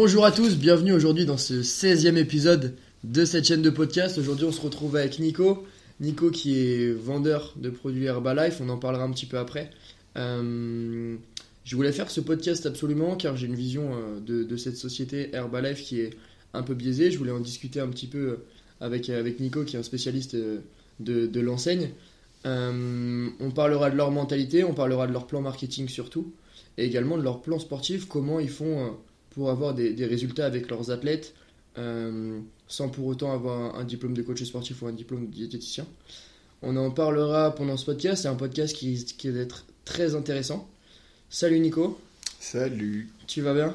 [0.00, 4.16] Bonjour à tous, bienvenue aujourd'hui dans ce 16e épisode de cette chaîne de podcast.
[4.16, 5.66] Aujourd'hui, on se retrouve avec Nico.
[5.98, 9.70] Nico qui est vendeur de produits Herbalife, on en parlera un petit peu après.
[10.16, 11.16] Euh,
[11.64, 15.82] je voulais faire ce podcast absolument car j'ai une vision euh, de, cette société Herbalife
[15.82, 16.10] qui est
[16.54, 17.10] un peu biaisée.
[17.10, 18.38] Je voulais en discuter un petit peu
[18.80, 20.60] avec, avec Nico qui est un spécialiste euh,
[21.00, 21.90] de, l'enseigne.
[22.46, 26.32] Euh, on parlera de leur mentalité, on parlera de leur plan marketing surtout,
[26.76, 28.90] et également de leur plan sportif, comment ils font euh,
[29.38, 31.32] pour avoir des, des résultats avec leurs athlètes,
[31.78, 35.32] euh, sans pour autant avoir un, un diplôme de coach sportif ou un diplôme de
[35.32, 35.86] diététicien.
[36.60, 40.68] On en parlera pendant ce podcast, c'est un podcast qui risque d'être très intéressant.
[41.30, 42.00] Salut Nico,
[42.40, 43.10] Salut.
[43.28, 43.72] tu vas bien?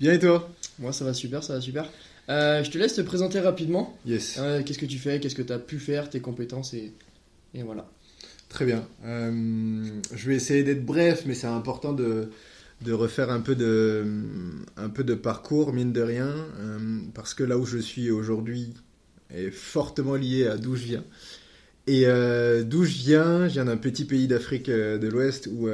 [0.00, 0.50] Bien et toi?
[0.78, 1.88] Moi ça va super, ça va super.
[2.28, 3.96] Euh, je te laisse te présenter rapidement.
[4.04, 4.36] Yes.
[4.38, 6.92] Euh, qu'est-ce que tu fais, qu'est-ce que tu as pu faire, tes compétences et,
[7.54, 7.88] et voilà.
[8.50, 8.86] Très bien.
[9.06, 9.82] Euh,
[10.14, 12.28] je vais essayer d'être bref, mais c'est important de,
[12.82, 14.04] de refaire un peu de,
[14.76, 16.78] un peu de parcours, mine de rien, euh,
[17.14, 18.74] parce que là où je suis aujourd'hui
[19.30, 21.04] est fortement lié à d'où je viens.
[21.86, 25.68] Et euh, d'où je viens, je viens d'un petit pays d'Afrique euh, de l'Ouest où,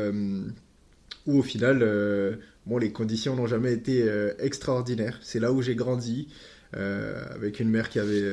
[1.26, 5.18] où au final, bon, les conditions n'ont jamais été extraordinaires.
[5.22, 6.28] C'est là où j'ai grandi.
[6.74, 8.32] avec une mère qui avait,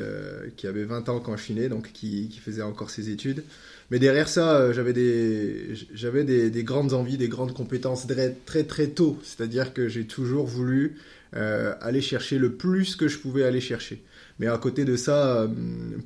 [0.55, 3.43] qui avait 20 ans quand je suis né, donc qui faisait encore ses études.
[3.91, 8.05] Mais derrière ça, euh, j'avais des, j'avais des, des grandes envies, des grandes compétences
[8.45, 9.17] très très, tôt.
[9.23, 10.97] C'est-à-dire que j'ai toujours voulu
[11.35, 14.03] euh, aller chercher le plus que je pouvais aller chercher.
[14.37, 15.47] Mais à côté de ça, euh,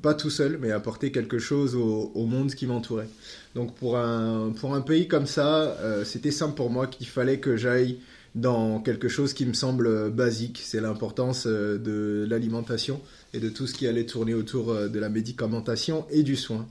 [0.01, 3.09] pas tout seul, mais apporter quelque chose au, monde qui m'entourait.
[3.53, 7.57] Donc pour un, pour un pays comme ça, c'était simple pour moi qu'il fallait que
[7.57, 7.99] j'aille
[8.33, 10.61] dans quelque chose qui me semble basique.
[10.63, 13.01] C'est l'importance de l'alimentation
[13.33, 16.65] et de tout ce qui allait tourner autour de la médicamentation et du soin.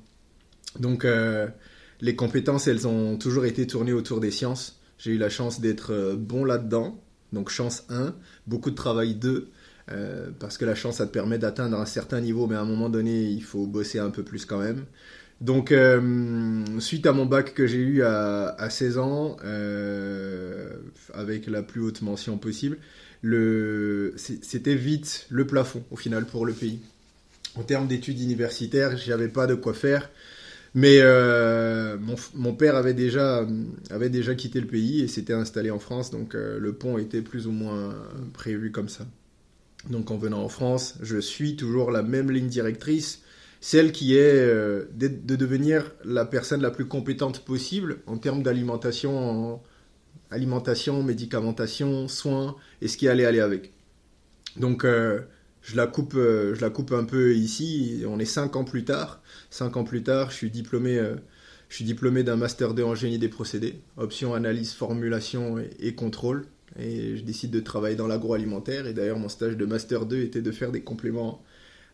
[0.80, 1.46] Donc euh,
[2.00, 4.80] les compétences, elles ont toujours été tournées autour des sciences.
[4.98, 7.00] J'ai eu la chance d'être euh, bon là-dedans.
[7.32, 8.14] Donc chance 1,
[8.46, 9.50] beaucoup de travail 2.
[9.90, 12.64] euh, parce que la chance, ça te permet d'atteindre un certain niveau, mais à un
[12.64, 14.84] moment donné, il faut bosser un peu plus quand même.
[15.40, 20.70] Donc, euh, suite à mon bac que j'ai eu à, à 16 ans, euh,
[21.14, 22.78] avec la plus haute mention possible,
[24.16, 26.80] c'était vite le plafond au final pour le pays.
[27.56, 30.10] En termes d'études universitaires, j'avais pas de quoi faire.
[30.74, 33.46] Mais euh, mon, mon père avait déjà,
[33.90, 37.20] avait déjà quitté le pays et s'était installé en France, donc euh, le pont était
[37.20, 37.94] plus ou moins
[38.32, 39.06] prévu comme ça.
[39.90, 43.22] Donc en venant en France, je suis toujours la même ligne directrice,
[43.60, 48.42] celle qui est euh, de, de devenir la personne la plus compétente possible en termes
[48.42, 49.18] d'alimentation,
[49.54, 49.62] en-
[50.30, 53.72] alimentation, médicamentation, soins et ce qui allait aller avec.
[54.56, 54.84] Donc
[55.62, 58.04] je la coupe, euh, je la coupe un peu ici.
[58.06, 59.22] On est cinq ans plus tard.
[59.50, 61.14] Cinq ans plus tard, je suis diplômé, euh,
[61.68, 65.94] je suis diplômé d'un master 2 en génie des procédés, option analyse, formulation et, et
[65.94, 66.46] contrôle.
[66.78, 68.86] Et je décide de travailler dans l'agroalimentaire.
[68.86, 71.42] Et d'ailleurs, mon stage de master 2 était de faire des compléments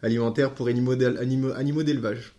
[0.03, 2.35] alimentaires pour animaux d'élevage.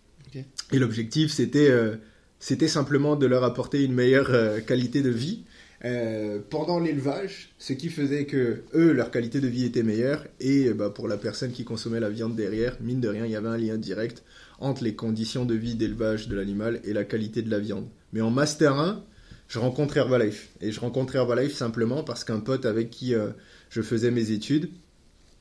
[0.72, 1.96] Et l'objectif, c'était euh,
[2.38, 5.44] c'était simplement de leur apporter une meilleure euh, qualité de vie
[5.82, 10.68] euh, pendant l'élevage, ce qui faisait que eux, leur qualité de vie était meilleure, et
[10.68, 13.36] euh, bah, pour la personne qui consommait la viande derrière, mine de rien, il y
[13.36, 14.22] avait un lien direct
[14.58, 17.88] entre les conditions de vie d'élevage de l'animal et la qualité de la viande.
[18.12, 19.02] Mais en Master 1,
[19.48, 20.50] je rencontre Herbalife.
[20.60, 23.30] Et je rencontre Herbalife simplement parce qu'un pote avec qui euh,
[23.70, 24.70] je faisais mes études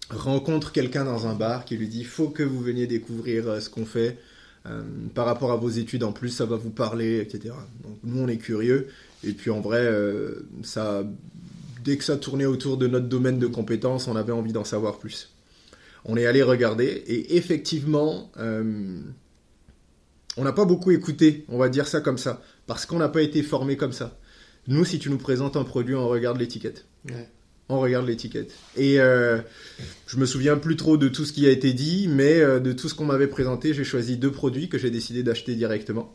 [0.09, 3.85] rencontre quelqu'un dans un bar qui lui dit faut que vous veniez découvrir ce qu'on
[3.85, 4.17] fait
[5.13, 8.27] par rapport à vos études en plus ça va vous parler etc donc nous on
[8.27, 8.88] est curieux
[9.24, 11.03] et puis en vrai euh, ça
[11.84, 15.00] dès que ça tournait autour de notre domaine de compétences on avait envie d'en savoir
[15.00, 15.34] plus
[16.06, 19.02] on est allé regarder et effectivement euh,
[20.38, 23.22] on n'a pas beaucoup écouté on va dire ça comme ça parce qu'on n'a pas
[23.22, 24.18] été formé comme ça
[24.68, 27.30] nous si tu nous présentes un produit on regarde l'étiquette Ouais.
[27.69, 28.53] on regarde l'étiquette.
[28.75, 29.40] Et euh,
[30.07, 32.74] je me souviens plus trop de tout ce qui a été dit, mais euh, de
[32.74, 36.13] tout ce qu'on m'avait présenté, j'ai choisi deux produits que j'ai décidé d'acheter directement.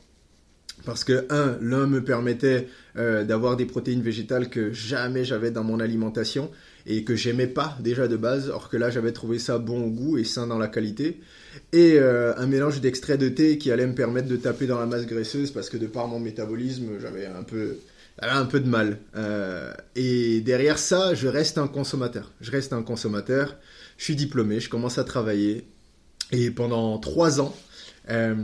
[0.84, 5.64] Parce que, un, l'un me permettait euh, d'avoir des protéines végétales que jamais j'avais dans
[5.64, 6.50] mon alimentation
[6.86, 9.90] et que j'aimais pas déjà de base, or que là j'avais trouvé ça bon au
[9.90, 11.20] goût et sain dans la qualité.
[11.72, 14.86] Et euh, un mélange d'extrait de thé qui allait me permettre de taper dans la
[14.86, 17.78] masse graisseuse parce que de par mon métabolisme, j'avais un peu,
[18.20, 18.98] un peu de mal.
[19.16, 22.32] Euh, et derrière ça, je reste un consommateur.
[22.40, 23.56] Je reste un consommateur.
[23.96, 25.66] Je suis diplômé, je commence à travailler.
[26.32, 27.54] Et pendant trois ans,
[28.10, 28.34] euh,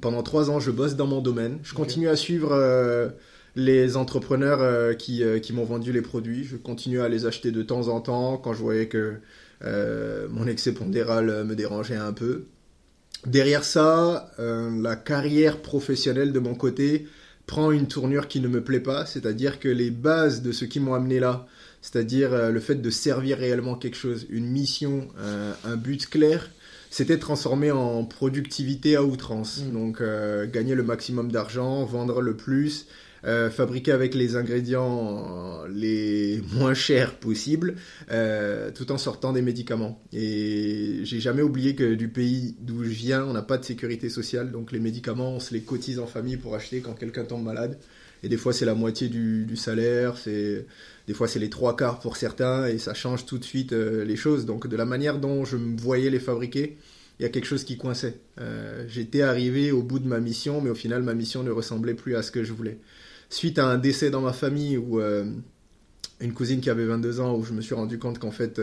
[0.00, 1.58] pendant trois ans, je bosse dans mon domaine.
[1.62, 3.08] Je continue à suivre euh,
[3.56, 6.44] les entrepreneurs euh, qui, qui m'ont vendu les produits.
[6.44, 9.16] Je continue à les acheter de temps en temps quand je voyais que
[10.30, 12.44] mon excès pondéral me dérangeait un peu.
[13.26, 17.08] Derrière ça, la carrière professionnelle de mon côté
[17.46, 20.78] prend une tournure qui ne me plaît pas, c'est-à-dire que les bases de ce qui
[20.78, 21.48] m'ont amené là,
[21.82, 25.08] c'est-à-dire le fait de servir réellement quelque chose, une mission,
[25.64, 26.50] un but clair,
[26.90, 29.62] c'était transformé en productivité à outrance.
[29.62, 29.72] Mm.
[29.72, 32.86] Donc euh, gagner le maximum d'argent, vendre le plus,
[33.24, 37.74] euh, fabriquer avec les ingrédients les moins chers possibles,
[38.10, 40.02] euh, tout en sortant des médicaments.
[40.12, 44.08] Et j'ai jamais oublié que du pays d'où je viens, on n'a pas de sécurité
[44.08, 47.42] sociale, donc les médicaments, on se les cotise en famille pour acheter quand quelqu'un tombe
[47.44, 47.78] malade.
[48.22, 50.66] Et des fois, c'est la moitié du, salaire, c'est
[51.06, 54.04] des fois c'est les trois quarts pour certains, et ça change tout de suite euh,
[54.04, 54.46] les choses.
[54.46, 56.76] Donc de la manière dont je me voyais les fabriquer,
[57.18, 58.20] il y a quelque chose qui coinçait.
[58.40, 61.94] Euh, J'étais arrivé au bout de ma mission, mais au final, ma mission ne ressemblait
[61.94, 62.78] plus à ce que je voulais.
[63.30, 65.24] Suite à un décès dans ma famille, ou euh,
[66.20, 68.60] une cousine qui avait 22 ans, où je me suis rendu compte qu'en fait,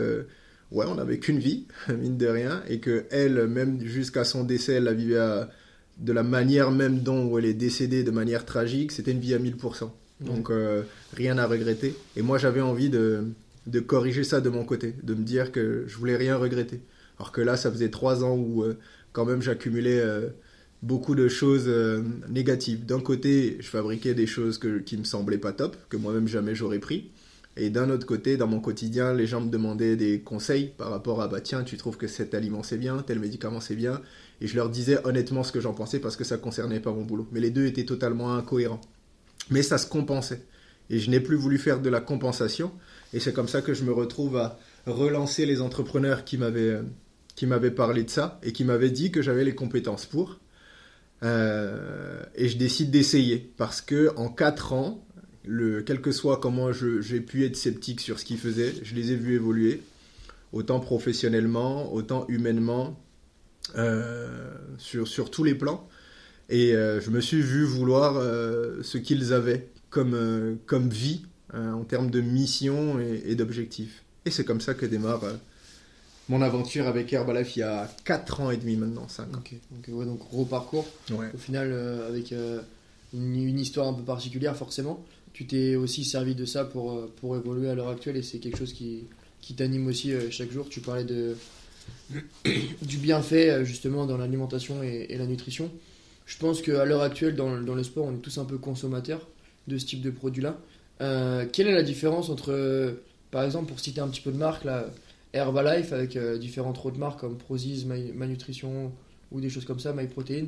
[0.72, 4.74] ouais, on n'avait qu'une vie, mine de rien, et que elle, même jusqu'à son décès,
[4.74, 5.50] elle la vivait à-
[5.98, 9.38] de la manière même dont elle est décédée, de manière tragique, c'était une vie à
[9.38, 9.90] 1000%.
[10.20, 10.82] Donc euh,
[11.14, 11.94] rien à regretter.
[12.16, 13.24] Et moi, j'avais envie de,
[13.66, 16.80] de corriger ça de mon côté, de me dire que je voulais rien regretter.
[17.18, 18.78] Alors que là, ça faisait trois ans où euh,
[19.12, 20.28] quand même j'accumulais euh,
[20.82, 21.70] beaucoup de choses
[22.28, 22.84] négatives.
[22.84, 26.54] D'un côté, je fabriquais des choses que, qui me semblaient pas top, que moi-même jamais
[26.54, 27.10] j'aurais pris.
[27.58, 31.22] Et d'un autre côté, dans mon quotidien, les gens me demandaient des conseils par rapport
[31.22, 34.02] à bah tiens, tu trouves que cet aliment c'est bien, tel médicament c'est bien.
[34.40, 37.02] Et je leur disais honnêtement ce que j'en pensais parce que ça concernait pas mon
[37.02, 37.26] boulot.
[37.32, 38.80] Mais les deux étaient totalement incohérents.
[39.50, 40.42] Mais ça se compensait.
[40.90, 42.72] Et je n'ai plus voulu faire de la compensation.
[43.12, 46.80] Et c'est comme ça que je me retrouve à relancer les entrepreneurs qui m'avaient
[47.34, 50.40] qui m'avaient parlé de ça et qui m'avaient dit que j'avais les compétences pour.
[51.22, 55.04] Euh, et je décide d'essayer parce que en quatre ans,
[55.44, 59.12] le, quel que soit comment j'ai pu être sceptique sur ce qu'ils faisaient, je les
[59.12, 59.82] ai vus évoluer,
[60.52, 62.98] autant professionnellement, autant humainement,
[64.78, 65.88] sur, sur tous les plans.
[66.48, 71.22] Et euh, je me suis vu vouloir euh, ce qu'ils avaient comme, euh, comme vie
[71.54, 74.04] euh, en termes de mission et, et d'objectifs.
[74.24, 75.32] Et c'est comme ça que démarre euh,
[76.28, 79.38] mon aventure avec Herbalife il y a 4 ans et demi maintenant, 5 ans.
[79.38, 80.86] Ok, donc, ouais, donc gros parcours.
[81.10, 81.30] Ouais.
[81.34, 82.60] Au final, euh, avec euh,
[83.12, 85.04] une, une histoire un peu particulière, forcément.
[85.32, 88.38] Tu t'es aussi servi de ça pour, euh, pour évoluer à l'heure actuelle et c'est
[88.38, 89.04] quelque chose qui,
[89.40, 90.68] qui t'anime aussi euh, chaque jour.
[90.68, 91.36] Tu parlais de,
[92.82, 95.70] du bienfait euh, justement dans l'alimentation et, la nutrition.
[96.26, 99.26] Je pense qu'à l'heure actuelle, dans, le- sport, on est tous un peu consommateurs
[99.68, 100.58] de ce type de produit-là.
[101.00, 102.92] Euh, quelle est la différence entre, euh,
[103.30, 104.86] par exemple, pour citer un petit peu de marques, là,
[105.32, 108.90] Herbalife avec différentes autres marques comme Prozis, My, Nutrition
[109.30, 110.46] ou des choses comme ça, MyProtein.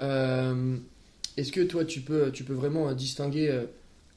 [0.00, 0.76] Euh,
[1.36, 3.64] Est-ce que toi, tu peux, tu peux vraiment distinguer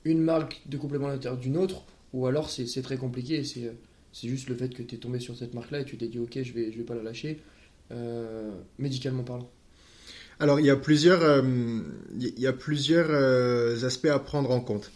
[0.06, 1.84] une marque de complément alimentaire d'une autre?
[2.14, 3.72] Ou alors c'est très compliqué et c'est
[4.14, 6.20] c'est juste le fait que tu es tombé sur cette marque-là et tu t'es dit
[6.20, 7.40] ok, je vais, je vais pas la lâcher,
[7.92, 9.50] euh, médicalement parlant.
[10.42, 11.42] Alors, il y a plusieurs, euh,
[12.20, 14.92] y a plusieurs euh, aspects à prendre en compte.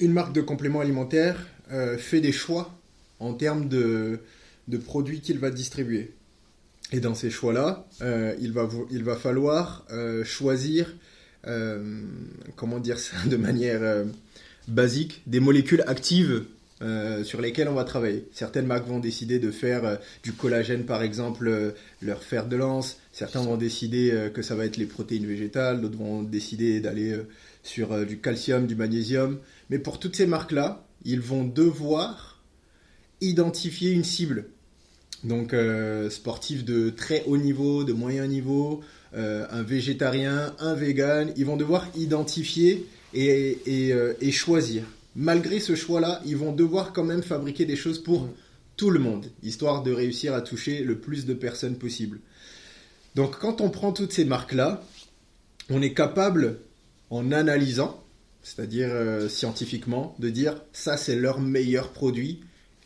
[0.00, 2.72] Une marque de complément alimentaire euh, fait des choix
[3.18, 4.20] en termes de,
[4.68, 6.14] de produits qu'il va distribuer.
[6.90, 7.86] Et dans ces choix-là,
[8.40, 9.86] il, va, il va falloir
[10.24, 10.94] choisir,
[12.56, 14.04] comment dire ça de manière
[14.68, 16.44] basique, des molécules actives
[16.82, 18.24] euh, sur lesquelles on va travailler.
[18.32, 21.70] Certaines marques vont décider de faire euh, du collagène, par exemple, euh,
[22.00, 22.98] leur fer de lance.
[23.12, 25.80] Certains vont décider que ça va être les protéines végétales.
[25.80, 27.14] D'autres vont décider d'aller
[27.62, 29.38] sur du calcium, du magnésium.
[29.68, 32.40] Mais pour toutes ces marques-là, ils vont devoir
[33.20, 34.46] identifier une cible.
[35.24, 35.54] Donc,
[36.08, 38.80] sportif de très haut niveau, de moyen niveau,
[39.12, 43.58] un végétarien, un vegan, ils vont devoir identifier et,
[44.22, 44.84] et choisir.
[45.14, 48.30] Malgré ce choix-là, ils vont devoir quand même fabriquer des choses pour Mm.
[48.76, 52.18] tout le monde, histoire de réussir à toucher le plus de personnes possible.
[53.14, 54.82] Donc, quand on prend toutes ces marques-là,
[55.68, 56.58] on est capable,
[57.10, 58.02] en analysant,
[58.42, 62.40] c'est-à-dire euh, scientifiquement, de dire ça c'est leur meilleur produit,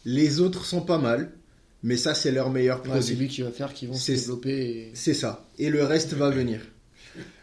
[0.04, 1.30] les autres sont pas mal,
[1.85, 3.02] mais ça c'est leur meilleur Ouais, produit.
[3.04, 4.50] c'est lui qui va faire, qui vont se développer.
[4.50, 4.90] Et...
[4.95, 5.49] C'est ça.
[5.59, 6.61] Et le reste va venir.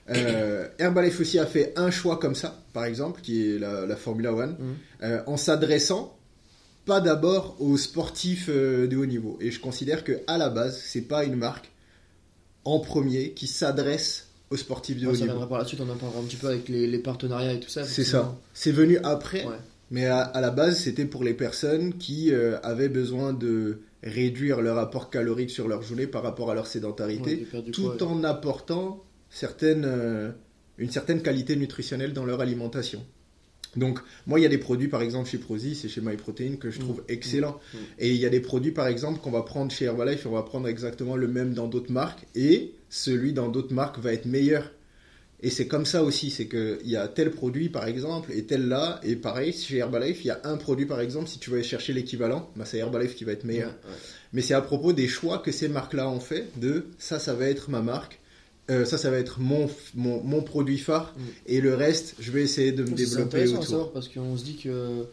[0.10, 3.96] Euh, Herbalife aussi a fait un choix comme ça, par exemple, qui est la, la
[3.96, 4.76] Formula One, Mhm.
[5.04, 6.18] euh, en s'adressant
[6.86, 9.38] pas d'abord aux sportifs euh, de haut niveau.
[9.40, 11.72] Et je considère que à la base, c'est pas une marque
[12.66, 15.32] en premier qui s'adresse aux sportifs de Ouais, haut ça niveau.
[15.34, 17.60] viendra par la suite, on en parlera un petit peu avec les, les partenariats et
[17.62, 17.86] tout ça.
[17.86, 18.36] C'est ça.
[18.54, 19.56] C'est venu après, Ouais.
[19.92, 24.60] mais à, à la base, c'était pour les personnes qui euh, avaient besoin de réduire
[24.62, 28.24] leur apport calorique sur leur journée par rapport à leur sédentarité Ouais, tout poids, en
[28.26, 29.02] apportant
[29.34, 30.32] certaines, euh,
[30.78, 33.06] une certaine qualité nutritionnelle dans leur alimentation.
[33.76, 36.70] Donc, moi, il y a des produits, par exemple, chez Prozis et chez MyProtein que
[36.70, 37.10] je trouve Mm.
[37.12, 37.60] excellents.
[37.74, 37.78] Mm.
[38.00, 40.44] Et il y a des produits, par exemple, qu'on va prendre chez Herbalife, on va
[40.44, 44.72] prendre exactement le même dans d'autres marques, et celui dans d'autres marques va être meilleur.
[45.42, 48.70] Et c'est comme ça aussi, c'est qu'il y a tel produit par exemple et tel
[48.70, 51.64] là, et pareil, chez Herbalife, il y a un produit par exemple, si tu aller
[51.64, 53.74] chercher l'équivalent, bah, c'est Herbalife qui va être meilleur.
[54.32, 57.48] Mais c'est à propos des choix que ces marques-là ont fait, de ça, ça va
[57.48, 58.22] être ma marque,
[58.70, 61.22] euh, ça, ça va être mon, mon, mon produit phare, Mm.
[61.48, 63.64] et le reste, je vais essayer de me C'est développer à autour.
[63.66, 65.04] savoir parce qu'on se dit que euh,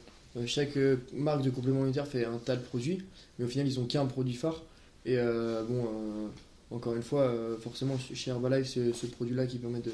[0.47, 3.02] chaque euh, marque de complément alimentaire fait un tas de produits,
[3.38, 4.62] mais au final ils ont qu'un produit phare.
[5.07, 6.26] Et euh, bon, euh,
[6.71, 9.90] encore une fois, forcément chez Herbalife, c'est ce produit-là qui permet de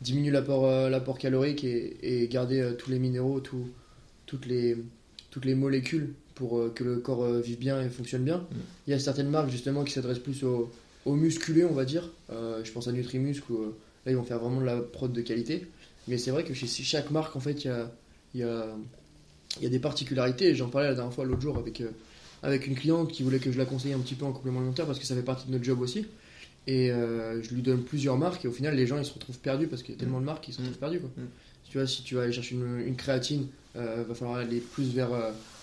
[0.00, 3.68] diminuer l'apport l'apport calorique et, et garder tous les minéraux, tout-
[4.26, 4.76] toutes, les,
[5.30, 8.44] toutes les molécules pour que le corps vive bien et fonctionne bien.
[8.86, 10.70] Il y a certaines marques justement qui s'adressent plus aux,
[11.06, 12.10] aux musculés, on va dire.
[12.30, 15.10] Euh, je pense à Nutrimuscle où euh, là ils vont faire vraiment de la prod
[15.10, 15.66] de qualité.
[16.08, 17.90] Mais c'est vrai que chez chaque marque, en fait, il y a,
[18.34, 18.66] y, a,
[19.58, 20.54] il y a des particularités.
[20.54, 21.90] J'en parlais la dernière fois, l'autre jour, avec, euh,
[22.42, 24.86] avec une cliente qui voulait que je la conseille un petit peu en complément alimentaire
[24.86, 26.06] parce que ça fait partie de notre job aussi.
[26.68, 29.68] Et je lui donne plusieurs marques et au final, les gens ils se retrouvent perdus
[29.68, 30.98] parce qu'il y a tellement de marques qu'ils se retrouvent perdus.
[30.98, 31.10] Quoi.
[31.16, 31.28] Mm.
[31.70, 35.10] Tu vois, si tu vas aller chercher une, une créatine, va falloir aller plus vers,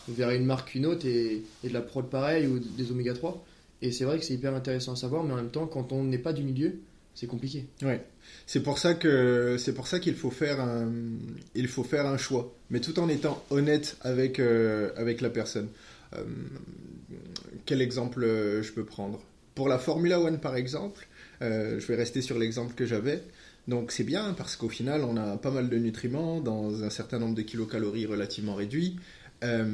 [0.07, 3.43] vers une marque qu'une autre et, et de la prod pareil ou des oméga 3.
[3.83, 6.05] Et c'est vrai que c'est hyper intéressant à savoir, mais en même temps, quand on
[6.05, 6.79] n'est pas du milieu,
[7.13, 7.65] c'est compliqué.
[7.81, 8.01] Ouais.
[8.47, 10.89] C'est pour ça que c'est pour ça qu'il faut faire un
[11.53, 15.67] il faut faire un choix, mais tout en étant honnête avec euh, avec la personne.
[16.15, 16.23] Euh,
[17.65, 19.21] quel exemple euh, je peux prendre?
[19.53, 21.05] Pour la Formula One par exemple,
[21.41, 23.21] je vais rester sur l'exemple que j'avais.
[23.67, 27.19] Donc c'est bien parce qu'au final on a pas mal de nutriments dans un certain
[27.19, 28.95] nombre de kilocalories relativement réduit.
[29.43, 29.65] Euh,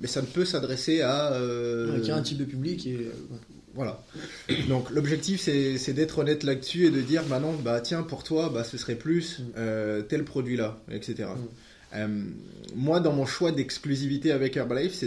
[0.00, 3.08] mais ça ne peut s'adresser à euh, Avec un type de public et.
[3.74, 4.02] voilà.
[4.68, 8.50] Donc l'objectif c'est d'être honnête là-dessus et de dire bah non bah tiens pour toi
[8.52, 9.42] bah ce serait plus Mm.
[9.58, 11.28] euh, tel produit là etc.
[11.36, 11.44] Mm.
[11.94, 12.08] Euh,
[12.74, 15.04] moi dans mon choix d'exclusivité avec Herbalife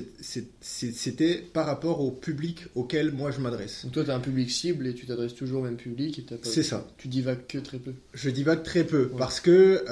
[0.61, 3.83] c'était par rapport au public auquel moi je m'adresse.
[3.83, 6.63] Donc toi, tu as un public cible et tu t'adresses toujours au même public C'est
[6.63, 6.87] ça.
[6.97, 7.91] tu divagues que très peu.
[8.13, 9.17] Je divague très peu Ouais.
[9.17, 9.83] parce que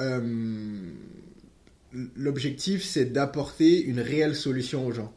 [2.16, 5.12] l'objectif c'est d'apporter une réelle solution aux gens.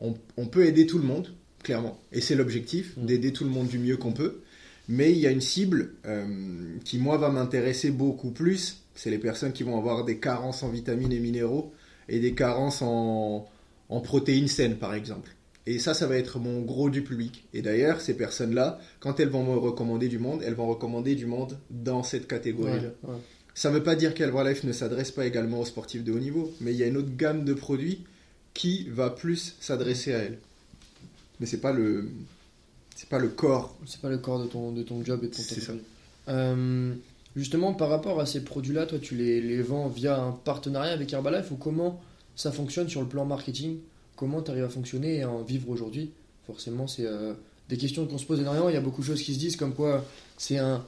[0.00, 3.06] On, on peut aider tout le monde, clairement, et c'est l'objectif Mm.
[3.06, 4.40] d'aider tout le monde du mieux qu'on peut.
[4.88, 6.24] Mais il y a une cible euh,
[6.84, 8.82] qui moi va m'intéresser beaucoup plus.
[8.94, 11.72] C'est les personnes qui vont avoir des carences en vitamines et minéraux
[12.08, 13.46] et des carences en,
[13.88, 15.30] en protéines saines par exemple.
[15.66, 17.46] Et ça, ça va être mon gros du public.
[17.54, 21.26] Et d'ailleurs, ces personnes-là, quand elles vont me recommander du monde, elles vont recommander du
[21.26, 22.88] monde dans cette catégorie-là.
[23.04, 23.20] Ouais, ouais.
[23.60, 26.50] Ça ne veut pas dire qu'Herbalife ne s'adresse pas également aux sportifs de haut niveau,
[26.62, 27.98] mais il y a une autre gamme de produits
[28.54, 30.38] qui va plus s'adresser à elles.
[31.38, 32.08] Mais c'est pas le
[32.96, 33.76] c'est pas le corps.
[33.84, 35.74] C'est pas le corps de ton, de ton job et de ton C'est ça.
[36.28, 36.94] Euh,
[37.36, 41.12] justement, par rapport à ces produits-là, toi, tu les, les vends via un partenariat avec
[41.12, 42.00] Herbalife ou comment
[42.36, 43.76] ça fonctionne sur le plan marketing?
[44.16, 46.12] Comment tu arrives à fonctionner et à en vivre aujourd'hui?
[46.46, 47.34] Forcément, c'est euh,
[47.68, 48.70] des questions qu'on se pose énormément.
[48.70, 50.02] Il y a beaucoup de choses qui se disent comme quoi
[50.38, 50.82] c'est un,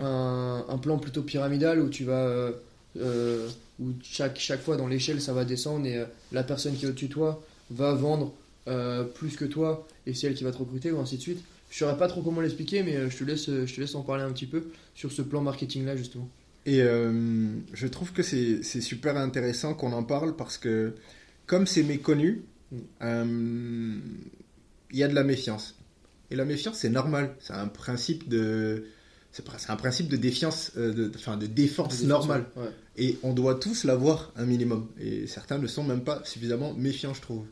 [0.00, 2.26] un, un plan plutôt pyramidal où tu vas.
[2.26, 2.52] euh,
[2.98, 3.48] euh,
[3.78, 6.88] où chaque, chaque fois dans l'échelle ça va descendre et euh, la personne qui est
[6.88, 8.32] au-dessus de toi va vendre
[8.68, 11.44] euh, plus que toi et c'est elle qui va te recruter ou ainsi de suite.
[11.70, 14.22] Je saurais pas trop comment l'expliquer, mais je te laisse, je te laisse en parler
[14.22, 16.26] un petit peu sur ce plan marketing là justement.
[16.64, 20.94] Et je trouve que c'est c'est super intéressant qu'on en parle parce que
[21.46, 23.98] comme c'est méconnu, Mm.
[24.90, 25.76] il y a de la méfiance.
[26.30, 27.34] Et la méfiance, c'est normal.
[27.38, 28.84] C'est un principe de
[29.58, 32.46] c'est un principe de défiance, euh, de, enfin de défense normale.
[32.56, 32.70] Ouais.
[32.96, 34.88] Et on doit tous l'avoir un minimum.
[35.00, 37.44] Et certains ne sont même pas suffisamment méfiants, je trouve.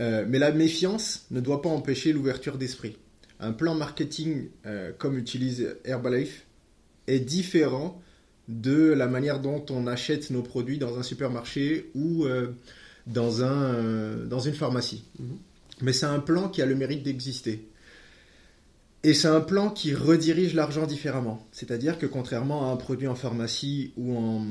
[0.00, 2.96] Euh, mais la méfiance ne doit pas empêcher l'ouverture d'esprit.
[3.40, 6.46] Un plan marketing euh, comme utilise Herbalife
[7.06, 8.00] est différent
[8.48, 12.26] de la manière dont on achète nos produits dans un supermarché ou
[13.06, 15.04] dans, un, dans une pharmacie.
[15.18, 15.38] Mhm.
[15.80, 17.66] Mais c'est un plan qui a le mérite d'exister.
[19.04, 21.46] Et c'est un plan qui redirige l'argent différemment.
[21.52, 24.44] C'est-à-dire que contrairement à un produit en pharmacie ou en,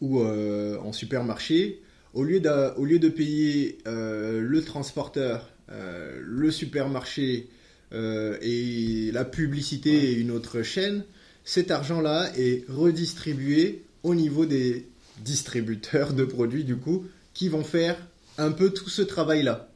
[0.00, 1.80] ou, euh, en supermarché,
[2.14, 7.48] au lieu, d'a- au lieu de payer euh, le transporteur, euh, le supermarché
[7.92, 10.04] et la publicité Ouais.
[10.04, 11.02] et une autre chaîne,
[11.44, 14.86] cet argent-là est redistribué au niveau des
[15.24, 17.96] distributeurs de produits, du coup, qui vont faire
[18.38, 19.68] un peu tout ce travail-là.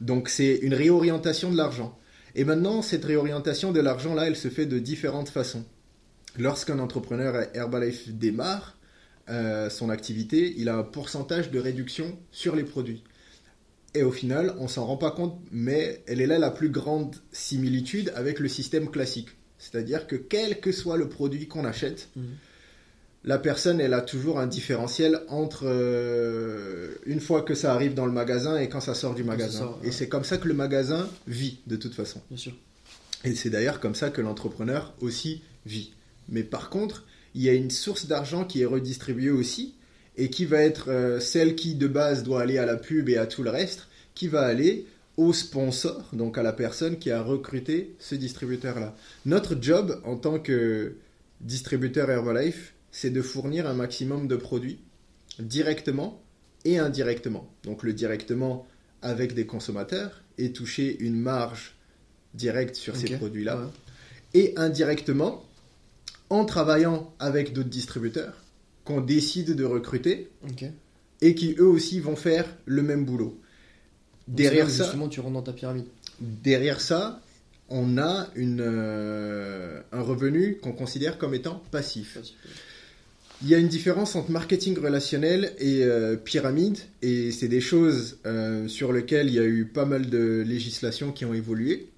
[0.00, 1.98] Donc c'est une réorientation de l'argent.
[2.34, 5.64] Et maintenant, cette réorientation de l'argent-là, elle se fait de différentes façons.
[6.38, 8.76] Lorsqu'un entrepreneur Herbalife démarre
[9.28, 13.04] euh, son activité, il a un pourcentage de réduction sur les produits.
[13.94, 17.14] Et au final, on s'en rend pas compte, mais elle est là la plus grande
[17.30, 19.28] similitude avec le système classique.
[19.58, 22.24] C'est-à-dire que quel que soit le produit qu'on achète, Mhm.
[23.24, 28.04] La personne, elle a toujours un différentiel entre euh, une fois que ça arrive dans
[28.04, 29.60] le magasin et quand ça sort du magasin.
[29.60, 32.20] sort, Et c'est comme ça que le magasin vit, de toute façon.
[32.28, 32.52] Bien sûr.
[33.24, 35.94] Et c'est d'ailleurs comme ça que l'entrepreneur aussi vit.
[36.28, 37.04] Mais par contre,
[37.34, 39.74] il y a une source d'argent qui est redistribuée aussi
[40.18, 43.16] et qui va être euh, celle qui de base doit aller à la pub et
[43.16, 47.22] à tout le reste, qui va aller au sponsor, donc à la personne qui a
[47.22, 48.94] recruté ce distributeur-là.
[49.24, 50.94] Notre job en tant que
[51.40, 54.78] distributeur Herbalife, c'est de fournir un maximum de produits
[55.40, 56.22] directement
[56.64, 57.52] et indirectement.
[57.64, 58.68] Donc le directement
[59.02, 61.74] avec des consommateurs et toucher une marge
[62.34, 63.58] directe sur ces produits-là.
[63.58, 63.70] ouais.
[64.34, 65.44] Et indirectement
[66.30, 68.44] en travaillant avec d'autres distributeurs
[68.84, 70.30] qu'on décide de recruter
[71.20, 73.40] et qui eux aussi vont faire le même boulot.
[74.28, 75.86] Donc, Derrière ça, justement, tu rentres dans ta pyramide.
[76.20, 77.20] derrière ça,
[77.68, 82.18] on a une, euh, un revenu qu'on considère comme étant passif.
[83.42, 88.18] Il y a une différence entre marketing relationnel et euh, pyramide, et c'est des choses
[88.26, 91.88] euh, sur lesquelles il y a eu pas mal de législations qui ont évolué.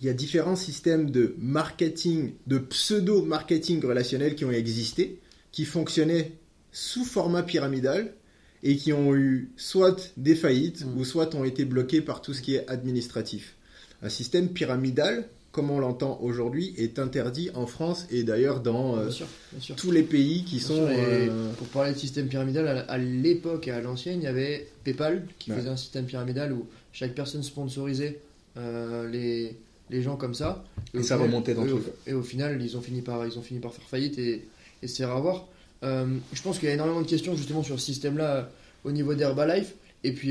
[0.00, 5.20] Il y a différents systèmes de marketing, de pseudo-marketing relationnel qui ont existé,
[5.52, 6.32] qui fonctionnaient
[6.70, 8.14] sous format pyramidal
[8.62, 10.98] et qui ont eu soit des faillites Mm.
[10.98, 13.56] ou soit ont été bloqués par tout ce qui est administratif.
[14.02, 19.02] Un système pyramidal, comme on l'entend aujourd'hui, est interdit en France et d'ailleurs dans euh,
[19.06, 19.74] Bien sûr, bien sûr.
[19.74, 20.74] tous les pays qui Bien sont...
[20.76, 24.28] sûr, euh, Pour parler de système pyramidal, à, à l'époque et à l'ancienne, il y
[24.28, 25.56] avait PayPal qui Ouais.
[25.58, 28.20] faisait un système pyramidal où chaque personne sponsorisait
[28.56, 29.56] euh, les,
[29.90, 30.64] les gens comme ça.
[30.94, 33.26] Et ça final- remontait dans et tous au, et au final, ils ont fini par,
[33.26, 34.46] ils ont fini par faire faillite et,
[34.84, 35.48] et se faire avoir.
[35.82, 38.48] Euh, je pense qu'il y a énormément de questions justement sur ce système-là
[38.84, 39.74] au niveau d'Herbalife.
[40.04, 40.30] Et puis,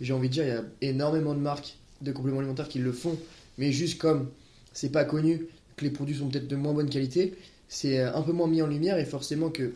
[0.00, 2.92] j'ai envie de dire, il y a énormément de marques de compléments alimentaires qui le
[2.92, 3.18] font,
[3.58, 4.28] mais juste comme
[4.72, 7.34] c'est pas connu, que les produits sont peut-être de moins bonne qualité,
[7.68, 9.72] c'est euh, un peu moins mis en lumière et forcément que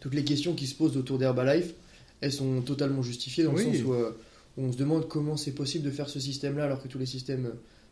[0.00, 1.74] toutes les questions qui se posent autour d'Herbalife,
[2.20, 3.64] elles sont totalement justifiées dans Oui.
[3.64, 4.10] le sens où, euh,
[4.56, 7.06] où on se demande comment c'est possible de faire ce système-là alors que tous les
[7.06, 7.50] systèmes euh,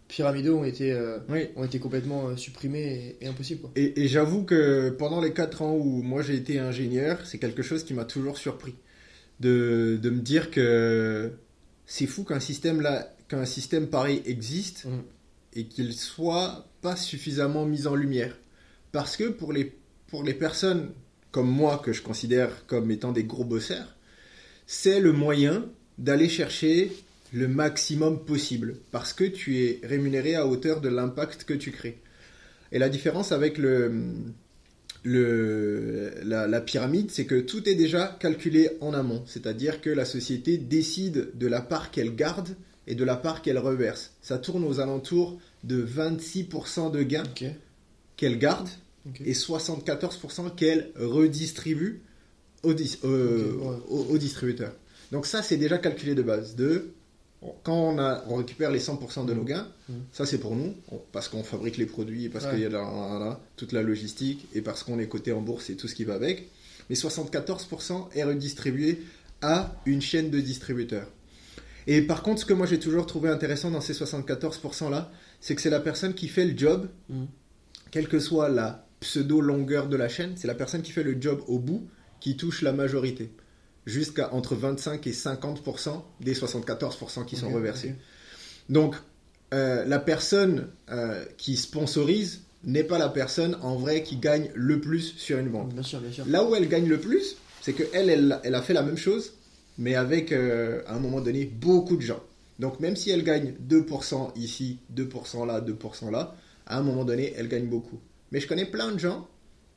[0.09, 1.47] pyramidaux ont été, euh, oui.
[1.57, 3.61] ont été complètement euh, supprimés et, et impossibles.
[3.61, 3.71] Quoi.
[3.77, 7.63] Et, et j'avoue que pendant les 4 ans où moi j'ai été ingénieur, c'est quelque
[7.63, 8.75] chose qui m'a toujours surpris.
[9.39, 11.33] De, de me dire que
[11.87, 15.03] c'est fou qu'un système, là, qu'un système pareil existe Mhm.
[15.55, 18.37] Et qu'il soit pas suffisamment mis en lumière.
[18.93, 19.77] Parce que pour les,
[20.09, 20.91] pour les personnes
[21.31, 23.97] comme moi, que je considère comme étant des gros bosseurs,
[24.67, 25.67] c'est le moyen
[25.99, 26.93] d'aller chercher
[27.33, 28.77] le maximum possible.
[28.91, 31.99] Parce que tu es rémunéré à hauteur de l'impact que tu crées.
[32.73, 33.93] Et la différence avec le,
[35.03, 39.23] le, la pyramide, c'est que tout est déjà calculé en amont.
[39.27, 42.57] C'est-à-dire que la société décide de la part qu'elle garde
[42.91, 44.13] et de la part qu'elle reverse.
[44.21, 47.23] Ça tourne aux alentours de 26% de gains
[48.17, 48.69] qu'elle garde
[49.25, 52.01] et 74% qu'elle redistribue
[52.63, 53.77] au, dis- euh, Ok, ouais.
[53.89, 54.73] au- au distributeur.
[55.13, 56.55] Donc ça, c'est déjà calculé de base.
[56.57, 56.91] De,
[57.65, 60.03] quand on, a, on récupère les 100% de nos gains, Mhm.
[60.13, 60.75] ça c'est pour nous,
[61.13, 62.51] parce qu'on fabrique les produits, parce Ouais.
[62.53, 65.89] qu'il y a toute la logistique, et parce qu'on est coté en bourse et tout
[65.89, 66.49] ce qui va avec.
[66.91, 69.01] Mais 74% est redistribué
[69.43, 71.09] à une chaîne de distributeurs.
[71.87, 75.61] Et par contre, ce que moi j'ai toujours trouvé intéressant dans ces 74%-là, c'est que
[75.63, 77.27] c'est la personne qui fait le job, Mhm.
[77.91, 81.43] quelle que soit la pseudo-longueur de la chaîne, c'est la personne qui fait le job
[81.49, 81.89] au bout
[82.21, 83.31] qui touche la majorité.
[83.87, 87.95] Jusqu'à entre 25 et 50% des 74% qui sont reversés.
[88.69, 88.95] Donc,
[89.55, 94.81] euh, la personne euh, qui sponsorise n'est pas la personne en vrai qui gagne le
[94.81, 95.73] plus sur une vente.
[95.73, 96.25] Bien sûr, bien sûr.
[96.29, 99.33] Là où elle gagne le plus, c'est qu'elle, elle, elle a fait la même chose,
[99.79, 102.23] mais avec, euh, à un moment donné, beaucoup de gens.
[102.59, 107.33] Donc même si elle gagne 2% ici, 2% là, 2% là, à un moment donné,
[107.37, 107.99] elle gagne beaucoup.
[108.33, 109.27] Mais je connais plein de gens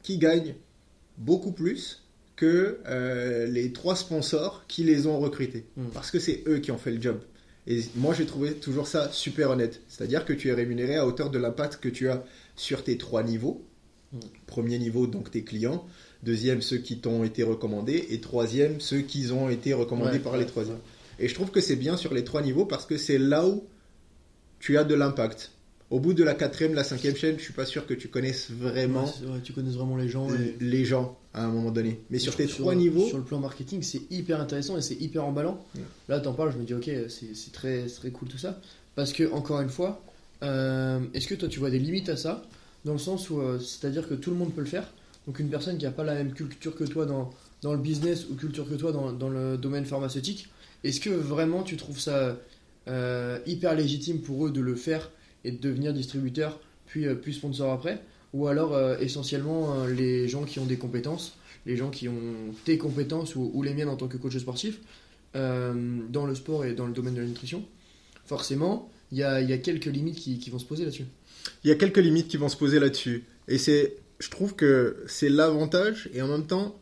[0.03, 0.55] qui gagnent
[1.17, 2.03] beaucoup plus
[2.35, 5.65] que euh, les trois sponsors qui les ont recrutés.
[5.77, 5.87] Mm.
[5.93, 7.21] Parce que c'est eux qui ont fait le job.
[7.67, 9.81] Et moi, j'ai trouvé toujours ça super honnête.
[9.87, 12.23] C'est-à-dire que tu es rémunéré à hauteur de l'impact que tu as
[12.55, 13.65] sur tes trois niveaux.
[14.11, 14.19] Mm.
[14.45, 15.85] Premier niveau, donc tes clients.
[16.23, 18.07] Deuxième, ceux qui t'ont été recommandés.
[18.09, 20.77] Et troisième, ceux qui ont été recommandés Ouais, par ouais, les troisièmes.
[21.19, 23.63] Et je trouve que c'est bien sur les trois niveaux parce que c'est là où
[24.59, 25.51] tu as de l'impact.
[25.89, 28.49] Au bout de la quatrième, la cinquième chaîne, je suis pas sûr que tu connaisses
[28.49, 30.27] vraiment Ouais, tu connais vraiment les gens.
[30.33, 30.55] Et...
[30.59, 31.99] les gens à un moment donné.
[32.09, 34.95] Mais sur tes Sur- trois niveaux, Sur le plan marketing, c'est hyper intéressant et c'est
[34.95, 35.63] hyper emballant.
[35.75, 35.81] Ouais.
[36.09, 38.59] Là, t'en parles, je me dis, ok, c'est très, très cool tout ça.
[38.95, 40.01] Parce que, encore une fois,
[40.41, 42.43] euh, est-ce que toi tu vois des limites à ça?
[42.85, 44.91] Dans le sens où, euh, c'est-à-dire que tout le monde peut le faire.
[45.27, 47.29] Donc, une personne qui n'a pas la même culture que toi dans,
[47.61, 50.49] dans le business ou culture que toi dans, dans le domaine pharmaceutique,
[50.83, 52.37] est-ce que vraiment tu trouves ça
[52.87, 55.09] euh, hyper légitime pour eux de le faire
[55.45, 58.01] et de devenir distributeur puis, euh, sponsor après?
[58.33, 62.53] Ou alors, euh, essentiellement, euh, les gens qui ont des compétences les gens qui ont
[62.65, 64.81] tes compétences ou, les miennes en tant que coach sportif
[65.33, 67.63] dans le sport et dans le domaine de la nutrition,
[68.25, 71.05] forcément, il y a, y a quelques limites qui, qui vont se poser là-dessus.
[71.63, 73.23] il y a quelques limites qui vont se poser là-dessus.
[73.47, 76.79] Et c'est je trouve que c'est l'avantage et en même temps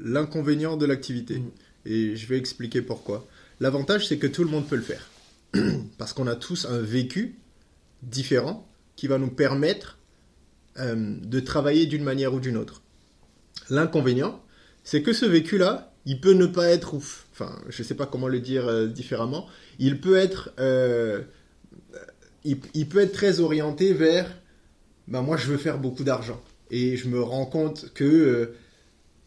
[0.00, 1.38] l'inconvénient de l'activité.
[1.38, 1.50] Mm.
[1.86, 3.26] Et je vais expliquer pourquoi.
[3.60, 5.10] L'avantage, c'est que tout le monde peut le faire.
[5.98, 7.36] Parce qu'on a tous un vécu
[8.02, 9.98] différent qui va nous permettre
[10.78, 12.82] euh, de travailler d'une manière ou d'une autre.
[13.70, 14.42] L'inconvénient,
[14.82, 17.26] c'est que ce vécu-là, il peut ne pas être ouf.
[17.32, 19.46] Enfin, je ne sais pas comment le dire euh, différemment.
[19.78, 21.22] Il peut être, euh,
[22.44, 24.30] il, il peut être très orienté vers,
[25.08, 26.40] ben moi je veux faire beaucoup d'argent.
[26.70, 28.54] Et je me rends compte que, euh,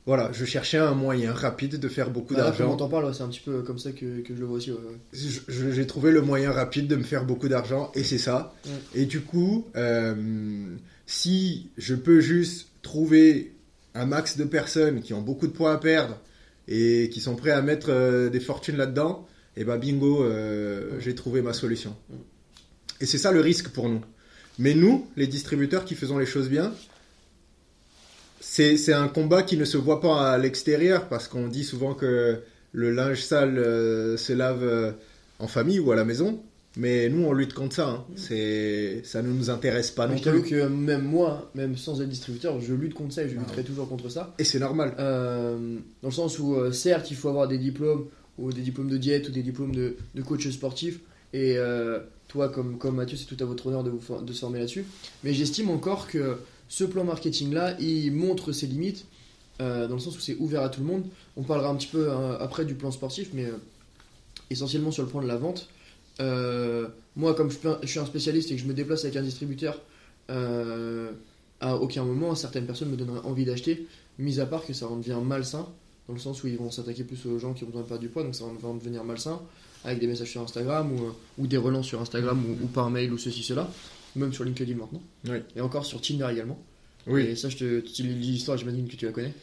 [0.06, 2.78] voilà, je cherchais un moyen rapide de faire beaucoup Bah, comment d'argent.
[2.78, 4.72] t'en parles, ouais, c'est un petit peu comme ça que, que je le vois aussi.
[4.72, 5.72] ouais, ouais.
[5.74, 8.54] J'ai trouvé le moyen rapide de me faire beaucoup d'argent et c'est ça.
[8.96, 10.16] Et du coup, euh,
[11.06, 13.54] si je peux juste trouver
[13.94, 16.20] un max de personnes qui ont beaucoup de points à perdre
[16.68, 21.00] et qui sont prêts à mettre euh, des fortunes là-dedans, et ben bingo, euh, Mm.
[21.02, 21.96] j'ai trouvé ma solution.
[23.02, 24.02] Et c'est ça le risque pour nous.
[24.60, 26.74] Mais nous, les distributeurs qui faisons les choses bien,
[28.40, 32.40] c'est un combat qui ne se voit pas à l'extérieur parce qu'on dit souvent que
[32.72, 34.92] le linge sale euh, se lave euh,
[35.40, 36.42] en famille ou à la maison.
[36.76, 37.88] Mais nous, on lutte contre ça.
[37.90, 38.06] hein.
[38.16, 40.44] C'est, ça ne nous intéresse pas Mais non plus.
[40.44, 43.64] que même moi, même sans être distributeur, je lutte contre ça et je Ah lutterai
[43.64, 44.36] toujours contre ça.
[44.38, 44.94] Et c'est normal.
[45.00, 48.06] Euh, dans le sens où, certes, il faut avoir des diplômes,
[48.38, 51.00] ou des diplômes de diète, ou des diplômes de, de coach sportif.
[51.34, 54.40] Et euh, toi, comme, comme Mathieu, c'est tout à votre honneur de, vous, de se
[54.40, 54.86] former là-dessus.
[55.24, 56.38] Mais j'estime encore que
[56.70, 59.06] ce plan marketing-là, il montre ses limites,
[59.60, 61.06] euh, dans le sens où c'est ouvert à tout le monde.
[61.36, 63.58] On parlera un petit peu euh, après du plan sportif, mais euh,
[64.50, 65.70] essentiellement sur le plan de la vente.
[66.20, 69.82] Moi, comme je, suis un spécialiste et que je me déplace avec un distributeur,
[70.30, 73.88] à aucun moment, certaines personnes me donneraient envie d'acheter,
[74.20, 75.68] mis à part que ça en devient malsain,
[76.08, 78.02] dans le sens où ils vont s'attaquer plus aux gens qui ont besoin de perdre
[78.02, 79.42] du poids, donc ça va en devenir malsain,
[79.88, 82.90] avec des messages sur Instagram ou, euh, ou des relances sur Instagram ou, ou par
[82.90, 83.72] mail ou ceci, cela,
[84.16, 85.38] même sur LinkedIn maintenant, Oui.
[85.56, 86.60] et encore sur Tinder également.
[87.08, 87.22] Oui.
[87.22, 87.64] Et ça, je te,
[88.04, 89.34] lis l'histoire, j'imagine que tu la connais.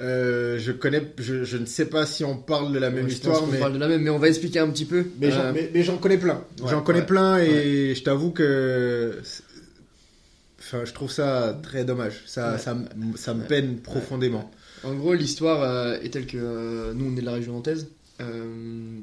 [0.00, 3.12] Euh, je connais, je, je ne sais pas si on parle de la même Ouais,
[3.12, 5.04] histoire, mais, parle de la même, mais on va expliquer un petit peu.
[5.20, 6.42] mais, j'en, Euh, connais plein.
[6.60, 9.20] ouais, j'en connais ouais, plein et je t'avoue que,
[10.58, 12.22] enfin, je trouve ça très dommage.
[12.26, 13.46] Ça, ça, me- ça me Ouais.
[13.46, 14.50] peine profondément.
[14.82, 17.86] En gros, l'histoire euh, est telle que euh, nous, on est de la région nantaise.
[18.20, 18.98] Euh,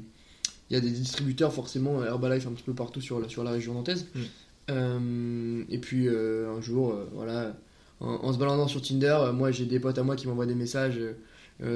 [0.70, 3.50] Il y a des distributeurs, forcément, Herbalife un petit peu partout sur la, sur la
[3.50, 4.06] région nantaise.
[4.14, 4.20] Mm.
[4.70, 7.56] Euh, et puis, euh, un jour, euh, voilà,
[7.98, 10.54] en, en se baladant sur Tinder, moi, j'ai des potes à moi qui m'envoient des
[10.54, 11.00] messages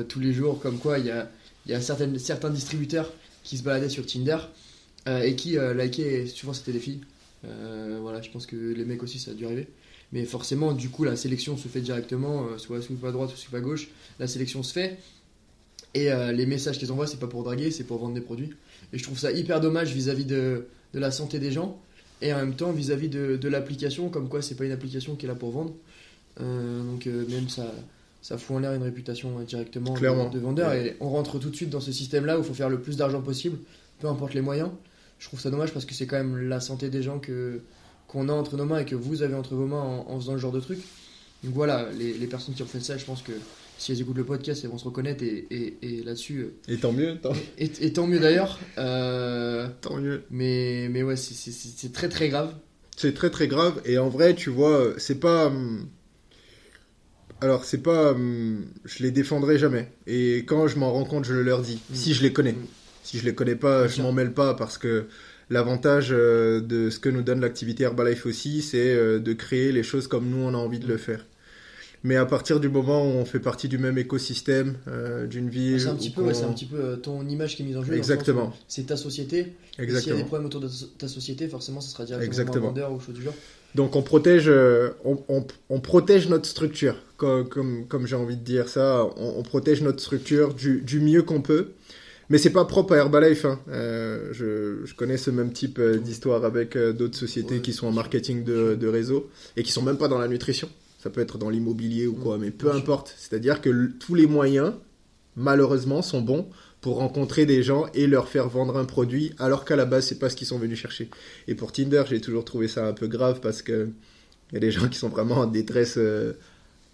[0.08, 1.30] tous les jours, comme quoi il y a,
[1.66, 4.38] y a certaines, certains distributeurs qui se baladaient sur Tinder
[5.06, 7.02] et qui likaient, souvent c'était des filles.
[7.42, 9.68] Voilà, je pense que les mecs aussi, ça a dû arriver.
[10.12, 13.60] Mais forcément, du coup, la sélection se fait directement, soit à droite ou sous à
[13.60, 13.88] gauche.
[14.18, 14.96] La sélection se fait.
[15.92, 18.54] Et les messages qu'ils envoient, c'est pas pour draguer, c'est pour vendre des produits.
[18.92, 21.80] Et je trouve ça hyper dommage vis-à-vis de, de la santé des gens.
[22.22, 25.26] Et en même temps, vis-à-vis de, de l'application, comme quoi c'est pas une application qui
[25.26, 25.72] est là pour vendre.
[26.40, 27.72] Euh, donc, euh, même ça,
[28.22, 30.28] ça fout en l'air une réputation euh, directement Clairement.
[30.30, 30.70] de, de vendeur.
[30.70, 30.86] Ouais.
[30.88, 32.96] Et on rentre tout de suite dans ce système-là où il faut faire le plus
[32.96, 33.58] d'argent possible,
[34.00, 34.70] peu importe les moyens.
[35.18, 37.60] Je trouve ça dommage parce que c'est quand même la santé des gens que
[38.08, 40.32] qu'on a entre nos mains et que vous avez entre vos mains en, en faisant
[40.34, 40.78] le genre de truc.
[41.42, 43.32] Donc voilà, les, les personnes qui ont fait ça, je pense que
[43.78, 46.40] si elles écoutent le podcast, elles vont se reconnaître et, et- et là-dessus.
[46.40, 48.58] euh, Et tant mieux, tant, Et, et tant mieux d'ailleurs.
[48.78, 50.22] Euh, tant mieux.
[50.30, 52.54] mais, mais ouais, c'est- très très grave.
[52.96, 55.46] C'est très très grave et en vrai, tu vois, c'est pas.
[55.48, 55.88] hum,
[57.40, 58.12] Alors, c'est pas.
[58.12, 59.88] hum, Je les défendrai jamais.
[60.06, 61.80] Et quand je m'en rends compte, je le leur dis.
[61.92, 62.52] Si je les connais.
[62.52, 62.66] Mm.
[63.02, 65.06] Si je les connais pas, je m'en mêle pas parce que
[65.50, 70.06] l'avantage euh, de ce que nous donne l'activité Herbalife aussi, c'est de créer les choses
[70.08, 71.26] comme nous on a envie de le faire.
[72.06, 75.80] Mais à partir du moment où on fait partie du même écosystème, euh, d'une ville.
[75.80, 77.82] C'est un petit peu, ouais, c'est un petit peu ton image qui est mise en
[77.82, 77.94] jeu.
[77.94, 78.52] Exactement.
[78.68, 79.38] C'est ta société.
[79.38, 80.24] Et S'il y a des Exactement.
[80.26, 82.64] problèmes autour de ta société, forcément, ça sera directement Exactement.
[82.66, 83.32] un vendeur ou chose du genre.
[83.74, 88.36] Donc on protège, euh, on, on- on protège notre structure, comme, comme, comme j'ai envie
[88.36, 91.70] de dire ça, on, on protège notre structure du, du mieux qu'on peut.
[92.28, 93.46] Mais c'est pas propre à Herbalife.
[93.46, 93.58] Hein.
[93.70, 97.92] Euh, je, je connais ce même type d'histoire avec d'autres sociétés Ouais, qui sont en
[97.92, 100.68] marketing de, de réseau et qui sont même pas dans la nutrition.
[101.04, 103.14] Ça peut être dans l'immobilier ou Mm, quoi, mais peu importe.
[103.18, 104.72] C'est-à-dire que tous les moyens,
[105.36, 106.48] malheureusement, sont bons
[106.80, 110.18] pour rencontrer des gens et leur faire vendre un produit, alors qu'à la base, c'est
[110.18, 111.10] pas ce qu'ils sont venus chercher.
[111.46, 113.88] Et pour Tinder, j'ai toujours trouvé ça un peu grave parce que
[114.50, 116.32] il y a des gens qui sont vraiment en détresse euh,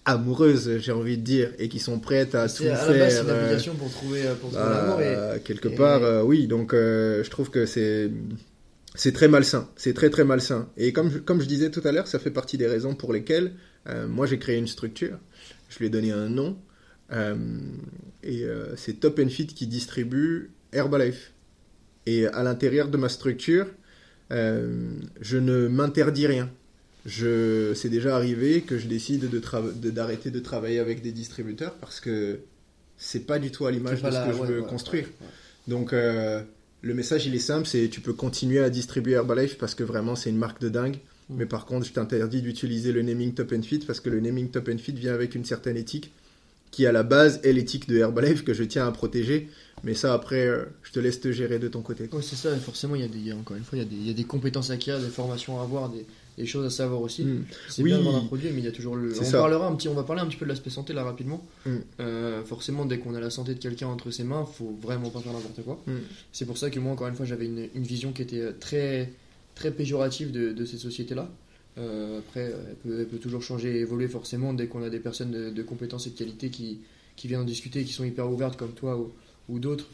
[0.05, 2.94] amoureuse, j'ai envie de dire, et qui sont prêtes à tout À la base, c'est
[2.94, 3.25] faire.
[3.25, 5.01] une euh, application pour trouver, euh, pour trouver bah, l'amour.
[5.37, 5.40] Et...
[5.40, 6.46] quelque et- part, euh, oui.
[6.46, 8.11] Donc, euh, je trouve que c'est
[8.96, 9.68] c'est très malsain.
[9.77, 10.68] C'est très très malsain.
[10.77, 13.53] Et comme comme je disais tout à l'heure, ça fait partie des raisons pour lesquelles
[13.88, 15.19] euh, moi j'ai créé une structure.
[15.69, 16.57] Je lui ai donné un nom.
[17.12, 17.35] euh,
[18.23, 21.33] et euh, c'est Top Fit qui distribue Herbalife.
[22.07, 23.66] Et à l'intérieur de ma structure,
[24.31, 26.49] je ne m'interdis rien.
[27.07, 31.12] je, c'est déjà arrivé que je décide de tra- de- d'arrêter de, travailler avec des
[31.12, 32.40] distributeurs parce que
[32.97, 35.07] c'est pas du tout à l'image de ce la- que je veux ouais, construire.
[35.21, 35.27] ouais.
[35.69, 39.83] Donc le message il est simple, c'est tu peux continuer à distribuer Herbalife parce que
[39.85, 40.97] vraiment c'est une marque de dingue.
[41.31, 41.35] Mm.
[41.38, 44.51] Mais par contre, je t'interdis d'utiliser le naming Top and Fit parce que le naming
[44.51, 46.12] Top and Fit vient avec une certaine éthique
[46.71, 49.49] qui à la base est l'éthique de Herbalife que je tiens à protéger.
[49.83, 52.09] Mais ça après, euh, je te laisse te gérer de ton côté.
[52.12, 53.88] Ouais, c'est ça, forcément, il y a des, il encore une fois, il y, a
[53.88, 56.05] des, il y a des compétences à acquérir, des formations à avoir, des,
[56.37, 57.25] des choses à savoir aussi.
[57.25, 57.45] Mm.
[57.69, 57.88] C'est Oui.
[57.90, 59.19] bien de vendre un produit, mais il y a toujours le.
[59.19, 59.38] On ça.
[59.38, 61.43] parlera un petit, on va parler un petit peu de l'aspect santé là rapidement.
[61.64, 61.71] Mm.
[62.01, 65.21] Euh, forcément, dès qu'on a la santé de quelqu'un entre ses mains, faut vraiment pas
[65.21, 65.83] faire n'importe quoi.
[66.31, 69.11] C'est pour ça que moi, encore une fois, j'avais une, une vision qui était très,
[69.61, 71.31] très péjorative de, de cette société-là.
[71.77, 74.99] Euh, après, elle peut, elle peut toujours changer et évoluer forcément dès qu'on a des
[74.99, 76.79] personnes de, de compétences et de qualité qui,
[77.14, 79.12] qui viennent en discuter, qui sont hyper ouvertes comme toi ou,
[79.51, 79.87] ou d'autres.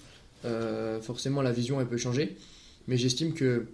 [0.45, 2.37] Euh, forcément, la vision, elle peut changer.
[2.87, 3.67] Mais j'estime que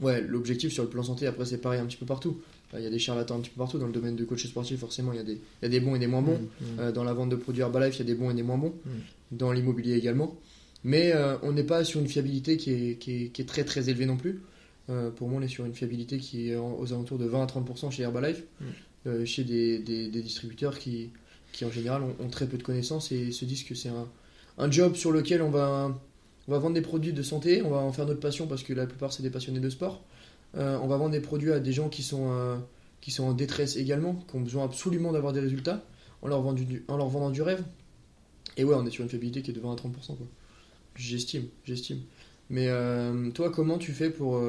[0.00, 2.40] ouais, l'objectif sur le plan santé, après, c'est pareil un petit peu partout.
[2.72, 3.78] Euh, Il y a des charlatans un petit peu partout.
[3.78, 5.80] Dans le domaine du coach sportif, forcément, il y a des, il y a des
[5.80, 6.38] bons et des moins bons.
[6.38, 6.64] Mm.
[6.78, 8.58] Euh, dans la vente de produits Herbalife, il y a des bons et des moins
[8.58, 8.74] bons.
[8.84, 8.90] Mm.
[9.32, 10.36] Dans l'immobilier également.
[10.84, 13.64] Mais euh, on n'est pas sur une fiabilité qui est, qui est, qui est très
[13.64, 14.40] très élevée non plus.
[14.90, 17.46] Euh, pour moi, on est sur une fiabilité qui est aux alentours de 20 à
[17.46, 18.64] 30% chez Herbalife, Mm.
[19.06, 21.10] euh, chez des, des- des distributeurs qui,
[21.52, 24.08] qui en général ont, ont très peu de connaissances et se disent que c'est un,
[24.58, 25.94] un job sur lequel on va,
[26.46, 28.72] on va vendre des produits de santé, on va en faire notre passion parce que
[28.72, 30.02] la plupart c'est des passionnés de sport.
[30.56, 32.58] Euh, on va vendre des produits à des gens qui sont,
[33.02, 35.84] qui sont en détresse également, qui ont besoin absolument d'avoir des résultats
[36.22, 37.62] en leur, vendant du, en leur vendant du rêve.
[38.56, 39.88] Et ouais, on est sur une fiabilité qui est de 20 à 30%.
[40.16, 40.26] Quoi.
[40.96, 42.00] J'estime, j'estime.
[42.50, 42.68] Mais
[43.34, 44.42] toi, comment tu fais pour,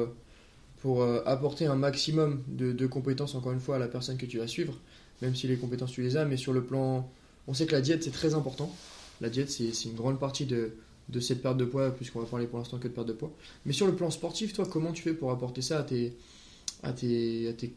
[0.80, 4.38] pour euh, apporter un maximum de, compétences, encore une fois, à la personne que tu
[4.38, 4.74] vas suivre,
[5.22, 7.08] même si les compétences tu les as, mais sur le plan.
[7.46, 8.74] On sait que la diète c'est très important.
[9.20, 10.72] La diète c'est une grande partie de,
[11.20, 13.32] cette perte de poids, puisqu'on va parler pour l'instant que de perte de poids.
[13.66, 16.14] Mais sur le plan sportif, toi, comment tu fais pour apporter ça à tes,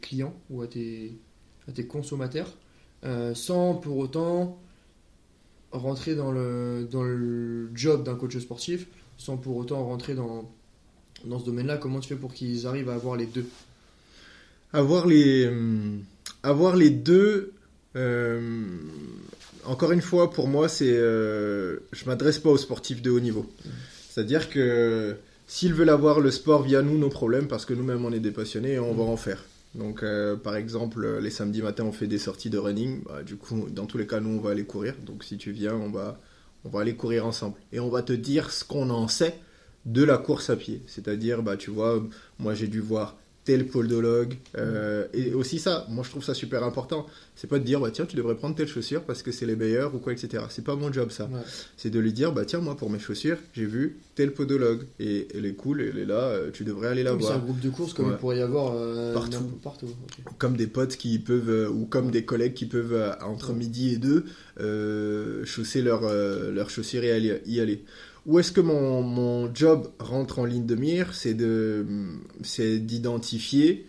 [0.00, 1.18] clients ou à tes,
[1.88, 2.56] consommateurs
[3.04, 4.58] euh, sans pour autant
[5.72, 8.86] rentrer dans le job d'un coach sportif,
[9.18, 10.48] sans pour autant rentrer dans,
[11.26, 13.46] dans ce domaine-là Comment tu fais pour qu'ils arrivent à avoir les deux?
[14.72, 16.02] Avoir les, hum,
[16.42, 17.52] avoir les deux,
[17.96, 18.66] euh,
[19.64, 23.50] encore une fois, pour moi, c'est, euh, je m'adresse pas aux sportifs de haut niveau.
[24.10, 28.12] C'est-à-dire que s'ils veulent avoir le sport via nous, nos problèmes, parce que nous-mêmes on
[28.12, 29.44] est des passionnés et on va en faire.
[29.74, 33.02] Donc, euh, par exemple, les samedis matins, on fait des sorties de running.
[33.04, 34.94] Bah, du coup, dans tous les cas, nous, on va aller courir.
[35.04, 36.20] Donc, si tu viens, on va,
[36.64, 37.56] on va aller courir ensemble.
[37.72, 39.36] Et on va te dire ce qu'on en sait
[39.86, 40.80] de la course à pied.
[40.86, 42.02] C'est-à-dire, bah, tu vois,
[42.38, 44.36] moi, j'ai dû voir tel podologue.
[44.56, 47.04] euh, et aussi ça, moi, je trouve ça super important.
[47.36, 49.54] C'est pas de dire, bah, tiens, tu devrais prendre telle chaussure parce que c'est les
[49.56, 50.44] meilleures ou quoi, etc.
[50.48, 51.24] C'est pas mon job, ça.
[51.24, 51.40] Ouais.
[51.76, 54.84] C'est de lui dire, bah, tiens, moi, pour mes chaussures, j'ai vu tel podologue.
[54.98, 57.38] Et elle est cool, elle est là, euh, tu devrais aller la Oui, C'est voir.
[57.38, 58.12] un groupe de courses comme Ouais.
[58.14, 59.50] il pourrait y avoir euh, Partout.
[60.38, 63.98] comme des potes qui peuvent euh, ou comme des collègues qui peuvent entre midi et
[63.98, 64.24] deux
[65.44, 67.84] chausser leurs chaussures et aller- y aller.
[68.26, 71.14] Où est-ce que mon, mon job rentre en ligne de mire?
[71.14, 71.86] C'est de
[72.42, 73.86] c'est d'identifier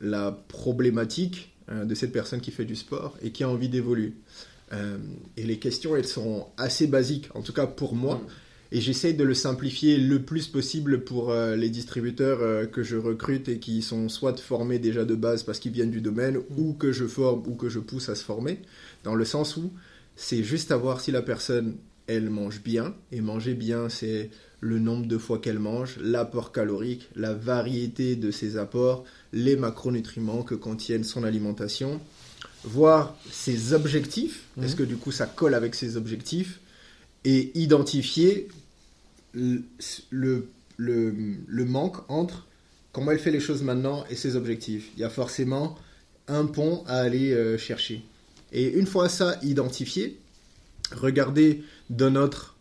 [0.00, 4.12] la problématique euh, de cette personne qui fait du sport et qui a envie d'évoluer.
[4.72, 4.98] Euh,
[5.36, 8.16] et les questions, elles sont assez basiques, en tout cas pour moi.
[8.16, 8.26] Mm.
[8.70, 13.48] Et j'essaye de le simplifier le plus possible pour euh, les distributeurs que je recrute
[13.48, 16.92] et qui sont soit formés déjà de base parce qu'ils viennent du domaine, ou que
[16.92, 18.60] je forme, ou que je pousse à se former.
[19.04, 19.72] Dans le sens où
[20.16, 21.76] c'est juste à voir si la personne,
[22.08, 22.94] elle mange bien.
[23.12, 28.32] Et manger bien, c'est le nombre de fois qu'elle mange, l'apport calorique, la variété de
[28.32, 32.00] ses apports, les macronutriments que contiennent son alimentation.
[32.64, 34.64] Voir ses objectifs, Mhm.
[34.64, 36.58] est-ce que du coup ça colle avec ses objectifs?
[37.24, 38.48] Et identifier
[39.32, 39.62] le,
[40.10, 41.14] le, le,
[41.46, 42.46] le manque entre
[42.92, 44.90] comment elle fait les choses maintenant et ses objectifs.
[44.96, 45.76] Il y a forcément
[46.26, 48.02] un pont à aller euh, chercher.
[48.52, 50.18] Et une fois ça identifié,
[50.94, 52.56] regardez dans notre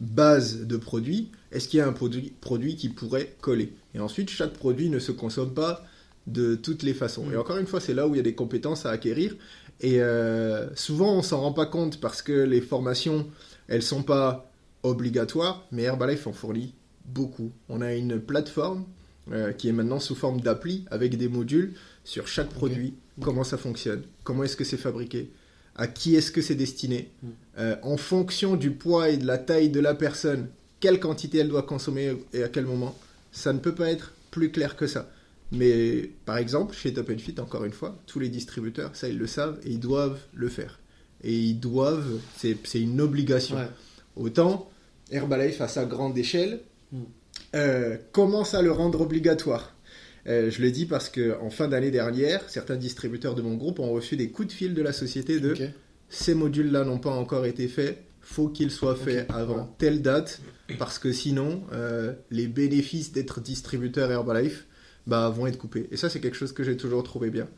[0.00, 3.72] base de produits, est-ce qu'il y a un produit, produit qui pourrait coller?
[3.94, 5.84] Et ensuite, chaque produit ne se consomme pas
[6.26, 7.26] de toutes les façons.
[7.26, 7.32] Mm.
[7.32, 9.36] Et encore une fois, c'est là où il y a des compétences à acquérir.
[9.80, 13.26] Et euh, souvent, on s'en rend pas compte parce que les formations,
[13.68, 14.50] elles sont pas
[14.82, 16.74] obligatoires, mais Herbalife en fournit
[17.06, 17.50] beaucoup.
[17.68, 18.84] On a une plateforme
[19.32, 23.58] euh, qui est maintenant sous forme d'appli avec des modules sur chaque produit, comment ça
[23.58, 25.30] fonctionne, comment est-ce que c'est fabriqué,
[25.80, 27.28] à qui est-ce que c'est destiné, Mm.
[27.58, 31.48] Euh, en fonction du poids et de la taille de la personne, quelle quantité elle
[31.48, 32.94] doit consommer et à quel moment.
[33.32, 35.10] Ça ne peut pas être plus clair que ça.
[35.52, 39.26] Mais par exemple, chez Top Fit, encore une fois, tous les distributeurs, ça ils le
[39.26, 40.78] savent et ils doivent le faire.
[41.24, 43.56] Et ils doivent, c'est c'est une obligation.
[43.56, 43.68] Ouais.
[44.16, 44.70] Autant
[45.10, 46.60] Herbalife à sa grande échelle
[46.92, 46.98] Mm.
[47.56, 49.74] euh, commence à le rendre obligatoire.
[50.26, 53.78] Euh, je le dis parce que en fin d'année dernière, certains distributeurs de mon groupe
[53.78, 55.54] ont reçu des coups de fil de la société de
[56.08, 59.74] ces modules-là n'ont pas encore été faits, faut qu'ils soient faits avant voilà.
[59.78, 60.40] telle date,
[60.78, 64.66] parce que sinon, euh, les bénéfices d'être distributeur Herbalife
[65.06, 65.88] bah, vont être coupés.
[65.90, 67.48] Et ça, c'est quelque chose que j'ai toujours trouvé bien.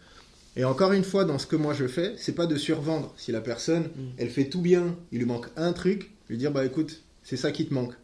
[0.55, 3.15] Et encore une fois, dans ce que moi je fais, c'est pas de survendre.
[3.17, 4.09] Si la personne, Mm.
[4.19, 7.53] elle fait tout bien, il lui manque un truc, lui dire bah écoute, c'est ça
[7.53, 7.95] qui te manque.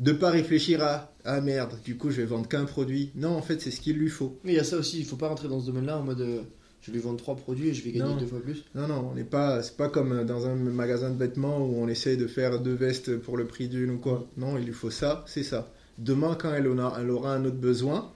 [0.00, 3.10] De pas réfléchir à ah merde, du coup je vais vendre qu'un produit.
[3.14, 4.38] Non, en fait, c'est ce qu'il lui faut.
[4.44, 6.20] Mais il y a ça aussi, il faut pas rentrer dans ce domaine-là en mode
[6.20, 6.42] euh,
[6.82, 8.16] je vais lui vendre trois produits et je vais gagner Non.
[8.18, 8.62] deux fois plus.
[8.74, 11.88] Non, non, on n'est pas, c'est pas comme dans un magasin de vêtements où on
[11.88, 14.26] essaie de faire deux vestes pour le prix d'une ou quoi.
[14.36, 15.70] Non, il lui faut ça, c'est ça.
[15.98, 18.10] Demain, quand elle, en a- elle aura un autre besoin,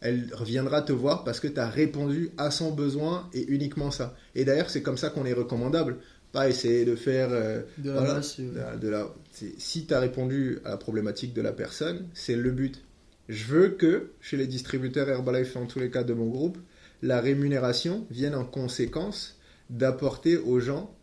[0.00, 4.16] elle reviendra te voir parce que tu as répondu à son besoin et uniquement ça.
[4.34, 5.98] Et d'ailleurs, c'est comme ça qu'on est recommandable.
[6.32, 8.20] Pas essayer de faire euh, De la Voilà.
[8.38, 12.36] euh, de la- c'est- si tu as répondu à la problématique de la personne, c'est
[12.36, 12.80] le but.
[13.28, 16.58] Je veux que, chez les distributeurs Herbalife, en tous les cas de mon groupe,
[17.02, 19.38] la rémunération vienne en conséquence
[19.70, 20.94] d'apporter aux gens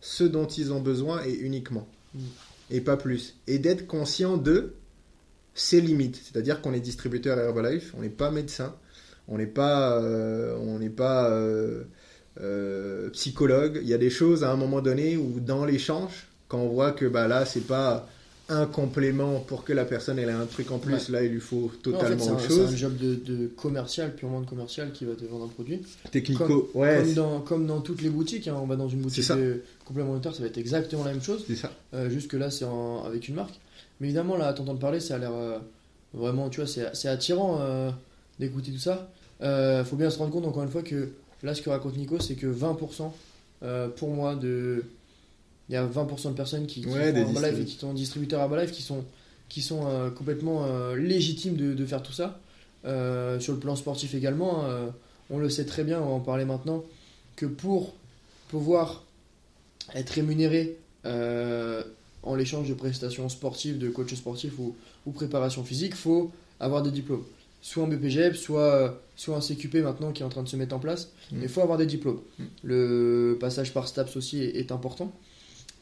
[0.00, 1.88] ce dont ils ont besoin et uniquement.
[2.14, 2.20] Mm.
[2.70, 3.36] Et pas plus.
[3.46, 4.74] Et d'être conscient de
[5.54, 6.16] ses limites.
[6.22, 8.74] C'est-à-dire qu'on est distributeur Herbalife, on n'est pas médecin,
[9.28, 11.84] on n'est pas, euh, on n'est pas euh,
[12.40, 13.80] euh, psychologue.
[13.82, 16.92] Il y a des choses à un moment donné où dans l'échange, quand on voit
[16.92, 18.08] que bah, là, c'est pas
[18.48, 21.40] un complément pour que la personne elle ait un truc en plus, là il lui
[21.40, 22.76] faut non, en fait, totalement un, autre c'est un chose.
[22.76, 25.80] job de, de commercial, purement de commercial, qui va te vendre un produit.
[26.12, 29.28] Technico, ouais, comme, dans, comme dans toutes les boutiques, hein, on va dans une boutique
[29.28, 31.44] de complémentaire, ça va être exactement la même chose.
[31.46, 31.72] c'est ça.
[31.94, 32.66] Euh, juste que là, c'est
[33.06, 33.58] avec une marque.
[34.00, 35.58] Mais évidemment, là, à t'entendre parler, ça a l'air euh,
[36.14, 37.90] vraiment, tu vois, c'est attirant euh,
[38.38, 39.10] d'écouter tout ça.
[39.84, 41.08] Faut bien se rendre compte, encore une fois, que
[41.42, 43.12] là, ce que raconte Nico, c'est que 20%,
[43.62, 44.84] euh, pour moi, de.
[45.68, 47.76] Il y a 20% de personnes qui, qui Ouais, font des Herbalife distribu- et qui
[47.78, 49.04] sont distributeurs Herbalife qui sont,
[49.48, 52.38] qui sont euh, complètement euh, légitimes de, de faire tout ça.
[52.84, 54.86] Sur le plan sportif également, euh,
[55.28, 56.84] on le sait très bien, on va en parler maintenant,
[57.34, 57.94] que pour
[58.48, 59.02] pouvoir
[59.96, 60.76] être rémunéré
[62.22, 66.90] en l'échange de prestations sportives, de coach sportif ou, ou préparation physique, faut avoir des
[66.92, 67.24] diplômes.
[67.66, 70.54] Soit en BPGEP, soit, euh, soit un CQP maintenant qui est en train de se
[70.54, 71.10] mettre en place.
[71.32, 71.38] Mm.
[71.42, 72.20] Il faut avoir des diplômes.
[72.38, 72.44] Mm.
[72.62, 75.10] Le passage par STAPS aussi est, est important.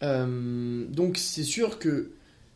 [0.02, 2.08] Euh, donc c'est sûr que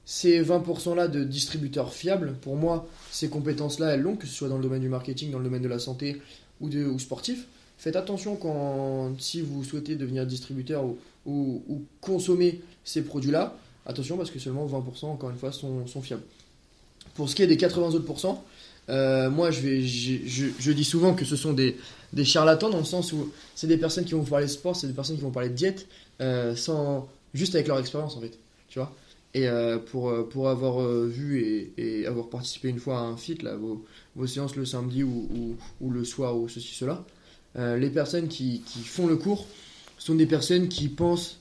[0.07, 4.57] ces 20%-là de distributeurs fiables, pour moi, ces compétences-là, elles l'ont, que ce soit dans
[4.57, 6.23] le domaine du marketing, dans le domaine de la santé
[6.63, 7.47] ou, de, ou sportif.
[7.77, 14.17] Faites attention quand, si vous souhaitez devenir distributeur ou, ou, ou consommer ces produits-là, attention
[14.17, 16.25] parce que seulement 20% encore une fois sont, sont fiables.
[17.15, 18.43] Pour ce qui est des 80 autres pourcents,
[18.89, 21.77] euh, moi je, dis souvent que ce sont des,
[22.25, 25.17] charlatans dans le sens où c'est des personnes qui vont parler sport, c'est des personnes
[25.17, 25.87] qui vont parler diète
[26.21, 26.55] euh,
[27.35, 28.95] juste avec leur expérience en fait, tu vois.
[29.35, 34.27] Et euh, pour, avoir vu et, avoir participé une fois à un fit, là, vos,
[34.27, 37.05] séances le samedi ou, le soir ou ceci, cela,
[37.57, 39.47] les personnes qui, font le cours
[39.99, 41.41] sont des personnes qui pensent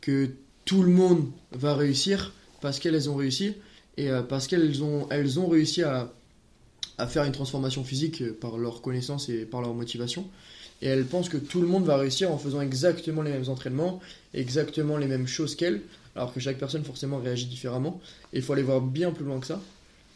[0.00, 0.30] que
[0.64, 3.54] tout le monde va réussir parce qu'elles ont réussi
[3.96, 6.12] et parce qu'elles ont, elles ont réussi à,
[6.98, 10.26] à faire une transformation physique euh, par leur connaissance et par leur motivation.
[10.82, 14.00] Et elles pensent que tout le monde va réussir en faisant exactement les mêmes entraînements,
[14.34, 15.80] exactement les mêmes choses qu'elles,
[16.14, 18.00] alors que chaque personne forcément réagit différemment.
[18.32, 19.60] Et il faut aller voir bien plus loin que ça.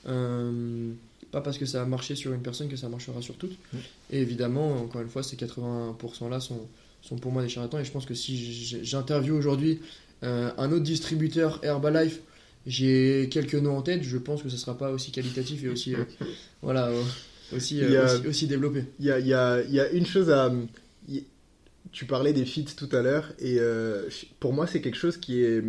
[0.07, 0.91] Euh,
[1.31, 3.57] pas parce que ça a marché sur une personne que ça marchera sur toutes.
[3.73, 3.79] Mm.
[4.11, 6.61] Et évidemment, encore une fois, ces 80% là sont,
[7.03, 7.79] sont pour moi des charlatans.
[7.79, 8.37] Et je pense que si
[8.83, 9.81] j'interviewe aujourd'hui
[10.25, 12.21] euh, un autre distributeur Herbalife,
[12.67, 15.95] j'ai quelques noms en tête, je pense que ce sera pas aussi qualitatif et aussi,
[15.95, 16.05] euh,
[16.63, 17.03] voilà, euh,
[17.55, 18.85] aussi, euh, a- aussi, aussi développé.
[19.01, 20.53] Il y a, y a- y a une chose à.
[21.91, 24.09] Tu parlais des feats tout à l'heure, et euh,
[24.41, 25.65] pour moi, c'est quelque chose qui est,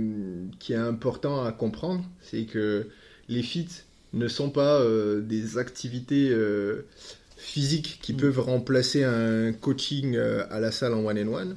[0.60, 2.04] qui est important à comprendre.
[2.22, 2.88] C'est que
[3.30, 4.84] les feats ne sont pas
[5.22, 6.36] des activités
[7.38, 8.18] physiques qui Mm.
[8.18, 11.56] peuvent remplacer un coaching à la salle en one-on-one.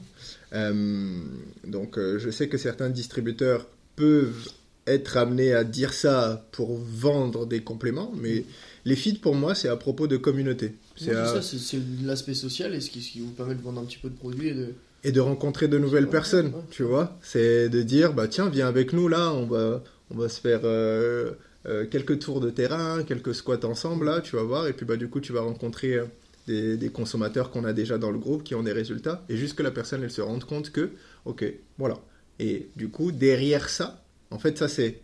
[0.52, 1.20] Euh,
[1.66, 3.66] donc, je sais que certains distributeurs
[3.96, 4.48] peuvent
[4.86, 8.44] être amenés à dire ça pour vendre des compléments, mais
[8.84, 10.74] les feats, pour moi, c'est à propos de communauté.
[10.96, 13.80] C'est à- ça, c'est l'aspect social et ce qui, ce qui vous permet de vendre
[13.80, 14.74] un petit peu de produits et de.
[15.04, 16.62] et de rencontrer de nouvelles personnes, ouais.
[16.70, 17.16] tu vois.
[17.22, 20.60] C'est de dire, bah tiens, viens avec nous là, on va, on va se faire
[20.64, 21.30] euh,
[21.66, 24.96] euh, quelques tours de terrain, quelques squats ensemble là, tu vas voir, et puis bah
[24.96, 26.04] du coup tu vas rencontrer euh,
[26.48, 29.54] des, des consommateurs qu'on a déjà dans le groupe qui ont des résultats, et juste
[29.56, 30.90] que la personne elle se rende compte que,
[31.24, 31.44] ok,
[31.78, 31.98] voilà.
[32.40, 34.01] Et du coup derrière ça,
[34.32, 35.00] en fait ça c'est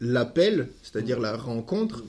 [0.00, 2.04] l'appel, c'est-à-dire la rencontre.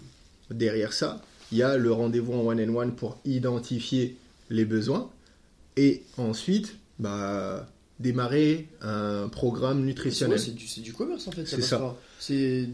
[0.52, 4.16] Derrière ça, il y a le rendez-vous en one on one pour identifier
[4.50, 5.10] les besoins
[5.76, 7.68] et ensuite bah,
[8.00, 10.39] démarrer un programme nutritionnel.
[10.39, 11.46] c'est du, commerce en fait.
[11.46, 11.98] C'est ça.
[12.20, 12.68] C'est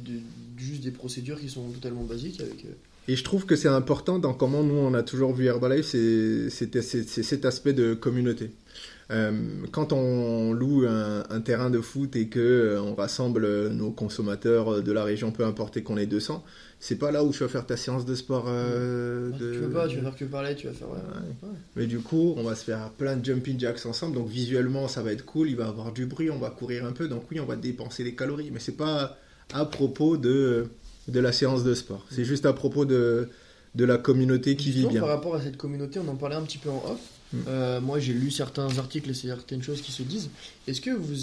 [0.58, 2.66] juste des procédures qui sont totalement basiques avec.
[2.66, 2.74] euh,
[3.08, 6.50] Et je trouve que c'est important dans comment nous on a toujours vu Herbalife, c'est
[6.50, 8.52] cet aspect de communauté.
[9.12, 9.32] Euh,
[9.72, 13.92] quand on loue un, un terrain de foot et que euh, on rassemble euh, nos
[13.92, 16.44] consommateurs de la région, peu importe qu'on est 200,
[16.80, 18.46] c'est pas là où tu vas faire ta séance de sport.
[18.48, 20.88] euh, Ouais, de- Tu veux pas, tu vas faire que parler, tu vas faire.
[20.90, 20.96] ouais.
[20.96, 21.50] Ouais.
[21.50, 21.56] Ouais.
[21.76, 25.04] Mais du coup, on va se faire plein de jumping jacks ensemble, donc visuellement ça
[25.04, 27.40] va être cool, il va avoir du bruit, on va courir un peu, donc oui,
[27.42, 29.18] on va dépenser des calories, mais c'est pas
[29.54, 30.68] à propos de,
[31.10, 33.28] de la séance de sport, c'est juste à propos de,
[33.76, 35.00] de la communauté qui vit bien.
[35.02, 37.00] Par rapport à cette communauté, on en parlait un petit peu en off.
[37.34, 37.38] Mm.
[37.48, 40.30] Euh, moi, j'ai lu certains articles et certaines choses qui se disent.
[40.68, 41.14] Est-ce que vous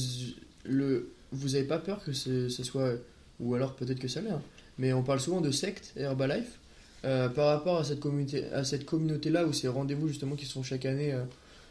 [0.64, 2.92] le vous avez pas peur que ce, ce soit
[3.38, 4.40] ou alors peut-être que ça l'est, hein,
[4.78, 6.58] mais on parle souvent de secte et Herbalife
[7.04, 10.46] euh, par rapport à cette communauté à cette communauté là où ces rendez-vous justement qui
[10.46, 11.22] sont chaque année euh,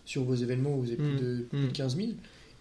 [0.06, 1.20] sur vos événements où vous avez plus Mm.
[1.20, 1.72] de, plus de Mm.
[1.74, 2.08] 15 000.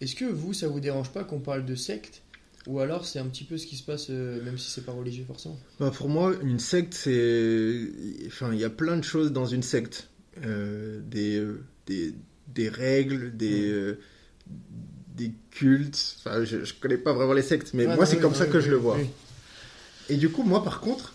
[0.01, 2.23] Est-ce que vous ça vous dérange pas qu'on parle de secte
[2.67, 4.93] ou alors c'est un petit peu ce qui se passe euh, même si c'est pas
[4.93, 5.59] religieux forcément.
[5.79, 7.89] Bah, pour moi, une secte, c'est.
[8.27, 10.09] Enfin, il y a plein de choses dans une secte.
[10.45, 11.43] Euh, des,
[11.87, 12.15] des,
[12.49, 13.99] des règles, des, euh,
[15.15, 16.17] des cultes.
[16.19, 18.51] Enfin, je, je connais pas vraiment les sectes, mais moi, c'est oui, comme ça oui,
[18.51, 18.99] que je le vois.
[20.09, 21.15] Et du coup, moi, par contre,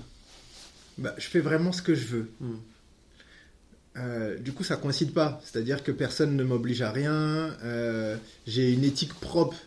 [0.98, 2.32] bah, je fais vraiment ce que je veux.
[2.40, 2.54] Mm.
[3.98, 5.42] Euh, du coup, ça coïncide pas.
[5.44, 7.56] C'est-à-dire que personne ne m'oblige à rien.
[7.64, 9.58] Euh, J'ai une éthique propre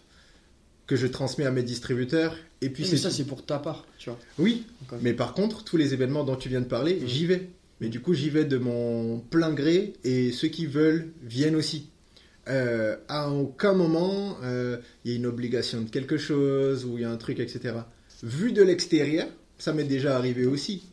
[0.86, 2.36] que je transmets à mes distributeurs.
[2.60, 4.18] Et puis, Oui, mais ça c'est pour ta part, tu vois.
[4.38, 4.66] Oui,
[5.02, 7.06] mais par contre, tous les événements dont tu viens de parler, Mm.
[7.06, 7.48] j'y vais.
[7.80, 11.88] Mais du coup, j'y vais de mon plein gré et ceux qui veulent viennent aussi.
[12.48, 17.02] Euh, à aucun moment, euh, il y a une obligation de quelque chose ou il
[17.02, 17.74] y a un truc, etc.
[18.22, 19.26] Vu de l'extérieur,
[19.58, 20.84] ça m'est déjà arrivé aussi,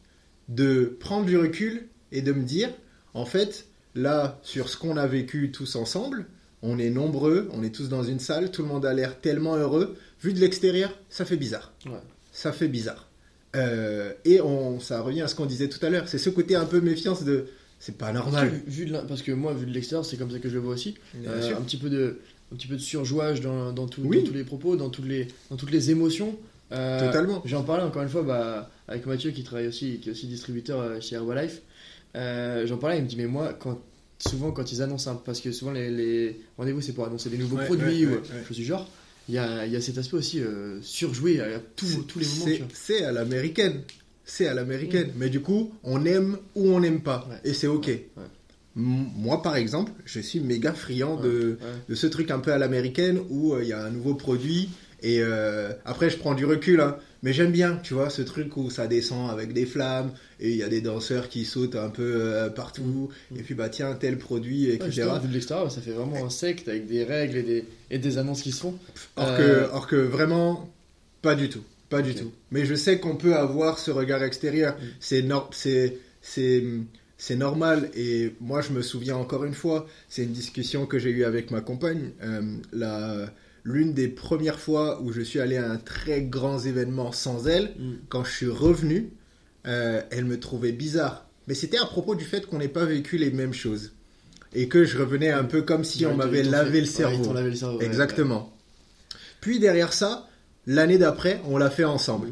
[0.50, 2.70] de prendre du recul et de me dire,
[3.14, 6.26] en fait, là, sur ce qu'on a vécu tous ensemble,
[6.64, 9.56] on est nombreux, on est tous dans une salle, tout le monde a l'air tellement
[9.56, 9.96] heureux.
[10.22, 11.94] Vu de l'extérieur, ça fait bizarre Ouais.
[12.32, 13.08] ça fait bizarre.
[13.56, 16.08] Euh, et on, ça revient à ce qu'on disait tout à l'heure.
[16.08, 17.48] C'est ce côté un peu méfiance de
[17.80, 18.52] c'est pas Parce normal.
[18.64, 20.60] que, vu de parce que moi, vu de l'extérieur, c'est comme ça que je le
[20.60, 20.96] vois aussi.
[21.26, 22.20] Euh, un petit peu de,
[22.54, 24.22] un petit peu de surjouage dans, dans, tout- Oui.
[24.22, 26.38] dans tous les propos, dans toutes les, dans toutes les émotions.
[26.72, 27.42] Euh, Totalement.
[27.44, 31.02] J'en parlais encore une fois bah, avec Mathieu qui travaille aussi, qui est aussi distributeur
[31.02, 31.62] chez Herbalife.
[32.14, 33.82] J'en parlais, il me dit mais moi, quand,
[34.28, 37.38] souvent quand ils annoncent, un- parce que souvent les, les rendez-vous c'est pour annoncer des
[37.38, 38.20] nouveaux Ouais, produits ouais,
[38.50, 38.90] ou du genre.
[39.30, 42.68] Il y a, y a cet aspect aussi euh, surjoué à tous- tous les moments.
[42.74, 43.82] C'est- à l'américaine.
[44.26, 45.12] C'est à l'américaine.
[45.18, 47.28] Mais du coup, on aime ou on n'aime pas.
[47.44, 47.90] Et c'est ok.
[48.76, 51.58] Moi, par exemple, je suis méga friand de,
[51.90, 54.70] de ce truc un peu à l'américaine où euh, il y a un nouveau produit
[55.04, 58.58] et euh, après je prends du recul hein, mais j'aime bien tu vois ce truc
[58.58, 61.90] où ça descend avec des flammes et il y a des danseurs qui sautent un
[61.90, 63.38] peu euh, partout Mm.
[63.38, 66.26] et puis bah tiens tel produit Ouais, etc justement, vu de l'extérieur, ça fait vraiment
[66.26, 68.76] un secte avec des règles et des, et des annonces qui se font.
[69.18, 70.70] or, Euh, que, or que vraiment
[71.22, 74.74] pas du tout pas du tout mais je sais qu'on peut avoir ce regard extérieur
[74.76, 74.86] Mm.
[75.00, 76.64] c'est nor- c'est c'est
[77.18, 81.12] c'est normal et moi je me souviens encore une fois c'est une discussion que j'ai
[81.12, 82.42] eue avec ma compagne euh,
[82.74, 83.32] la
[83.64, 87.74] l'une des premières fois où je suis allé à un très grand événement sans elle
[87.78, 87.92] Mm.
[88.10, 89.10] quand je suis revenu
[89.68, 93.18] euh, elle me trouvait bizarre mais c'était à propos du fait qu'on n'ait pas vécu
[93.18, 93.92] les mêmes choses
[94.54, 97.78] et que je revenais un peu comme si on m'avait lavé le cerveau le cerveau,
[97.78, 98.52] ouais, Exactement.
[99.40, 100.28] Puis derrière ça,
[100.68, 102.30] l'année d'après, on l'a fait ensemble.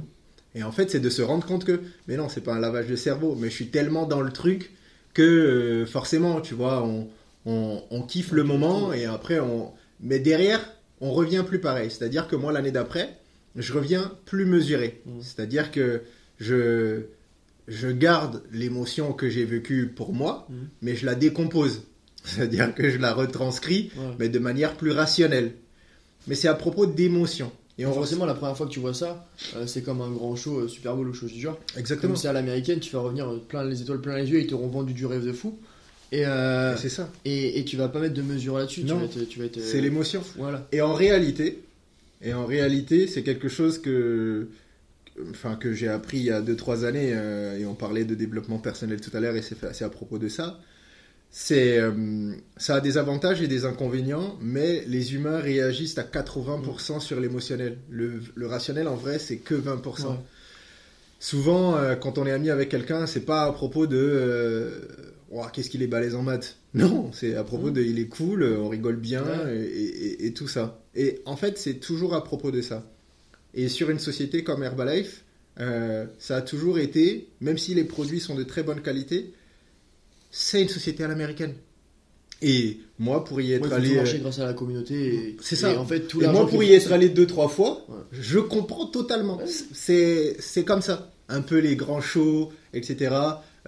[0.56, 2.88] Et en fait, c'est de se rendre compte que, mais non, c'est pas un lavage
[2.88, 4.72] de cerveau, mais je suis tellement dans le truc
[5.14, 7.08] que euh, forcément, tu vois, on,
[7.46, 9.72] on, on kiffe le moment et après, on.
[10.02, 10.60] Mais derrière,
[11.02, 11.90] on revient plus pareil.
[11.92, 13.18] C'est-à-dire que moi, l'année d'après,
[13.56, 15.02] je reviens plus mesuré.
[15.06, 15.12] Mm.
[15.22, 16.02] C'est-à-dire que
[16.40, 17.02] je,
[17.68, 20.54] je garde l'émotion que j'ai vécue pour moi, Mm.
[20.82, 21.84] mais je la décompose.
[22.24, 24.16] C'est-à-dire que je la retranscris Ouais.
[24.20, 25.54] mais de manière plus rationnelle.
[26.28, 27.52] Mais c'est à propos d'émotions.
[27.78, 29.26] Et on forcément, la première fois que tu vois ça,
[29.56, 31.58] euh, c'est comme un grand show, euh, Super Bowl ou chose du genre.
[31.78, 32.12] Exactement.
[32.14, 34.48] Comme c'est à l'américaine, tu vas revenir euh, plein les étoiles plein les yeux, ils
[34.48, 35.58] t'auront vendu du rêve de fou.
[36.12, 37.10] Et, euh, Et C'est ça.
[37.26, 38.82] et, et tu vas pas mettre de mesure là-dessus.
[38.82, 38.98] Tu Non.
[38.98, 40.22] vas être, tu vas être, euh, C'est l'émotion.
[40.38, 40.68] Voilà.
[40.72, 41.62] Et en réalité,
[42.22, 44.48] et en réalité, c'est quelque chose que,
[45.32, 48.58] enfin, que j'ai appris il y a 2-3 années, euh, et on parlait de développement
[48.58, 50.60] personnel tout à l'heure, et c'est c'est à propos de ça.
[51.32, 57.00] C'est, euh, ça a des avantages et des inconvénients, mais les humains réagissent à 80%
[57.00, 57.78] sur l'émotionnel.
[57.92, 60.08] Le, le rationnel, en vrai, c'est que 20%.
[60.08, 60.16] Ouais.
[61.20, 64.80] Souvent, euh, quand on est ami avec quelqu'un, c'est pas à propos de euh,
[65.54, 66.58] Qu'est-ce qu'il est balèze en maths.
[66.74, 67.74] Non, c'est à propos Mm.
[67.74, 69.58] de il est cool, euh, on rigole bien Ouais.
[69.58, 70.82] et, et- et tout ça.
[70.96, 72.84] Et en fait, c'est toujours à propos de ça.
[73.54, 75.24] Et sur une société comme Herbalife,
[75.60, 79.34] euh, ça a toujours été, même si les produits sont de très bonne qualité,
[80.32, 81.54] c'est une société à l'américaine.
[82.42, 83.96] Et moi, pour y Ouais, être faut allé.
[83.96, 85.36] marcher euh, grâce à la communauté.
[85.42, 85.74] C'est ça.
[85.74, 87.96] Et en fait, tout et moi, pour y être allé deux, trois fois, Ouais.
[88.14, 89.38] je comprends totalement.
[89.38, 89.46] Ouais.
[89.74, 91.12] C'est, c'est comme ça.
[91.32, 93.14] un peu les grands shows, etc.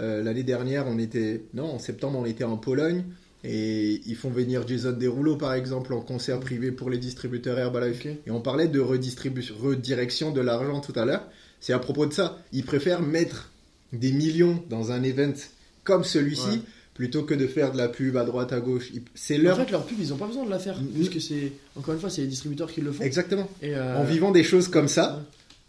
[0.02, 3.04] Euh, L'année dernière, on était, non, en septembre, on était en Pologne.
[3.44, 8.06] Et ils font venir Jason Derulo, par exemple, en concert privé pour les distributeurs Herbalife.
[8.06, 11.24] Et on parlait de redistribution, redirection de l'argent tout à l'heure.
[11.60, 12.38] C'est à propos de ça.
[12.54, 13.52] Ils préfèrent mettre
[13.94, 15.34] des millions dans un event
[15.84, 16.60] comme celui-ci Ouais.
[16.94, 18.92] plutôt que de faire de la pub à droite, à gauche.
[19.16, 19.58] C'est En leur.
[19.58, 20.86] fait, leur pub, ils ont pas besoin de la faire, Mm.
[20.94, 23.04] puisque c'est, encore une fois, c'est les distributeurs qui le font.
[23.04, 23.50] Exactement.
[23.64, 25.24] Et, euh, En vivant des choses comme ça.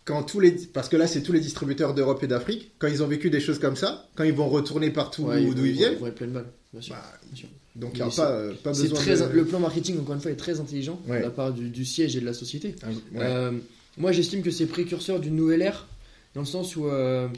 [0.04, 0.52] Quand tous les.
[0.52, 2.72] Parce que là, c'est tous les distributeurs d'Europe et d'Afrique.
[2.78, 5.52] Quand ils ont vécu des choses comme ça, quand ils vont retourner partout Ouais, d'où
[5.52, 6.94] vont- ils viennent, vont être pleine balle, bien sûr.
[6.94, 7.48] bah, bien sûr.
[7.76, 9.24] donc il n'y a pas, euh, pas besoin très, de.
[9.32, 11.18] Le plan marketing, encore une fois, est très intelligent Ouais.
[11.18, 12.74] de la part du, du siège et de la société.
[12.82, 12.94] Ah, ouais.
[13.20, 13.52] Euh,
[13.96, 15.86] moi, j'estime que c'est précurseur d'une nouvelle ère,
[16.34, 17.28] dans le sens où euh,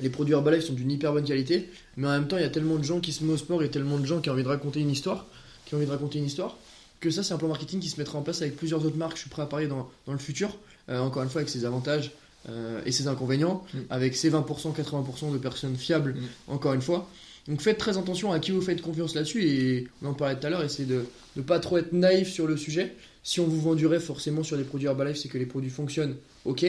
[0.00, 2.50] les produits Herbalife sont d'une hyper bonne qualité, mais en même temps, il y a
[2.50, 4.42] tellement de gens qui se mettent au sport et tellement de gens qui ont envie
[4.42, 5.26] de raconter une histoire,
[5.66, 6.56] qui ont envie de raconter une histoire,
[7.00, 9.16] que ça, c'est un plan marketing qui se mettra en place avec plusieurs autres marques.
[9.16, 10.56] Je suis prêt à parler dans, dans le futur,
[10.88, 12.12] encore une fois, avec ses avantages
[12.48, 13.78] euh, et ses inconvénients, Mm.
[13.90, 16.52] avec ses 20%, 80% de personnes fiables, Mm.
[16.52, 17.08] encore une fois.
[17.48, 20.46] Donc faites très attention à qui vous faites confiance là-dessus et on en parlait tout
[20.46, 21.04] à l'heure, essayez de
[21.36, 22.94] ne pas trop être naïf sur le sujet.
[23.22, 25.70] Si on vous vend du rêve forcément sur les produits Herbalife, c'est que les produits
[25.70, 26.66] fonctionnent, ok.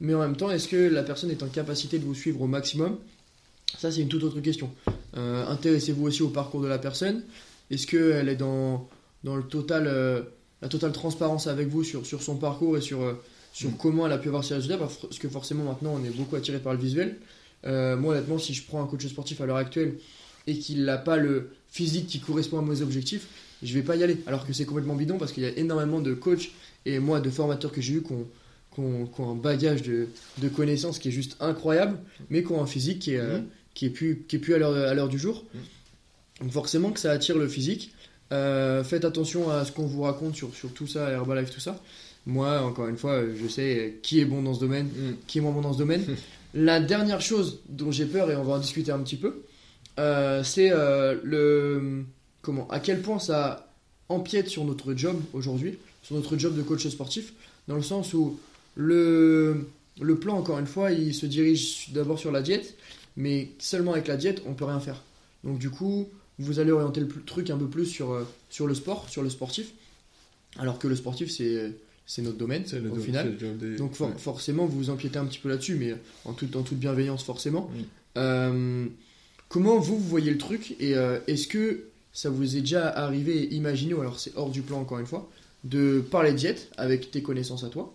[0.00, 2.46] Mais en même temps, est-ce que la personne est en capacité de vous suivre au
[2.46, 2.98] maximum?
[3.78, 4.70] Ça, c'est une toute autre question.
[5.16, 7.22] Euh, Intéressez-vous aussi au parcours de la personne?
[7.70, 8.88] Est-ce qu'elle est dans,
[9.24, 10.22] dans le total, euh,
[10.62, 13.14] la totale transparence avec vous sur, sur son parcours et sur, euh,
[13.56, 13.76] sur Mm.
[13.78, 16.58] comment elle a pu avoir ses résultats Parce que forcément, maintenant, on est beaucoup attiré
[16.58, 17.16] par le visuel.
[17.64, 19.94] Euh, moi, honnêtement, si je prends un coach sportif à l'heure actuelle
[20.46, 23.26] et qu'il n'a pas le physique qui correspond à mes objectifs,
[23.62, 24.18] je vais pas y aller.
[24.26, 26.50] Alors que c'est complètement bidon parce qu'il y a énormément de coachs
[26.84, 28.26] et moi de formateurs que j'ai eu qui ont,
[28.74, 30.08] qui ont- qui ont un bagage de,
[30.42, 31.98] de connaissances qui est juste incroyable,
[32.28, 33.40] mais qui ont un physique qui est, euh,
[33.72, 35.44] qui est plus, qui est plus à l'heure du jour.
[36.42, 37.92] Donc forcément que ça attire le physique.
[38.32, 41.80] Euh, faites attention à ce qu'on vous raconte sur, sur tout ça, Herbalife, tout ça.
[42.26, 45.14] Moi, encore une fois, je sais qui est bon dans ce domaine, Mm.
[45.26, 46.04] qui est moins bon dans ce domaine.
[46.54, 49.42] La dernière chose dont j'ai peur, et on va en discuter un petit peu,
[49.98, 52.04] euh, c'est euh, le
[52.42, 53.72] comment, à quel point ça
[54.08, 57.32] empiète sur notre job aujourd'hui, sur notre job de coach sportif,
[57.68, 58.38] dans le sens où
[58.76, 59.66] le,
[60.00, 62.76] le plan, encore une fois, il se dirige d'abord sur la diète,
[63.16, 65.02] mais seulement avec la diète, on peut rien faire.
[65.44, 66.08] Donc du coup,
[66.38, 69.30] vous allez orienter le truc un peu plus sur, euh, sur le sport, sur le
[69.30, 69.72] sportif,
[70.58, 71.72] alors que le sportif, c'est
[72.06, 73.36] c'est notre domaine, C'est le au final.
[73.58, 74.14] des- Donc for- ouais.
[74.18, 75.94] forcément, vous vous empiétez un petit peu là-dessus, mais
[76.24, 77.70] en, toute en toute bienveillance, forcément.
[78.16, 78.86] Euh,
[79.48, 83.36] comment vous, vous voyez le truc Et euh, est-ce que ça vous est déjà arrivé
[83.42, 85.28] et imaginé, ou alors c'est hors du plan encore une fois,
[85.64, 87.92] de parler diète avec tes connaissances à toi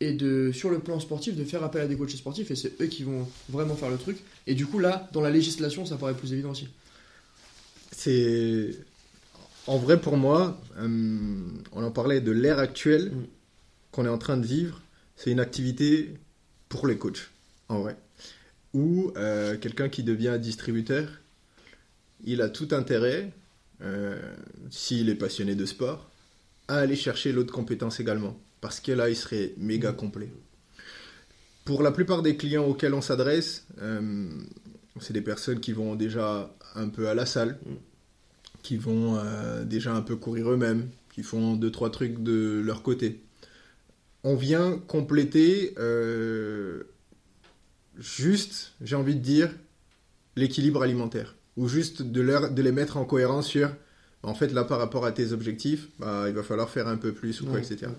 [0.00, 2.80] et de sur le plan sportif de faire appel à des coachs sportifs et c'est
[2.82, 4.16] eux qui vont vraiment faire le truc
[4.48, 6.66] et du coup là dans la législation ça paraît plus évident aussi
[7.92, 8.70] C'est.
[9.68, 11.28] En vrai, pour moi, euh,
[11.72, 13.24] on en parlait de l'ère actuelle Mm.
[13.92, 14.80] Qu'on est en train de vivre.
[15.16, 16.14] C'est une activité
[16.68, 17.30] pour les coachs,
[17.68, 17.96] en vrai.
[18.74, 21.08] Ou euh, quelqu'un qui devient distributeur,
[22.24, 23.30] il a tout intérêt,
[23.82, 24.18] euh,
[24.70, 26.10] s'il est passionné de sport,
[26.68, 28.36] à aller chercher l'autre compétence également.
[28.60, 30.32] Parce que là, il serait méga complet.
[31.64, 34.28] Pour la plupart des clients auxquels on s'adresse, euh,
[35.00, 37.74] c'est des personnes qui vont déjà un peu à la salle, Mm.
[38.62, 39.20] qui vont
[39.64, 43.20] déjà un peu courir eux-mêmes, qui font deux trois trucs de leur côté.
[44.24, 46.84] On vient compléter euh,
[47.98, 49.50] juste, j'ai envie de dire,
[50.36, 53.70] l'équilibre alimentaire, ou juste de, leur, de les mettre en cohérence sur,
[54.22, 57.12] en fait là par rapport à tes objectifs, bah, il va falloir faire un peu
[57.12, 57.90] plus ou quoi, Ouais, etc.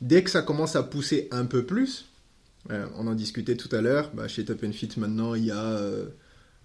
[0.00, 2.06] Dès que ça commence à pousser un peu plus,
[2.70, 5.64] euh, on en discutait tout à l'heure, bah, chez Top Fit maintenant il y a
[5.64, 6.06] euh,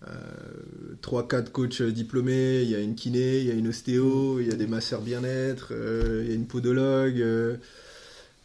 [0.08, 4.48] euh, 3-4 coachs diplômés, il y a une kiné, il y a une ostéo, il
[4.48, 7.22] y a des masseurs bien-être, euh, il y a une podologue.
[7.22, 7.58] euh,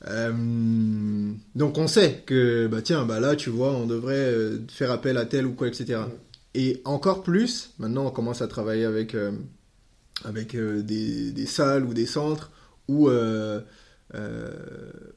[0.09, 4.91] euh, donc on sait que bah tiens bah là tu vois on devrait euh, faire
[4.91, 6.01] appel à tel ou quoi etc.
[6.55, 9.33] Et encore plus maintenant on commence à travailler avec euh,
[10.25, 12.51] avec euh, des, des salles ou des centres
[12.89, 13.09] ou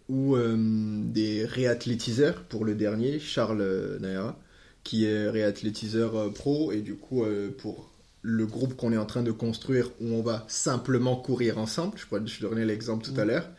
[0.08, 4.38] ou des réathlétiseurs pour le dernier Charles Naira
[4.84, 7.26] qui est réathlétiseur pro et du coup
[7.58, 11.98] pour le groupe qu'on est en train de construire où on va simplement courir ensemble
[11.98, 13.28] je pourrais je donnais l'exemple tout à Mm.
[13.28, 13.50] l'heure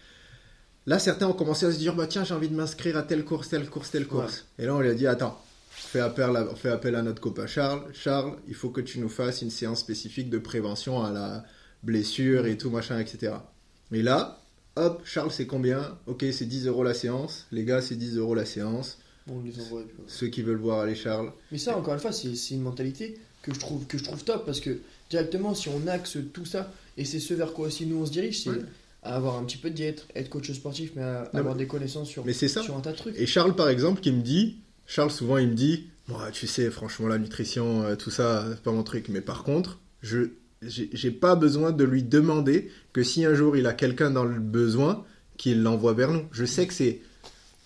[0.87, 3.25] Là, certains ont commencé à se dire, bah tiens, j'ai envie de m'inscrire à telle
[3.25, 4.47] course, telle course, telle course.
[4.59, 7.49] Et là, on lui a dit, attends, fais appel, à, fais appel à notre copain
[7.49, 7.83] Charles.
[7.93, 11.45] Charles, il faut que tu nous fasses une séance spécifique de prévention à la
[11.83, 13.35] blessure et tout, machin, etc.
[13.91, 14.41] Et là,
[14.77, 15.99] hop, Charles, c'est combien?
[16.07, 17.47] Ok, c'est 10 euros la séance.
[17.51, 18.99] Les gars, c'est 10 euros la séance.
[19.27, 19.97] Bon, on les envoie, puis.
[20.07, 21.33] Ceux qui veulent voir, allez, Charles.
[21.51, 24.23] Mais ça, encore une fois, c'est c'est une mentalité que je, trouve, que je trouve
[24.23, 24.79] top parce que
[25.11, 28.13] directement, si on axe tout ça, et c'est ce vers quoi aussi nous on se
[28.13, 28.63] dirige, c'est Ouais.
[29.07, 31.67] À avoir un petit peu de diète, être coach sportif, mais à Non, avoir des
[31.67, 32.63] connaissances sur, Mais c'est ça.
[32.63, 33.19] sur un tas de trucs.
[33.19, 36.71] Et Charles, par exemple, qui me dit, Charles, souvent, il me dit Moi, tu sais,
[36.71, 39.09] franchement, la nutrition, euh, tout ça, c'est pas mon truc.
[39.09, 40.31] Mais par contre, je
[40.63, 44.41] j'ai pas besoin de lui demander que si un jour il a quelqu'un dans le
[44.41, 45.05] besoin,
[45.37, 46.23] qu'il l'envoie vers nous.
[46.33, 47.01] Je sais que c'est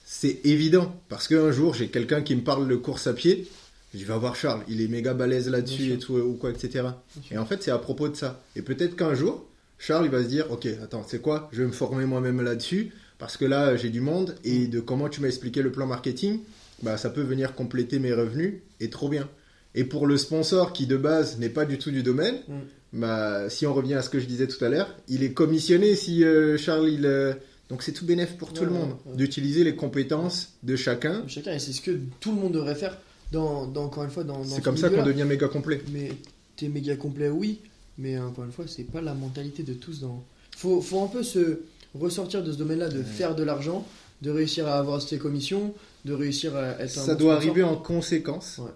[0.05, 3.47] c'est évident parce qu'un jour j'ai quelqu'un qui me parle de course à pied,
[3.95, 6.89] je dis va voir Charles, il est méga balèze là-dessus et tout ou quoi etc.
[7.31, 8.43] Et en fait c'est à propos de ça.
[8.57, 9.47] Et peut-être qu'un jour
[9.81, 12.93] Charles il va se dire ok attends c'est quoi, je vais me former moi-même là-dessus
[13.19, 16.41] parce que là j'ai du monde et de comment tu m'as expliqué le plan marketing,
[16.83, 19.29] bah ça peut venir compléter mes revenus et trop bien.
[19.75, 22.55] Et pour le sponsor qui de base n'est pas du tout du domaine, Mm.
[23.01, 25.95] bah, si on revient à ce que je disais tout à l'heure, il est commissionné
[25.97, 27.07] si euh, Charles il.
[27.07, 27.33] euh,
[27.69, 31.23] Donc c'est tout bénéf pour tout Ouais, le monde ouais, d'utiliser les compétences de chacun.
[31.29, 32.99] Chacun, et c'est ce que tout le monde devrait faire,
[33.31, 34.39] dans, dans- encore une fois, dans.
[34.39, 35.81] dans C'est ce comme ça qu'on devient méga complet.
[35.93, 36.11] Mais
[36.57, 37.61] t'es méga complet, oui,
[38.01, 40.25] mais encore une fois, c'est pas la mentalité de tous dans.
[40.57, 41.61] Faut, faut un peu se
[41.95, 43.05] ressortir de ce domaine-là, de Ouais.
[43.05, 43.87] faire de l'argent,
[44.23, 45.75] de réussir à avoir ses commissions,
[46.05, 48.71] de réussir à être un Ça doit arriver en conséquence Ouais.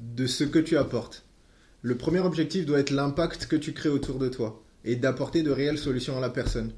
[0.00, 1.24] de ce que tu apportes.
[1.82, 5.50] Le premier objectif doit être l'impact que tu crées autour de toi et d'apporter de
[5.50, 6.72] réelles solutions à la personne.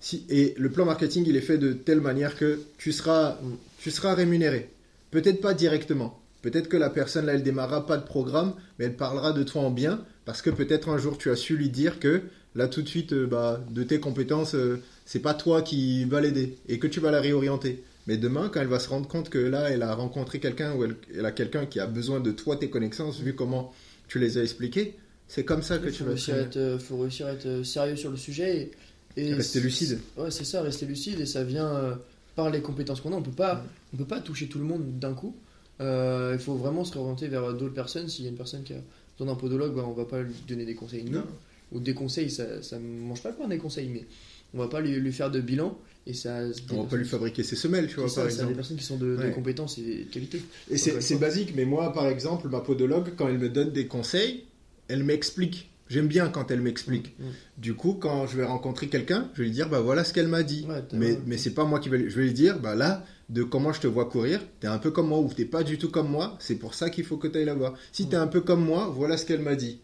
[0.00, 3.56] Si, et le plan marketing, il est fait de telle manière que tu seras, Mm.
[3.78, 4.70] tu seras rémunéré.
[5.10, 6.20] Peut-être pas directement.
[6.44, 9.62] Peut-être que la personne, là, elle démarrera pas de programme, mais elle parlera de toi
[9.62, 12.20] en bien, parce que peut-être un jour tu as su lui dire que
[12.54, 16.20] là, tout de suite, euh, bah, de tes compétences, euh, c'est pas toi qui va
[16.20, 17.82] l'aider, et que tu vas la réorienter.
[18.06, 20.84] Mais demain, quand elle va se rendre compte que là, elle a rencontré quelqu'un ou
[20.84, 23.72] elle, elle a quelqu'un qui a besoin de toi, tes connaissances, vu comment
[24.08, 24.96] tu les as expliquées,
[25.28, 27.96] c'est comme ça que Il tu vas réussir, euh, faut réussir à être euh, sérieux
[27.96, 28.70] sur le sujet
[29.16, 29.98] et, et Rester lucide.
[30.18, 31.94] Ouais, c'est ça, rester lucide et ça vient euh,
[32.36, 33.16] par les compétences qu'on a.
[33.16, 33.60] On peut pas, Ouais.
[33.94, 35.34] on peut pas toucher tout le monde d'un coup.
[35.80, 38.08] Euh, il faut vraiment se réorienter vers d'autres personnes.
[38.08, 38.80] S'il y a une personne qui a
[39.18, 41.18] besoin d'un podologue, bah, on va pas lui donner des conseils nous.
[41.18, 41.24] Non.
[41.72, 44.04] Ou des conseils, ça, ça mange pas le pain des conseils, mais
[44.52, 46.42] on va pas lui, lui faire de bilan et ça.
[46.70, 48.54] On va pas lui fabriquer ses semelles, tu vois, ça, par c'est des exemple.
[48.54, 50.40] personnes qui sont de, de compétences et de qualité.
[50.70, 54.44] Et c'est basique, mais moi, par exemple, ma podologue, quand elle me donne des conseils,
[54.88, 55.70] elle m'explique.
[55.88, 57.14] J'aime bien quand elle m'explique.
[57.18, 57.24] Mm.
[57.58, 60.28] Du coup, quand je vais rencontrer quelqu'un, je vais lui dire, bah voilà ce qu'elle
[60.28, 60.64] m'a dit.
[60.68, 62.10] Ouais, mais mais c'est pas moi qui vais lui...
[62.10, 64.90] Je vais lui dire, bah là, de comment je te vois courir, t'es un peu
[64.90, 67.26] comme moi ou t'es pas du tout comme moi, c'est pour ça qu'il faut que
[67.28, 67.74] t'ailles la voir.
[67.92, 68.20] Si t'es Mm.
[68.22, 69.78] un peu comme moi, voilà ce qu'elle m'a dit.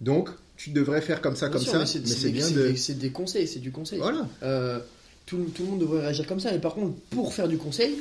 [0.00, 2.46] Donc, tu devrais faire comme ça, Bien comme sûr, ça, mais c'est c'est des- bien
[2.46, 2.68] c'est de...
[2.68, 3.98] des- c'est des conseils, c'est du conseil.
[4.00, 4.28] Voilà.
[4.42, 4.80] Euh,
[5.26, 6.50] tout, tout le monde devrait réagir comme ça.
[6.52, 7.96] Mais par contre, pour faire du conseil,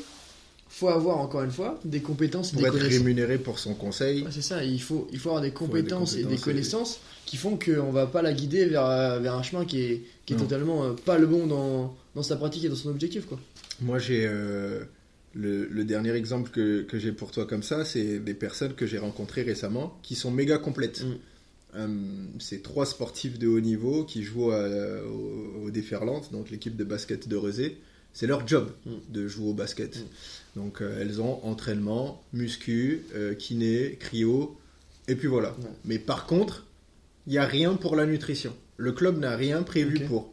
[0.76, 2.97] faut avoir encore une fois des compétences, et Pour des être connaissances.
[2.97, 4.24] rémunéré pour son conseil.
[4.24, 6.38] Ouais, c'est ça, il faut, il faut avoir des avoir des compétences, et des et-
[6.38, 10.34] connaissances qui font qu'on va pas la guider vers, vers un chemin qui est, qui
[10.34, 13.26] est totalement euh, pas le bon dans, dans sa pratique et dans son objectif.
[13.28, 13.39] Quoi.
[13.82, 14.84] Moi, j'ai euh,
[15.36, 18.88] le, le dernier exemple que, que j'ai pour toi comme ça, c'est des personnes que
[18.88, 21.03] j'ai rencontrées récemment qui sont méga complètes.
[21.03, 21.13] Mm.
[21.76, 21.88] Euh,
[22.39, 24.67] c'est trois sportifs de haut niveau qui jouent à-
[25.07, 27.78] au, au Déferlante, donc l'équipe de basket de Rezé.
[28.14, 28.91] C'est leur job Mm.
[29.09, 29.97] de jouer au basket.
[29.97, 30.59] Mm.
[30.61, 34.57] Donc euh, elles ont entraînement, muscu, euh, kiné, cryo,
[35.07, 35.49] et puis voilà.
[35.59, 35.70] Ouais.
[35.86, 36.66] Mais par contre,
[37.28, 38.53] il n'y a rien pour la nutrition.
[38.78, 40.32] Le club n'a rien prévu pour.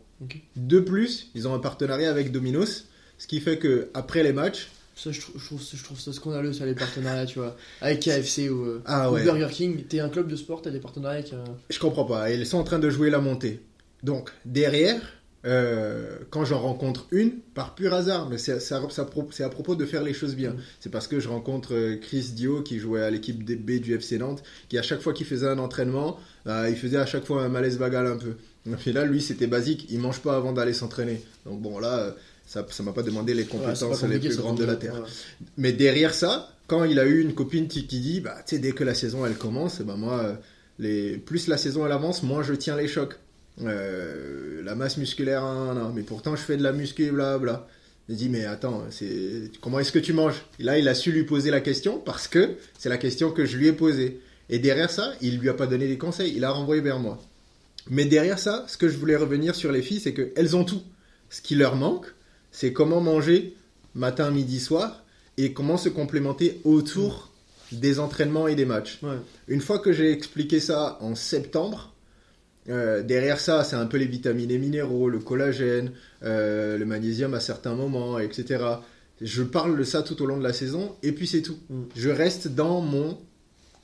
[0.56, 4.68] De plus, ils ont un partenariat avec Domino's, ce qui fait que après les matchs,
[4.96, 7.56] Ça, je, trouve, je, trouve, je trouve ça scandaleux, ça, les partenariats, tu vois.
[7.80, 10.70] Avec KFC ou, euh, ah ou ouais, Burger King, t'es un club de sport, t'as
[10.70, 11.32] des partenariats avec.
[11.32, 12.30] un- je comprends pas.
[12.30, 13.60] Ils sont en train de jouer la montée.
[14.02, 15.00] Donc derrière,
[15.46, 20.12] euh, quand j'en rencontre une, par pur hasard, mais c'est à propos de faire les
[20.12, 20.50] choses bien.
[20.50, 20.58] Mm.
[20.80, 24.18] C'est parce que je rencontre euh, Chris Dio qui jouait à l'équipe B du FC
[24.18, 27.42] Nantes, qui à chaque fois qu'il faisait un entraînement, euh, il faisait à chaque fois
[27.42, 28.34] un malaise vagal un peu.
[28.86, 29.86] Et là, lui, c'était basique.
[29.90, 31.22] Il mange pas avant d'aller s'entraîner.
[31.46, 32.10] Donc bon, là, euh,
[32.46, 34.94] ça, ça m'a pas demandé les Ouais, compétences les plus grandes de la terre.
[34.94, 35.08] ouais.
[35.56, 38.60] Mais derrière ça, quand il a eu une copine qui, qui dit, bah, tu sais,
[38.60, 40.38] dès que la saison elle commence, ben moi,
[40.78, 43.16] les, plus la saison elle avance, moins je tiens les chocs.
[43.64, 47.66] Euh, la masse musculaire, hein, non, mais pourtant je fais de la muscu, blabla.
[48.08, 50.44] Il dit, mais attends, c'est comment est-ce que tu manges?
[50.58, 53.44] Et là, il a su lui poser la question parce que c'est la question que
[53.44, 54.20] je lui ai posée.
[54.48, 57.22] Et derrière ça, il lui a pas donné des conseils, il a renvoyé vers moi.
[57.88, 60.82] Mais derrière ça, ce que je voulais revenir sur les filles, c'est qu'elles ont tout.
[61.30, 62.06] Ce qui leur manque,
[62.50, 63.54] c'est comment manger
[63.94, 65.04] matin, midi, soir
[65.36, 67.30] et comment se complémenter autour
[67.70, 68.98] des entraînements et des matchs.
[69.02, 69.16] Ouais.
[69.46, 71.94] Une fois que j'ai expliqué ça en septembre,
[72.70, 75.92] euh, derrière ça, c'est un peu les vitamines et minéraux, le collagène,
[76.22, 78.64] euh, le magnésium à certains moments, etc.
[79.20, 81.56] Je parle de ça tout au long de la saison et puis c'est tout.
[81.68, 81.82] Mm.
[81.96, 83.18] Je reste dans mon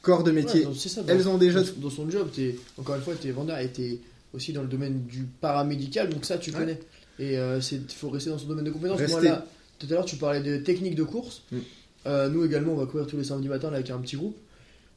[0.03, 0.64] corps de métier.
[0.66, 3.28] Ouais, ça, dans- Elles ont déjà dans, dans son job, t'es, encore une fois, tu
[3.28, 3.99] es vendeur et tu es
[4.32, 6.59] aussi dans le domaine du paramédical, donc ça tu Ouais.
[6.59, 6.80] connais.
[7.18, 8.70] Et il faut rester dans son domaine de.
[8.70, 8.89] Moi
[9.22, 9.45] là,
[9.78, 11.43] tout à l'heure tu parlais de technique de course.
[11.51, 11.59] Mm.
[12.07, 14.37] Euh, nous également, on va courir tous les samedis matins là, avec un petit groupe.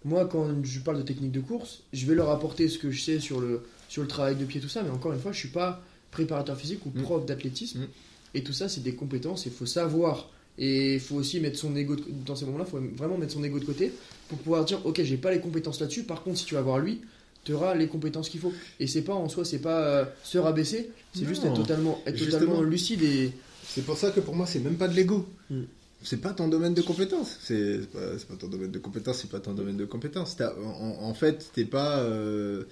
[0.06, 3.02] Moi, quand je parle de technique de course, je vais leur apporter ce que je
[3.02, 5.40] sais sur le, sur le travail de pied, tout ça, mais encore une fois, je
[5.40, 7.02] suis pas préparateur physique ou Mm.
[7.02, 7.80] prof d'athlétisme.
[7.82, 7.88] Mm.
[8.36, 10.30] Et tout ça, c'est des compétences, il faut savoir
[10.62, 13.32] Et il faut aussi mettre son ego de- dans ces moments-là, il faut vraiment mettre
[13.32, 13.94] son ego de côté
[14.28, 16.04] pour pouvoir dire ok, j'ai pas les compétences là-dessus.
[16.04, 17.00] Par contre, si tu vas voir lui,
[17.46, 18.52] tu auras les compétences qu'il faut.
[18.78, 22.18] Et c'est pas en soi, c'est pas euh, se rabaisser, c'est juste être totalement, être
[22.18, 22.40] Justement.
[22.42, 23.32] totalement lucide et
[23.74, 25.26] C'est pour ça que pour moi, c'est même pas de l'ego.
[25.50, 25.62] Mm.
[26.04, 27.38] C'est pas ton domaine de compétence.
[27.42, 30.36] C'est pas, pas ton domaine de compétence, c'est pas ton domaine de compétence.
[30.42, 32.00] En, en fait, t'es pas.
[32.00, 32.66] euh,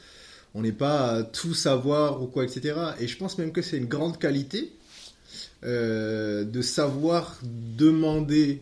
[0.54, 2.76] on n'est pas à tout savoir ou quoi, etc.
[3.00, 4.72] Et je pense même que c'est une grande qualité
[5.64, 8.62] euh, de savoir demander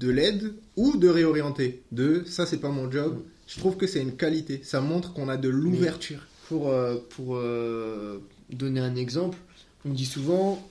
[0.00, 1.82] de l'aide ou de réorienter.
[1.92, 3.22] De ça, c'est pas mon job.
[3.46, 4.60] Je trouve que c'est une qualité.
[4.64, 6.26] Ça montre qu'on a de l'ouverture.
[6.48, 8.18] Pour, euh, pour euh,
[8.50, 9.38] donner un exemple,
[9.84, 10.68] on dit souvent,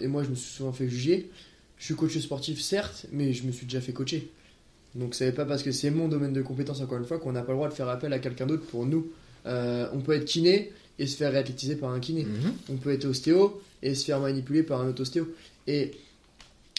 [0.00, 1.30] et moi je me suis souvent fait juger,
[1.76, 4.30] je suis coach sportif certes, mais je me suis déjà fait coacher.
[4.94, 7.42] Donc c'est pas parce que c'est mon domaine de compétence encore une fois qu'on n'a
[7.42, 9.10] pas le droit de faire appel à quelqu'un d'autre pour nous.
[9.48, 12.24] Euh, on peut être kiné et se faire réathlétiser par un kiné.
[12.24, 12.52] Mhm.
[12.70, 15.28] On peut être ostéo et se faire manipuler par un autre ostéo.
[15.66, 15.92] Et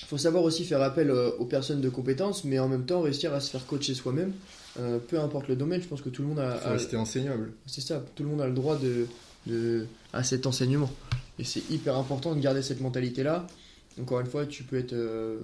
[0.01, 3.01] il faut savoir aussi faire appel euh, aux personnes de compétences, mais en même temps
[3.01, 4.33] réussir à se faire coacher soi-même.
[4.79, 6.95] Euh, peu importe le domaine, je pense que tout le monde a, Faut a- rester
[6.95, 7.51] enseignable.
[7.65, 9.07] c'est ça, tout le monde a le droit de,
[9.47, 10.91] de- à cet enseignement.
[11.39, 13.47] Et c'est hyper important de garder cette mentalité-là.
[13.99, 15.39] Encore une fois, tu peux être euh,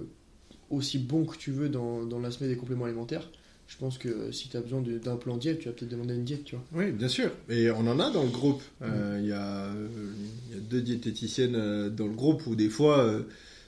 [0.70, 3.28] aussi bon que tu veux dans, dans l'aspect des compléments alimentaires.
[3.68, 6.24] Je pense que si tu as besoin d'un plan diète, tu vas peut-être demander une
[6.24, 6.64] diète, tu vois.
[6.72, 7.30] Oui, bien sûr.
[7.48, 8.62] Et on en a dans le groupe.
[8.82, 9.88] Euh, Il y, a, euh,
[10.48, 13.12] il y a deux diététiciennes euh, dans le groupe où des fois,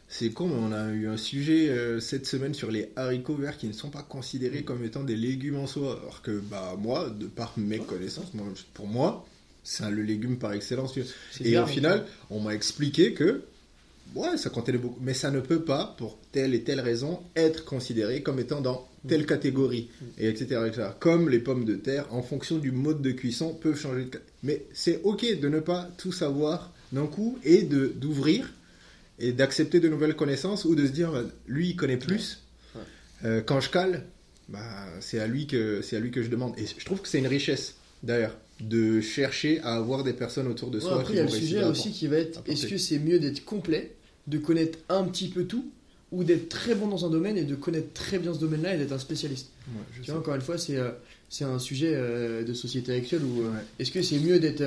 [0.08, 3.66] c'est con, mais on a eu un sujet cette semaine sur les haricots verts qui
[3.66, 5.98] ne sont pas considérés comme étant des légumes en soi.
[6.00, 9.26] Alors que bah, moi, de par mes connaissances, moi, pour moi,
[9.64, 10.94] c'est le légume par excellence.
[11.40, 13.42] Et au final, on m'a expliqué que
[14.14, 17.64] ouais, ça contenait beaucoup, mais ça ne peut pas, pour telle et telle raison, être
[17.64, 19.88] considéré comme étant dans telle catégorie,
[20.18, 20.88] et etc., etc.
[20.98, 24.10] Comme les pommes de terre, en fonction du mode de cuisson, peuvent changer de.
[24.12, 28.52] ca- Mais c'est ok de ne pas tout savoir d'un coup et de d'ouvrir
[29.20, 31.12] et d'accepter de nouvelles connaissances ou de se dire,
[31.46, 32.42] lui, il connaît plus.
[32.74, 32.80] Ouais.
[33.24, 34.04] Euh, quand je cale,
[34.48, 34.58] bah,
[35.00, 36.54] c'est à lui que c'est à lui que je demande.
[36.58, 40.70] Et je trouve que c'est une richesse, d'ailleurs, de chercher à avoir des personnes autour
[40.70, 41.00] de Ouais, soi.
[41.00, 43.44] après, il y a le sujet aussi qui va être est-ce que c'est mieux d'être
[43.44, 43.92] complet,
[44.28, 45.64] de connaître un petit peu tout,
[46.12, 48.78] ou d'être très bon dans un domaine et de connaître très bien ce domaine-là et
[48.78, 50.12] d'être un spécialiste Ouais, je Tu sais.
[50.12, 50.90] vois, encore une fois, c'est euh,
[51.28, 53.64] c'est un sujet euh, de société actuelle où euh, Ouais.
[53.78, 54.62] est-ce que c'est mieux d'être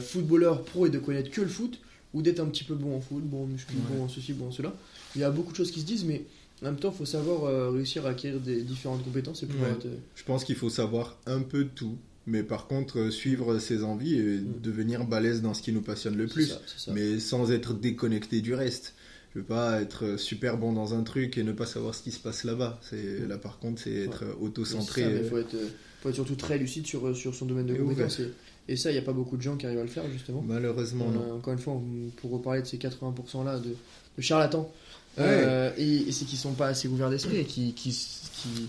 [0.00, 1.78] footballeur pro et de connaître que le foot
[2.12, 3.96] ou d'être un petit peu bon en foot, bon en muscu, Ouais.
[3.96, 4.74] bon en ceci, bon en cela
[5.14, 6.24] Il y a beaucoup de choses qui se disent, mais
[6.62, 9.76] en même temps, il faut savoir réussir à acquérir des différentes compétences et pouvoir Ouais.
[9.76, 11.96] être, Je pense qu'il faut savoir un peu de tout,
[12.26, 16.16] mais par contre euh, suivre ses envies et devenir balèze dans ce qui nous passionne
[16.16, 16.92] le plus, ça, c'est ça.
[16.92, 18.94] mais sans être déconnecté du reste.
[19.34, 22.02] Je veux pas être euh, super bon dans un truc et ne pas savoir ce
[22.02, 22.80] qui se passe là-bas.
[22.82, 25.04] C'est là par contre, c'est être euh, auto-centré.
[25.22, 25.56] Il faut être,
[26.02, 28.18] faut être surtout très lucide sur, sur son domaine de Et compétences.
[28.20, 28.32] Et,
[28.72, 30.42] et ça, il n'y a pas beaucoup de gens qui arrivent à le faire, justement.
[30.46, 31.32] Malheureusement, On non.
[31.36, 33.68] encore une fois, on- pour reparler de ces 80% là de,
[34.16, 34.70] de charlatans,
[35.18, 35.24] Ouais.
[35.26, 38.68] euh, et, et c'est qu'ils sont pas assez ouverts d'esprit et qui, qui, qui,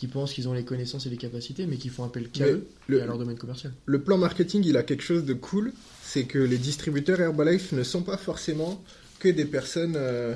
[0.00, 2.66] qui pensent qu'ils ont les connaissances et les capacités, mais qui font appel qu'à eux
[2.88, 3.72] le- et à leur domaine commercial.
[3.84, 5.72] Le plan marketing, il a quelque chose de cool,
[6.02, 8.82] c'est que les distributeurs Herbalife ne sont pas forcément
[9.18, 10.34] que des personnes euh,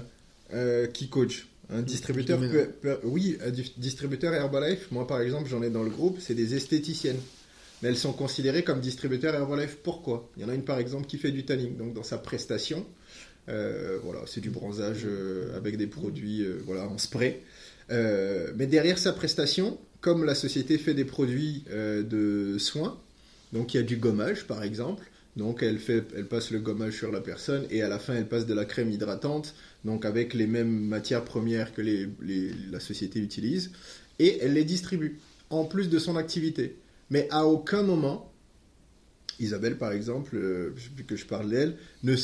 [0.53, 1.47] euh, qui coachent.
[1.71, 5.83] Un distributeur peut, peut- oui, un di- distributeur Herbalife, moi par exemple, j'en ai dans
[5.83, 7.21] le groupe, c'est des esthéticiennes.
[7.83, 9.79] Mais elles sont considérées comme distributeurs Herbalife.
[9.83, 10.31] Pourquoi?
[10.37, 12.85] Il y en a une par exemple qui fait du tanning, donc dans sa prestation,
[13.49, 17.41] euh, voilà, c'est du bronzage euh, avec des produits, euh, voilà, en spray.
[17.91, 22.99] Euh, mais derrière sa prestation, comme la société fait des produits euh, de soins,
[23.53, 26.95] donc il y a du gommage par exemple, donc elle, fait, elle passe le gommage
[26.95, 29.55] sur la personne et à la fin elle passe de la crème hydratante,
[29.85, 33.71] donc avec les mêmes matières premières que la société utilise,
[34.19, 35.19] et elle les distribue,
[35.51, 36.77] en plus de son activité.
[37.11, 38.34] Mais à aucun moment,
[39.41, 42.15] Isabelle par exemple, euh, vu que je parle d'elle, ne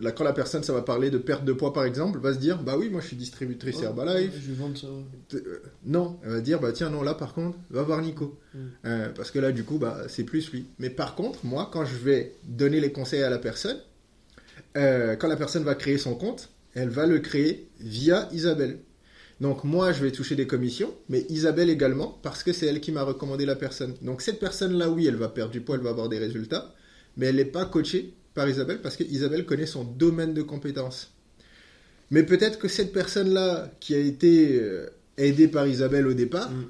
[0.00, 2.38] là, quand la personne ça va parler de perte de poids par exemple, va se
[2.38, 4.86] dire bah oui moi je suis distributrice Herbalife, Je vais vendre ça.
[5.34, 8.58] euh, non, elle va dire bah tiens non là par contre va voir Nico Mm.
[8.86, 10.66] Euh, parce que là du coup bah c'est plus lui.
[10.78, 13.76] Mais par contre moi quand je vais donner les conseils à la personne,
[14.76, 18.78] euh, quand la personne va créer son compte, elle va le créer via Isabelle.
[19.40, 22.92] Donc moi je vais toucher des commissions, mais Isabelle également parce que c'est elle qui
[22.92, 23.94] m'a recommandé la personne.
[24.02, 26.74] Donc cette personne là oui elle va perdre du poids, elle va avoir des résultats,
[27.16, 31.12] mais elle n'est pas coachée par Isabelle parce que Isabelle connaît son domaine de compétences.
[32.10, 36.64] Mais peut-être que cette personne-là, qui a été euh, aidée par Isabelle au départ, Mm.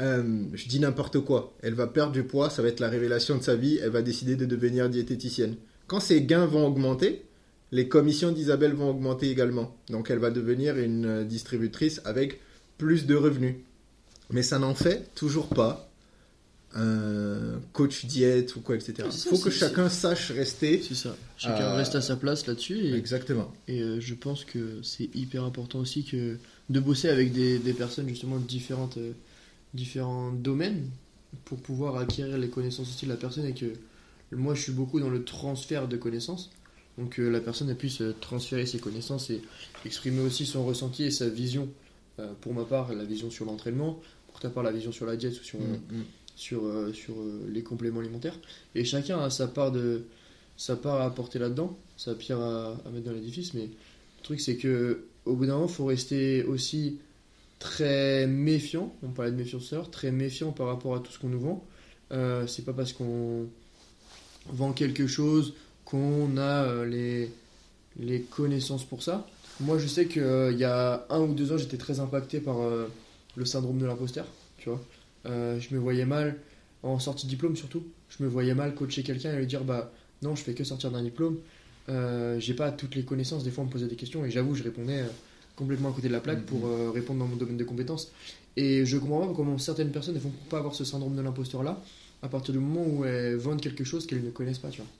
[0.00, 3.36] euh, je dis n'importe quoi, elle va perdre du poids, ça va être la révélation
[3.36, 5.56] de sa vie, elle va décider de devenir diététicienne.
[5.86, 7.24] Quand ses gains vont augmenter,
[7.72, 9.74] les commissions d'Isabelle vont augmenter également.
[9.88, 12.40] Donc elle va devenir une distributrice avec
[12.78, 13.56] plus de revenus.
[14.30, 15.88] Mais ça n'en fait toujours pas
[16.74, 18.94] un coach diète ou quoi, etc.
[19.04, 20.82] Il faut que chacun sache rester.
[20.86, 21.14] C'est ça.
[21.36, 22.94] Chacun Euh, reste à sa place là-dessus.
[22.94, 23.52] Exactement.
[23.68, 26.38] et, euh, je pense que c'est hyper important aussi que
[26.70, 29.12] de bosser avec des, des personnes justement de différentes, euh,
[29.74, 30.88] différents domaines
[31.44, 33.66] pour pouvoir acquérir les connaissances aussi de la personne et que
[34.34, 36.50] moi je suis beaucoup dans le transfert de connaissances.
[36.98, 39.40] Donc que la personne elle puisse euh, transférer ses connaissances et
[39.84, 41.68] exprimer aussi son ressenti et sa vision.
[42.18, 44.00] Euh, pour ma part, la vision sur l'entraînement.
[44.30, 46.04] Pour ta part, la vision sur la diète ou sur, euh, Mm, mm.
[46.36, 48.38] sur, euh, sur euh, les compléments alimentaires.
[48.74, 50.04] Et chacun a sa part, de,
[50.56, 53.54] sa part à apporter là-dedans, sa pierre à, à mettre dans l'édifice.
[53.54, 56.98] Mais le truc, c'est que au bout d'un moment, il faut rester aussi
[57.58, 58.94] très méfiant.
[59.02, 61.28] On parlait de méfiance tout à l'heure, très méfiant par rapport à tout ce qu'on
[61.28, 61.64] nous vend.
[62.10, 63.46] Euh, c'est pas parce qu'on
[64.48, 65.54] vend quelque chose
[65.92, 67.30] qu'on a euh, les,
[68.00, 69.26] les connaissances pour ça.
[69.60, 72.88] Moi, je sais qu'il y a un ou deux ans, j'étais très impacté par euh,
[73.36, 74.26] le syndrome de l'imposteur.
[74.58, 74.80] Tu vois,
[75.26, 76.36] Euh, je me voyais mal
[76.82, 77.84] en sortie de diplôme surtout.
[78.08, 80.90] Je me voyais mal coacher quelqu'un et lui dire bah non, je fais que sortir
[80.90, 81.36] d'un diplôme.
[81.88, 83.44] Euh, j'ai pas toutes les connaissances.
[83.44, 85.08] Des fois, on me posait des questions et j'avoue, je répondais euh,
[85.54, 88.10] complètement à côté de la plaque pour euh, répondre dans mon domaine de compétences.
[88.56, 91.62] Et je comprends pas comment certaines personnes ne vont pas avoir ce syndrome de l'imposteur
[91.62, 91.80] là
[92.22, 94.70] à partir du moment où elles vendent quelque chose qu'elles ne connaissent pas.
[94.70, 94.90] Tu vois.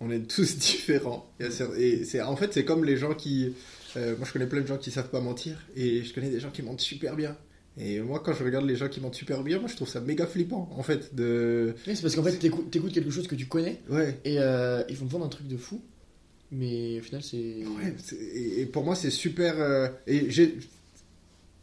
[0.00, 1.30] On est tous différents.
[1.40, 3.52] Et c'est, en fait, c'est comme les gens qui.
[3.96, 5.56] euh, moi, je connais plein de gens qui savent pas mentir.
[5.76, 7.36] Et je connais des gens qui mentent super bien.
[7.80, 10.00] Et moi, quand je regarde les gens qui mentent super bien, moi, je trouve ça
[10.00, 11.14] méga flippant, en fait.
[11.14, 11.74] De...
[11.86, 14.18] Oui, c'est parce qu'en fait, t'écoutes t'écoutes quelque chose que tu connais Ouais.
[14.24, 15.80] et euh, ils vont te vendre un truc de fou.
[16.50, 17.36] Mais au final, c'est.
[17.36, 19.60] Ouais, c'est- et, et pour moi, c'est super.
[19.60, 20.56] euh, et, j'ai...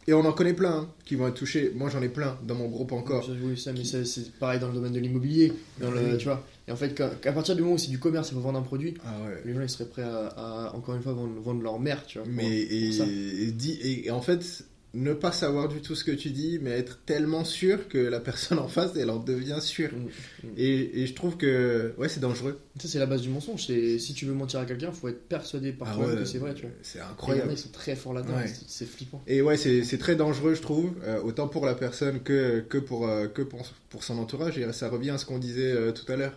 [0.06, 1.72] et on en connaît plein hein, qui vont être touchés.
[1.74, 3.28] Moi, j'en ai plein dans mon groupe encore.
[3.42, 5.52] Oui, ça, mais c'est pareil dans le domaine de l'immobilier.
[5.80, 6.18] Dans le, Oui.
[6.18, 6.44] tu vois.
[6.68, 8.62] Et en fait, qu'à partir du moment où c'est du commerce, il faut vendre un
[8.62, 9.42] produit, Ah ouais.
[9.44, 12.18] les gens ils seraient prêts à, à, encore une fois vendre, vendre leur mère, tu
[12.18, 12.24] vois.
[12.24, 14.64] pour- Mais et, pour et et en fait,
[14.94, 18.18] ne pas savoir du tout ce que tu dis, mais être tellement sûr que la
[18.18, 19.90] personne en face, elle en devient sûre.
[19.92, 20.46] Mm.
[20.56, 22.58] Et, et je trouve que ouais, c'est dangereux.
[22.80, 23.66] Ça, c'est la base du mensonge.
[23.66, 26.24] C'est si tu veux mentir à quelqu'un, faut être persuadé par toi Ah ouais, que
[26.24, 26.54] c'est vrai.
[26.82, 27.50] C'est il incroyable.
[27.52, 28.50] ils sont très forts là-dedans, Ouais.
[28.68, 29.22] c'est- flippant.
[29.26, 32.78] Et ouais, c'est c'est très dangereux, je trouve, euh, autant pour la personne que, que,
[32.78, 34.56] pour, euh, que pour, pour son entourage.
[34.58, 36.34] Et ça revient à ce qu'on disait euh, tout à l'heure.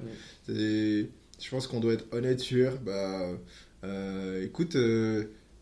[0.50, 1.06] Mm.
[1.42, 3.30] Je pense qu'on doit être honnête sur, bah,
[4.44, 4.76] écoute,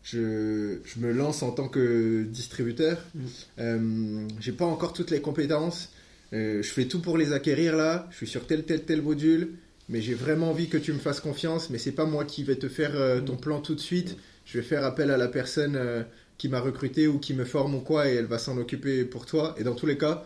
[0.02, 2.98] je, je me lance en tant que distributeur.
[3.14, 3.20] Mm.
[3.58, 5.90] Euh, J'ai pas encore toutes les compétences.
[6.32, 8.06] Euh, je fais tout pour les acquérir là.
[8.10, 9.54] Je suis sur tel, tel, tel module.
[9.90, 11.70] Mais j'ai vraiment envie que tu me fasses confiance.
[11.70, 13.40] Mais c'est pas moi qui vais te faire euh, ton Mm.
[13.40, 14.16] plan tout de suite.
[14.44, 16.02] Je vais faire appel à la personne euh,
[16.38, 18.08] qui m'a recruté ou qui me forme ou quoi.
[18.08, 19.54] Et elle va s'en occuper pour toi.
[19.58, 20.24] Et dans tous les cas,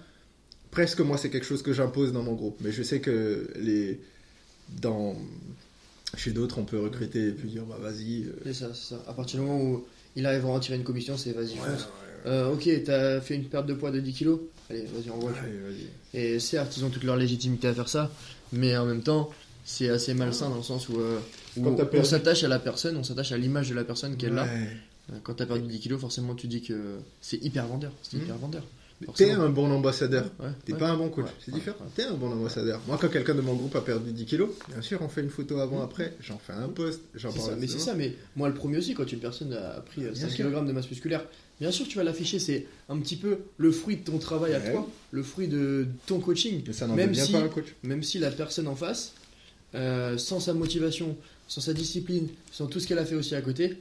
[0.70, 2.58] presque moi, c'est quelque chose que j'impose dans mon groupe.
[2.60, 4.00] Mais je sais que les.
[4.68, 5.16] Dans.
[6.16, 8.24] Chez d'autres, on peut recruter et puis dire, bah vas-y.
[8.24, 9.02] euh, C'est ça, c'est ça.
[9.08, 9.84] À partir du moment où
[10.14, 11.84] il arrive à en tirer une commission, c'est vas-y, ouais, fonce.
[11.84, 14.40] ouais, Euh, ok, t'as fait une perte de poids de 10 kilos,
[14.70, 15.32] allez, vas-y, envoie.
[16.14, 18.10] Et certes, ils ont toute leur légitimité à faire ça,
[18.52, 19.30] mais en même temps,
[19.64, 21.18] c'est assez malsain dans le sens où, euh,
[21.56, 23.84] où Quand t'as on perdu- s'attache à la personne, on s'attache à l'image de la
[23.84, 24.44] personne qu'elle a.
[24.44, 24.76] Ouais.
[25.24, 27.92] Quand t'as perdu 10 kilos, forcément, tu dis que c'est hyper vendeur.
[28.02, 28.22] C'est Mhm.
[28.24, 28.62] hyper vendeur.
[29.16, 30.24] T'es un bon ambassadeur.
[30.40, 30.78] Ouais, T'es ouais.
[30.78, 31.78] pas un bon coach, Ouais, c'est différent.
[31.94, 32.80] T'es un bon ambassadeur.
[32.86, 35.30] Moi, quand quelqu'un de mon groupe a perdu 10 kilos, bien sûr, on fait une
[35.30, 35.84] photo avant, Mhm.
[35.84, 37.50] après, j'en fais un post, j'en parle.
[37.50, 40.10] ça, mais c'est ça, mais moi le premier aussi, quand une personne a pris euh,
[40.12, 40.50] Bien 5 sûr.
[40.50, 41.24] kg de masse musculaire,
[41.60, 44.60] bien sûr tu vas l'afficher, c'est un petit peu le fruit de ton travail à
[44.60, 46.62] toi, le fruit de ton coaching.
[46.66, 47.66] Mais ça n'en Même si- pas un coach.
[47.82, 49.12] Même si la personne en face,
[49.74, 51.16] euh, sans sa motivation,
[51.48, 53.76] sans sa discipline, sans tout ce qu'elle a fait aussi à côté,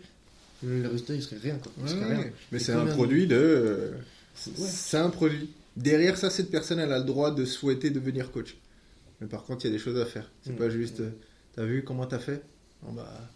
[0.63, 1.71] le résultat il serait rien quoi.
[1.77, 2.25] Il Ouais, serait rien.
[2.51, 3.91] Mais c'est un de- produit de.
[4.47, 5.49] Euh, c'est un produit.
[5.77, 8.57] Derrière ça, cette personne, elle a le droit de souhaiter devenir coach.
[9.21, 10.29] Mais par contre, il y a des choses à faire.
[10.43, 10.57] C'est Mm.
[10.57, 10.99] pas juste.
[11.01, 11.09] euh,
[11.55, 12.41] T'as vu comment t'as fait?
[12.81, 13.29] Bah,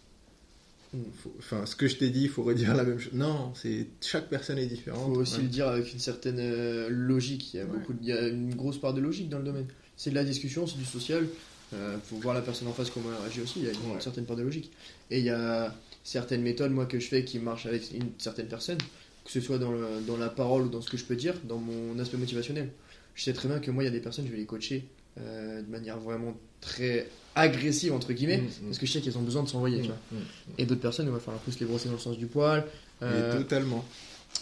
[0.94, 0.98] Mm.
[1.22, 3.12] faut- Enfin, ce que je t'ai dit, il faut redire la même chose.
[3.12, 5.12] Non, c'est chaque personne est différente.
[5.14, 5.42] faut aussi Ouais.
[5.42, 7.52] le dire avec une certaine euh, logique.
[7.54, 9.44] Il y, a beaucoup de- il y a une grosse part de logique dans le
[9.44, 9.66] domaine.
[9.96, 11.26] C'est de la discussion, c'est du social.
[11.72, 13.54] Il faut voir la personne en face comment elle réagit aussi.
[13.58, 14.00] Il y a une Ouais.
[14.00, 14.70] certaine part de logique.
[15.10, 15.74] Et il y a
[16.04, 18.78] certaines méthodes moi que je fais qui marchent avec une certaine personne,
[19.26, 21.34] que ce soit dans, le- dans la parole ou dans ce que je peux dire,
[21.44, 22.70] dans mon aspect motivationnel.
[23.14, 24.84] Je sais très bien que moi, il y a des personnes, je vais les coacher
[25.20, 28.66] euh, de manière vraiment très agressive, entre guillemets, Mm, mm.
[28.66, 29.82] parce que je sais qu'elles ont besoin de s'envoyer.
[29.82, 30.16] Mm.
[30.58, 32.64] Et d'autres personnes, il va falloir plus les brosser dans le sens du poil.
[33.00, 33.84] Mais euh, totalement.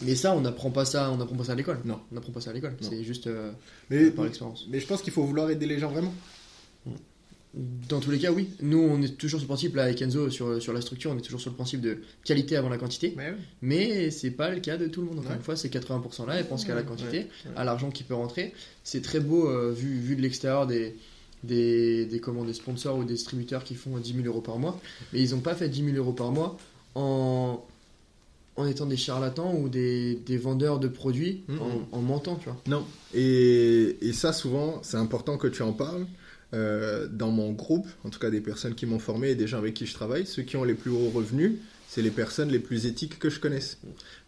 [0.02, 1.78] mais ça, on n'apprend pas ça, on n'apprend pas ça à l'école.
[1.84, 2.00] Non.
[2.10, 2.76] On n'apprend pas ça à l'école.
[2.80, 3.50] C'est juste euh,
[3.90, 4.66] Mais, par l'expérience.
[4.68, 6.12] mais je pense qu'il faut vouloir aider les gens vraiment.
[7.88, 8.48] Dans tous les cas, oui.
[8.62, 11.16] Nous, on est toujours sur le principe, là, avec Enzo, sur, sur la structure, on
[11.18, 13.14] est toujours sur le principe de qualité avant la quantité.
[13.16, 13.36] Mais oui.
[13.62, 15.18] Mais c'est pas le cas de tout le monde.
[15.20, 15.36] Encore Ouais.
[15.36, 17.52] une fois, c'est 80% là, ils pensent qu'à la quantité, ouais.
[17.56, 18.52] à l'argent qui peut rentrer.
[18.82, 20.96] C'est très beau, euh, vu, vu de l'extérieur des,
[21.44, 24.80] des, des, comment, des sponsors ou des distributeurs qui font 10 000 euros par mois.
[25.12, 26.56] Mais ils n'ont pas fait 10 000 euros par mois
[26.96, 27.64] en
[28.56, 31.58] en étant des charlatans ou des, des vendeurs de produits Mhm.
[31.60, 32.60] en, en mentant, tu vois.
[32.68, 32.84] Non.
[33.12, 36.06] Et, et ça, souvent, c'est important que tu en parles.
[36.54, 39.58] Euh, dans mon groupe, en tout cas des personnes qui m'ont formé et des gens
[39.58, 41.54] avec qui je travaille, ceux qui ont les plus hauts revenus,
[41.88, 43.78] c'est les personnes les plus éthiques que je connaisse.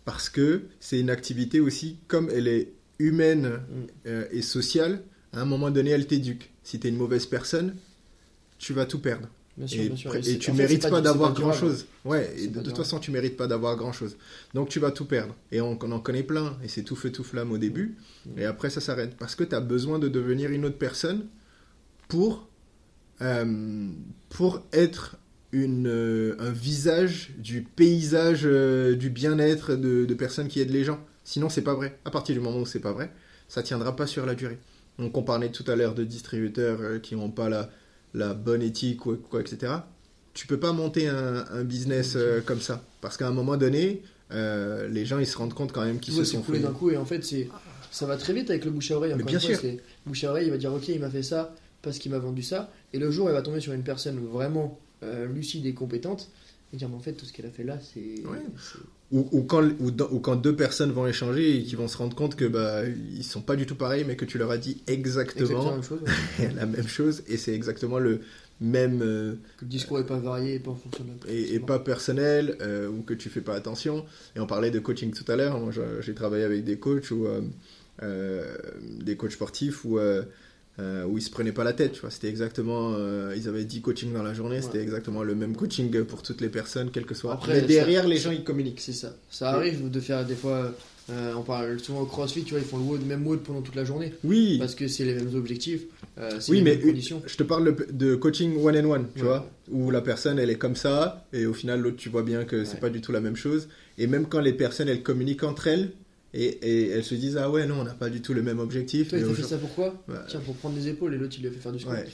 [0.04, 3.60] Parce que c'est une activité aussi, comme elle est humaine
[4.06, 5.02] euh, et sociale,
[5.32, 6.50] à un moment donné, elle t'éduque.
[6.64, 7.76] Si tu es une mauvaise personne,
[8.58, 9.28] tu vas tout perdre.
[9.56, 10.16] Bien sûr, Et, bien sûr.
[10.16, 11.86] et tu fait, mérites pas, d'avoir grand chose.
[12.04, 14.16] Ouais, et de toute façon, tu mérites pas d'avoir grand chose.
[14.52, 15.34] Donc tu vas tout perdre.
[15.52, 16.58] Et on, on en connaît plein.
[16.64, 17.96] Et c'est tout feu, tout flamme au début.
[18.26, 18.38] Mm.
[18.38, 19.16] Et après, ça s'arrête.
[19.16, 21.26] Parce que tu as besoin de devenir une autre personne
[22.08, 22.48] pour,
[23.20, 23.88] euh,
[24.28, 25.16] pour être
[25.52, 30.84] une, euh, un visage du paysage euh, du bien-être de, de personnes qui aident les
[30.84, 31.00] gens.
[31.24, 31.98] Sinon, c'est pas vrai.
[32.04, 33.10] À partir du moment où c'est pas vrai,
[33.48, 34.58] ça tiendra pas sur la durée.
[34.98, 37.70] Donc, on parlait tout à l'heure de distributeurs euh, qui n'ont pas la,
[38.14, 39.72] la bonne éthique ou quoi, etc.
[40.34, 42.82] Tu peux pas monter un, un business comme ça.
[43.00, 46.24] Parce qu'à un moment donné, les gens ils se rendent compte quand même qu'ils se
[46.24, 46.58] sont fait.
[46.58, 47.48] d'un coup et en fait c'est
[47.90, 49.14] ça va très vite avec le bouche à oreille.
[49.16, 49.70] Mais bien fois, sûr.
[50.04, 51.54] bouche à oreille il va dire ok il m'a fait ça
[51.86, 54.78] parce qu'il m'a vendu ça et le jour il va tomber sur une personne vraiment
[55.02, 56.30] euh, lucide et compétente
[56.72, 58.42] et dire mais en fait tout ce qu'elle a fait là c'est Ouais.
[59.12, 62.16] Ou, ou quand, ou, ou quand deux personnes vont échanger et qui vont se rendre
[62.16, 64.82] compte que bah ils sont pas du tout pareils, mais que tu leur as dit
[64.88, 66.00] exactement exactement, la même chose.
[66.40, 66.52] ouais.
[66.56, 68.20] la même chose et c'est exactement le
[68.60, 71.54] même euh, que le discours est pas varié et pas en fonction de la et,
[71.54, 74.04] et pas personnel euh, ou que tu fais pas attention.
[74.34, 75.58] Et on parlait de coaching tout à l'heure.
[75.60, 77.42] Moi, j'ai travaillé avec des coachs ou euh,
[78.02, 78.56] euh,
[79.00, 79.98] des coachs sportifs où
[80.78, 81.92] euh, où ils se prenaient pas la tête.
[81.92, 82.92] Tu vois, c'était exactement.
[82.94, 84.60] euh, ils avaient 10 coachings dans la journée.
[84.62, 87.32] C'était exactement le même coaching pour toutes les personnes, quel que soit.
[87.32, 88.80] Après, Mais derrière, ça- les gens ils communiquent.
[88.80, 90.72] c'est ça ça arrive de faire des fois
[91.10, 93.62] euh, on parle souvent au crossfit tu vois ils font le WOD même WOD pendant
[93.62, 94.56] toute la journée Oui.
[94.58, 95.82] parce que c'est les mêmes objectifs
[96.18, 99.28] euh, Oui, mais Je te parle de, de coaching one and one, tu Ouais.
[99.28, 102.44] vois, où la personne elle est comme ça et au final l'autre tu vois bien
[102.44, 102.80] que c'est Ouais.
[102.80, 103.68] pas du tout la même chose.
[103.98, 105.92] Et même quand les personnes elles communiquent entre elles
[106.38, 108.58] et, et elles se disent ah ouais non on n'a pas du tout le même
[108.58, 109.08] objectif.
[109.08, 110.14] toi mais il fait ça pourquoi Ouais.
[110.28, 112.04] tiens pour prendre les épaules et l'autre il lui a fait faire du squat Ouais,
[112.04, 112.06] ouais,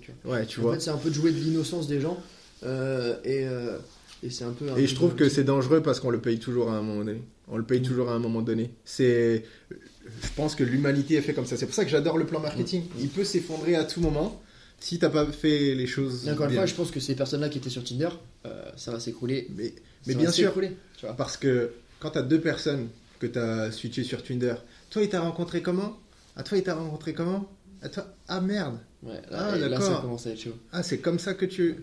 [0.00, 0.32] Tu vois.
[0.34, 0.74] Ouais, tu en vois.
[0.74, 2.18] fait c'est un peu de jouer de l'innocence des gens
[2.64, 3.78] euh, et, euh,
[4.22, 6.38] et c'est un peu un Et je trouve que c'est dangereux parce qu'on le paye
[6.40, 7.22] toujours à un moment donné.
[7.46, 7.84] On le paye Mm.
[7.84, 8.70] toujours à un moment donné.
[8.84, 11.56] C'est, je pense que l'humanité est fait comme ça.
[11.56, 12.82] C'est pour ça que j'adore le plan marketing.
[12.82, 13.00] Mm.
[13.00, 14.42] Il peut s'effondrer à tout moment
[14.80, 17.48] si t'as pas fait les choses Et encore une fois, je pense que ces personnes-là
[17.48, 18.08] qui étaient sur Tinder,
[18.46, 19.48] euh, ça va s'écrouler.
[19.56, 19.72] Mais,
[20.08, 21.14] mais bien sûr, tu vois.
[21.14, 21.70] Parce que
[22.00, 22.88] quand tu as deux personnes
[23.18, 24.54] que tu as switché sur Tinder,
[24.90, 25.98] toi il t'a rencontré comment?
[26.36, 27.48] À toi il t'a rencontré comment?
[27.82, 29.86] À toi Ah merde Ouais, là, Ah, là, d'accord.
[29.96, 30.56] ça commence à être chaud.
[30.72, 31.76] Ah c'est comme ça que tu.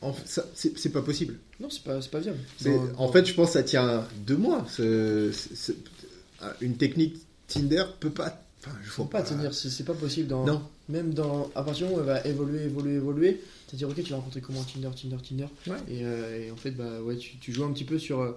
[0.00, 1.36] En ça- c'est c'est pas possible.
[1.60, 2.38] Non, c'est pas, c'est pas viable.
[2.58, 4.64] C'est- En fait, je pense que ça tient deux mois.
[4.70, 5.32] Ce-
[6.60, 7.16] une technique
[7.48, 8.42] Tinder peut pas.
[8.60, 10.28] Enfin, je vois pas tenir, c'est c'est pas possible.
[10.28, 10.62] Dans, Non.
[10.88, 14.10] Même dans, à partir du moment où elle va évoluer, évoluer, évoluer, c'est-à-dire, ok, tu
[14.10, 14.62] vas rencontrer comment?
[14.64, 15.46] Tinder, Tinder, Tinder.
[15.66, 15.76] Ouais.
[15.90, 18.32] Et, euh, et en fait, bah, ouais, tu, tu joues un petit peu sur, euh,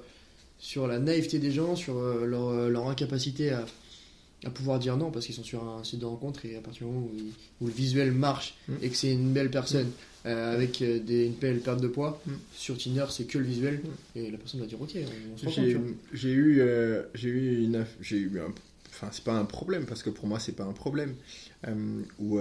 [0.62, 3.66] sur la naïveté des gens, sur euh, leur, euh, leur incapacité à,
[4.46, 6.86] à pouvoir dire non parce qu'ils sont sur un site de rencontre et à partir
[6.88, 8.74] du moment où, où le visuel marche Mm.
[8.84, 9.90] et que c'est une belle personne
[10.28, 12.32] euh, avec euh, des, une belle perte de poids, Mm.
[12.54, 13.82] sur Tinder, c'est que le visuel
[14.16, 15.80] et la personne va dire, ok, on, on se rencontre,
[16.14, 18.54] J'ai eu, euh, j'ai eu une, j'ai eu un,
[18.92, 21.16] enfin c'est pas un problème parce que pour moi c'est pas un problème
[21.68, 22.40] euh, où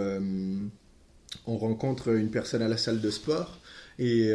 [1.46, 3.58] on rencontre une personne à la salle de sport
[3.98, 4.28] et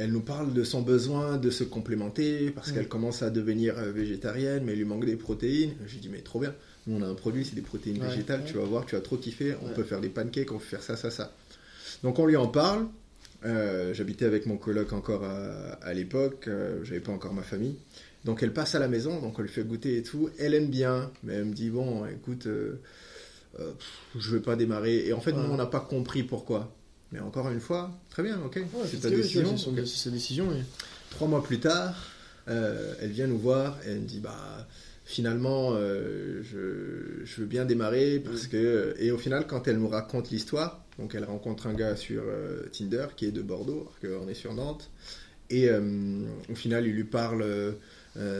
[0.00, 2.74] elle nous parle de son besoin de se complémenter parce Mm.
[2.74, 5.72] qu'elle commence à devenir euh, végétarienne mais il lui manque des protéines.
[5.86, 6.54] J'ai dit mais trop bien,
[6.86, 8.46] nous on a un produit c'est des protéines Ouais, végétales, ouais.
[8.46, 9.74] tu vas voir, tu vas trop kiffer, on Ouais.
[9.74, 11.32] peut faire des pancakes, on peut faire ça ça ça.
[12.02, 12.86] Donc on lui en parle.
[13.44, 15.38] Euh, J'habitais avec mon coloc encore à,
[15.82, 17.76] à l'époque, euh, j'avais pas encore ma famille.
[18.24, 20.28] Donc elle passe à la maison, donc on lui fait goûter et tout.
[20.40, 22.80] Elle aime bien, mais elle me dit bon, écoute, euh,
[23.60, 23.70] euh,
[24.18, 25.06] je vais pas démarrer.
[25.06, 25.38] Et en fait, Ouais.
[25.42, 26.74] nous on n'a pas compris pourquoi.
[27.12, 29.56] Mais encore une fois, très bien, ok, Ouais, c'est ta décision.
[29.56, 30.50] c'est sa décision.
[30.52, 30.62] et-
[31.10, 31.94] Trois mois plus tard,
[32.48, 34.66] euh, elle vient nous voir et elle me dit bah
[35.06, 38.48] finalement euh, je, je veux bien démarrer parce Mm.
[38.50, 42.22] que et au final quand elle nous raconte l'histoire, donc elle rencontre un gars sur
[42.26, 44.90] euh, Tinder qui est de Bordeaux, alors qu'on est sur Nantes
[45.48, 45.80] et euh,
[46.50, 47.72] au final il lui parle euh,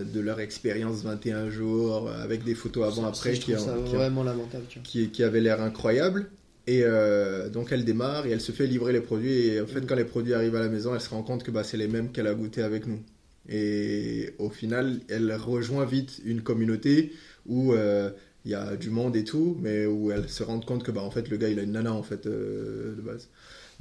[0.04, 4.22] de leur expérience 21 jours avec des photos avant après qui, ça qui ont- vraiment
[4.24, 4.86] lamentable, tu vois.
[4.86, 6.30] qui, qui avait l'air incroyable.
[6.68, 9.46] Et euh, donc elle démarre et elle se fait livrer les produits.
[9.48, 9.86] Et en fait, Mm.
[9.86, 11.88] quand les produits arrivent à la maison, elle se rend compte que bah, c'est les
[11.88, 13.00] mêmes qu'elle a goûté avec nous.
[13.48, 17.12] Et au final, elle rejoint vite une communauté
[17.46, 18.10] où euh,
[18.44, 21.00] il y a du monde et tout, mais où elle se rend compte que bah,
[21.00, 23.28] en fait, le gars, il a une nana en fait euh, de base.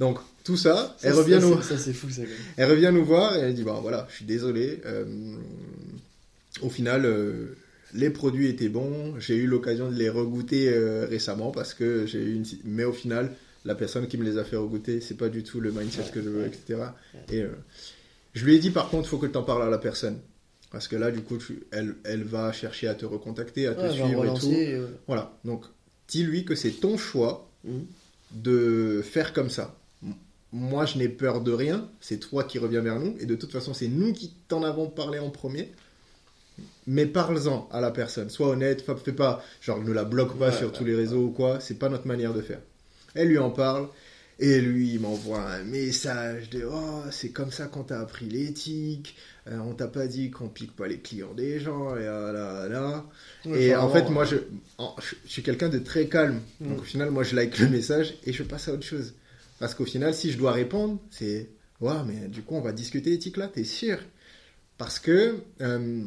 [0.00, 2.38] Donc tout ça, elle revient ça, nous, Ça, c'est fou, ça, quand même.
[2.56, 4.80] elle revient nous voir et elle dit bon voilà, je suis désolé.
[6.62, 7.04] au final,
[7.94, 9.18] les produits étaient bons.
[9.18, 12.44] J'ai eu l'occasion de les regoûter euh, récemment parce que j'ai eu une.
[12.64, 13.32] Mais au final,
[13.64, 16.10] la personne qui me les a fait regoûter, c'est pas du tout le mindset Ouais,
[16.12, 16.46] que je veux, ouais.
[16.48, 16.80] etc.
[17.32, 17.48] Et euh,
[18.34, 20.18] je lui ai dit par contre, faut que tu en parles à la personne
[20.70, 23.90] Parce que là, du coup, tu- elle, elle va chercher à te recontacter, à te
[23.90, 24.52] suivre et tout.
[24.52, 25.32] euh, Voilà.
[25.44, 25.64] Donc,
[26.08, 27.86] dis-lui que c'est ton choix Mhm.
[28.34, 29.74] de faire comme ça.
[30.52, 31.88] Moi, je n'ai peur de rien.
[32.00, 33.14] C'est toi qui reviens vers nous.
[33.20, 35.70] Et de toute façon, c'est nous qui t'en avons parlé en premier.
[36.86, 38.30] Mais parle-en à la personne.
[38.30, 38.82] Sois honnête.
[38.82, 41.30] fa- Fais pas, genre, ne la bloque pas Ouais, sur ouais, tous les réseaux ou
[41.30, 41.60] quoi.
[41.60, 42.60] C'est pas notre manière de faire.
[43.14, 43.88] Elle lui en parle.
[44.40, 49.16] Et lui, il m'envoie un message de Oh, c'est comme ça qu'on t'a appris l'éthique.
[49.48, 51.96] Euh, on t'a pas dit qu'on pique pas les clients des gens.
[51.96, 53.04] Et ah là là.
[53.46, 54.36] ouais, Et en fait, moi, je,
[54.78, 56.40] en- je, je suis quelqu'un de très calme.
[56.60, 56.68] Mm.
[56.68, 59.14] Donc, au final, moi, je like le message et je passe à autre chose.
[59.58, 61.48] Parce qu'au final, si je dois répondre, c'est
[61.80, 63.98] Ouais, mais du coup, on va discuter éthique là, t'es sûr?
[64.78, 66.02] Parce que euh,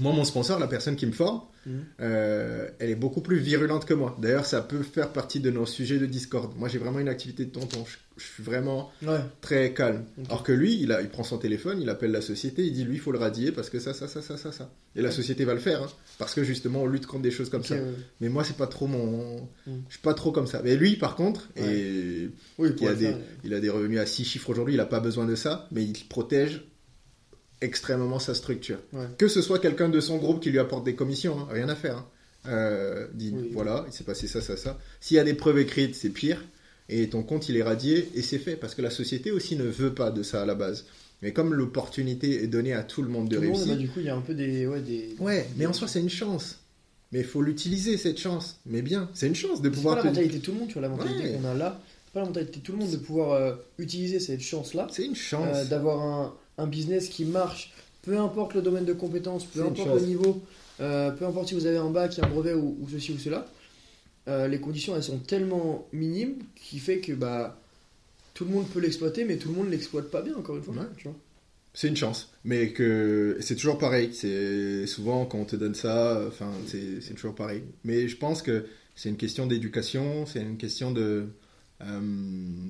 [0.00, 1.84] moi, mon sponsor, la personne qui me forme, Mhm.
[2.00, 4.16] euh, elle est beaucoup plus virulente que moi.
[4.20, 6.52] D'ailleurs, ça peut faire partie de nos sujets de Discord.
[6.58, 7.84] Moi, j'ai vraiment une activité de tonton.
[7.86, 9.20] Je, je suis vraiment Ouais.
[9.42, 10.04] très calme.
[10.28, 12.82] Alors que lui, il, a, il prend son téléphone, il appelle la société, il dit
[12.82, 14.72] lui, il faut le radier parce que ça, ça, ça, ça, ça, ça.
[14.96, 15.88] Et la société va le faire, hein,
[16.18, 17.76] parce que justement, on lutte contre des choses comme ça.
[17.76, 17.82] ouais.
[18.20, 19.42] Mais moi, c'est pas trop mon.
[19.66, 19.70] Mm.
[19.88, 20.62] Je suis pas trop comme ça.
[20.64, 22.28] Mais lui, par contre, et
[22.58, 23.14] Oui, il a, des,
[23.44, 25.84] il a des revenus à 6 chiffres aujourd'hui, il a pas besoin de ça, mais
[25.84, 26.64] il protège
[27.62, 28.78] extrêmement sa structure.
[28.92, 29.06] Ouais.
[29.18, 31.74] Que ce soit quelqu'un de son groupe qui lui apporte des commissions, hein, rien à
[31.76, 31.96] faire.
[31.98, 32.06] hein.
[32.48, 33.50] Euh, dit Oui.
[33.52, 34.78] voilà, il s'est passé ça, ça, ça.
[35.00, 36.44] S'il y a des preuves écrites, c'est pire.
[36.88, 39.62] Et ton compte, il est radié et c'est fait parce que la société aussi ne
[39.64, 40.84] veut pas de ça à la base.
[41.22, 43.88] Mais comme l'opportunité est donnée à tout le monde de Tout monde, réussir, bah, du
[43.88, 44.66] coup, il y a un peu des.
[44.66, 45.14] Ouais, des...
[45.20, 46.58] ouais, mais en soi, c'est une chance.
[47.12, 48.56] Mais il faut l'utiliser cette chance.
[48.66, 50.66] Mais bien, c'est une chance de C'est pas pouvoir la mentalité de tout le monde,
[50.68, 51.38] tu vois, la mentalité Ouais.
[51.40, 51.80] qu'on a là.
[52.06, 55.04] C'est pas la mentalité de tout le monde de pouvoir euh, utiliser cette chance-là, C'est
[55.06, 55.46] une chance.
[55.54, 57.72] euh, d'avoir un, un business qui marche,
[58.02, 60.42] peu importe le domaine de compétences, peu importe le niveau,
[60.80, 63.46] euh, peu importe si vous avez un bac, un brevet ou, ou ceci ou cela.
[64.28, 67.58] euh, les conditions elles sont tellement minimes qui fait que bah
[68.34, 70.74] tout le monde peut l'exploiter, mais tout le monde l'exploite pas bien encore une fois.
[70.74, 71.12] Ouais.
[71.74, 74.10] C'est une chance, mais que c'est toujours pareil.
[74.14, 77.62] C'est souvent quand on te donne ça, enfin c'est c'est toujours pareil.
[77.84, 81.26] Mais je pense que c'est une question d'éducation, c'est une question de
[81.82, 82.00] euh,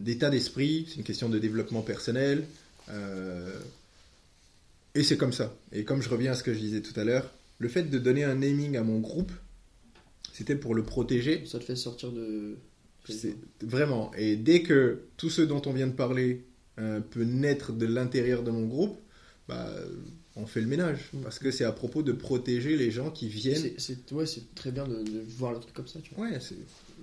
[0.04, 2.44] d'état d'esprit, c'est une question de développement personnel,
[2.90, 3.58] euh,
[4.94, 5.54] et c'est comme ça.
[5.72, 7.98] Et comme je reviens à ce que je disais tout à l'heure, le fait de
[7.98, 9.32] donner un naming à mon groupe,
[10.32, 12.56] c'était pour le protéger Ça te fait sortir de.
[13.62, 14.12] vraiment.
[14.16, 16.44] Et dès que tout ce dont on vient de parler
[16.78, 18.96] euh, peut naître de l'intérieur de mon groupe,
[19.48, 19.70] bah,
[20.36, 21.10] on fait le ménage.
[21.12, 21.20] Mm.
[21.22, 23.56] Parce que c'est à propos de protéger les gens qui viennent.
[23.60, 26.00] C'est- C'est ouais, c'est très bien de, de voir le truc comme ça.
[26.02, 26.26] Tu vois.
[26.26, 26.38] Ouais,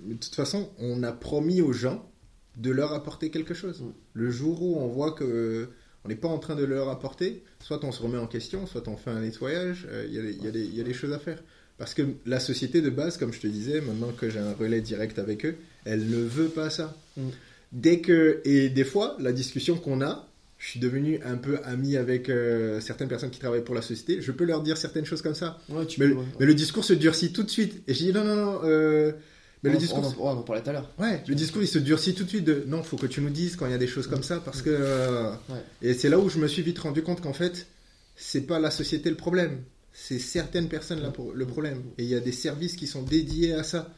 [0.06, 2.08] de toute façon, on a promis aux gens
[2.56, 3.80] de leur apporter quelque chose.
[3.80, 3.92] Mm.
[4.14, 5.66] Le jour où on voit que euh,
[6.04, 8.88] on n'est pas en train de leur apporter, soit on se remet en question, soit
[8.88, 11.42] on fait un nettoyage, euh, il y a des- y, y a choses à faire.
[11.78, 14.80] Parce que la société de base, comme je te disais, maintenant que j'ai un relais
[14.82, 16.94] direct avec eux, elle ne veut pas ça.
[17.16, 17.22] Mm.
[17.72, 20.26] Dès que et des fois, la discussion qu'on a,
[20.58, 24.20] je suis devenu un peu ami avec euh, certaines personnes qui travaillent pour la société.
[24.20, 26.24] Je peux leur dire certaines choses comme ça, Ouais, tu mais, peux, ouais.
[26.38, 27.82] mais le discours se durcit tout de suite.
[27.88, 28.60] Et je dis non, non, non.
[28.64, 29.12] euh,
[29.62, 30.90] mais on, le discours, on en, on en parlait tout à l'heure.
[30.98, 32.44] ouais, le discours il se durcit tout de suite.
[32.44, 34.38] De non, faut que tu nous dises quand il y a des choses comme ça
[34.40, 34.70] parce que.
[34.70, 35.62] euh, Ouais.
[35.82, 37.66] Et c'est là où je me suis vite rendu compte qu'en fait,
[38.16, 39.58] c'est pas la société le problème,
[39.92, 41.82] c'est certaines personnes là pour le problème.
[41.98, 43.92] Et il y a des services qui sont dédiés à ça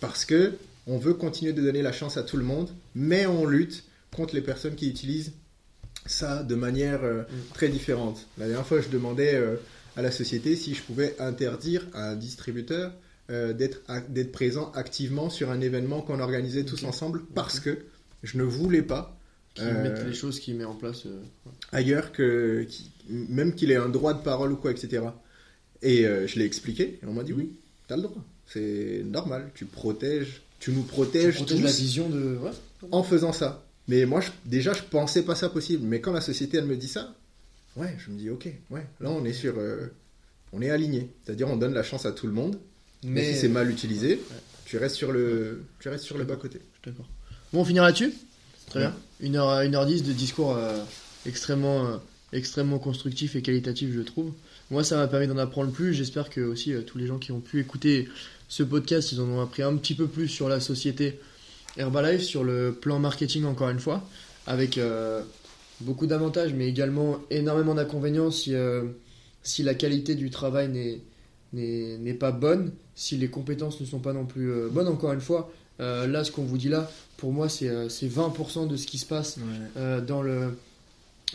[0.00, 0.54] parce que
[0.86, 3.84] on veut continuer de donner la chance à tout le monde, mais on lutte
[4.14, 5.32] contre les personnes qui utilisent
[6.06, 7.22] ça de manière euh,
[7.54, 8.26] très différente.
[8.38, 9.56] La dernière fois, je demandais euh,
[9.96, 12.92] à la société si je pouvais interdire à un distributeur
[13.30, 16.88] euh, d'être présent activement sur un événement qu'on organisait tous Ok.
[16.88, 17.78] ensemble parce que
[18.22, 19.12] je ne voulais pas
[19.54, 21.06] Qui Euh, mettent les choses qu'il met en place.
[21.06, 21.18] euh,
[21.72, 25.02] ailleurs que qui- même qu'il ait un droit de parole ou quoi, etc.
[25.80, 27.52] Et euh, je l'ai expliqué, et on m'a dit oui,
[27.88, 32.08] t'as le droit, c'est normal, tu protèges, tu nous tu protèges protèges tous la vision
[32.10, 32.36] de.
[32.36, 32.50] Ouais.
[32.90, 33.64] en faisant ça.
[33.88, 35.84] Mais moi, je- déjà, je pensais pas ça possible.
[35.86, 37.14] Mais quand la société, elle me dit ça,
[37.76, 39.86] ouais, je me dis, ok, ouais, là, on est sur, euh,
[40.52, 41.08] on est aligné.
[41.24, 42.58] C'est-à-dire, on donne la chance à tout le monde.
[43.04, 44.20] Mais, si c'est mal utilisé,
[44.64, 46.60] tu restes sur le, tu restes sur le bas côté.
[46.84, 47.06] D'accord.
[47.52, 48.12] Bon, on finira là-dessus
[48.66, 48.94] Très bien.
[49.22, 50.82] 1h, 1h10 de discours euh,
[51.24, 51.96] extrêmement, euh,
[52.32, 54.32] extrêmement constructif et qualitatif, je trouve.
[54.70, 55.94] Moi, ça m'a permis d'en apprendre plus.
[55.94, 58.08] J'espère que aussi euh, tous les gens qui ont pu écouter
[58.48, 61.20] ce podcast, ils en ont appris un petit peu plus sur la société
[61.76, 64.08] Herbalife, sur le plan marketing, encore une fois,
[64.46, 65.22] avec euh,
[65.80, 68.84] beaucoup d'avantages, mais également énormément d'inconvénients si, euh,
[69.42, 71.00] si la qualité du travail n'est
[71.56, 75.20] n'est pas bonne, si les compétences ne sont pas non plus euh, bonnes, encore une
[75.20, 75.50] fois.
[75.80, 78.86] euh, là, ce qu'on vous dit là, pour moi, c'est euh, c'est 20% de ce
[78.86, 79.38] qui se passe
[79.76, 80.56] euh, dans, le,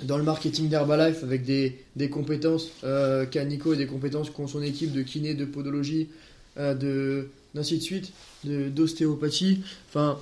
[0.03, 4.48] dans le marketing d'Herbalife avec des, des compétences euh, qu'a Nico et des compétences qu'ont
[4.48, 6.10] son équipe de kiné, de podologie,
[6.57, 8.14] euh, de d'ainsi de suite,
[8.45, 9.60] d'ostéopathie.
[9.89, 10.18] Enfin,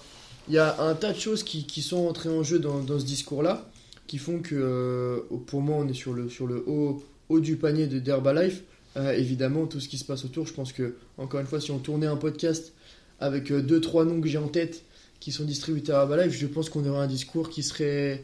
[0.47, 2.99] il y a un tas de choses qui, qui sont entrées en jeu dans, dans
[2.99, 3.69] ce discours-là
[4.07, 7.55] qui font que euh, pour moi, on est sur le, sur le haut haut du
[7.57, 8.63] panier de d'Herbalife.
[8.98, 11.72] Euh, évidemment, tout ce qui se passe autour, je pense que, encore une fois, si
[11.72, 12.74] on tournait un podcast
[13.20, 14.84] avec euh, deux, trois noms que j'ai en tête
[15.20, 18.24] qui sont distributeurs Herbalife, je pense qu'on aurait un discours qui serait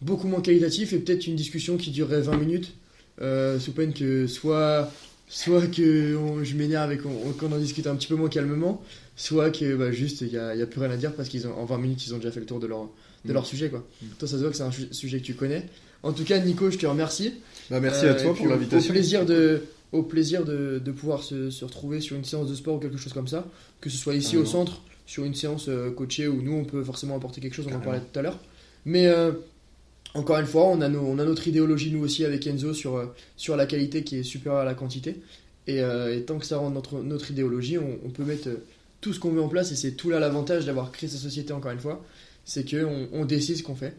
[0.00, 2.72] beaucoup moins qualitatif et peut-être une discussion qui durerait 20 minutes,
[3.20, 4.90] euh, sous peine que soit,
[5.28, 8.82] soit que on- je m'énerve et qu'on en discute un petit peu moins calmement,
[9.16, 11.28] soit que bah, juste il n'y a, il y a plus rien à dire parce
[11.28, 12.88] qu'en 20 minutes ils ont déjà fait le tour de leur,
[13.24, 13.34] de Mm.
[13.34, 13.68] leur sujet.
[13.70, 13.86] Quoi.
[14.02, 14.06] Mm.
[14.18, 15.64] Toi, ça se voit que c'est un su- sujet que tu connais.
[16.02, 17.34] En tout cas, Nico, je te remercie.
[17.70, 18.90] Bah, merci Euh, à toi pour l'invitation.
[18.90, 19.62] Au plaisir de,
[19.94, 22.96] au plaisir de, de pouvoir se, se retrouver sur une séance de sport ou quelque
[22.98, 23.46] chose comme ça,
[23.80, 26.82] que ce soit ici au centre, sur une séance euh, coachée où nous on peut
[26.84, 28.38] forcément apporter quelque chose, on en parlait tout à l'heure.
[28.84, 29.32] Mais euh,
[30.14, 32.96] encore une fois, on a, nos- on a notre idéologie nous aussi avec Enzo sur,
[32.96, 33.06] euh,
[33.36, 35.16] sur la qualité qui est supérieure à la quantité.
[35.66, 38.48] Et, euh, et tant que ça rentre notre, notre idéologie, on, on peut mettre
[39.00, 41.52] tout ce qu'on veut en place et c'est tout là l'avantage d'avoir créé sa société
[41.52, 42.04] encore une fois,
[42.44, 43.94] c'est qu'on on décide ce qu'on fait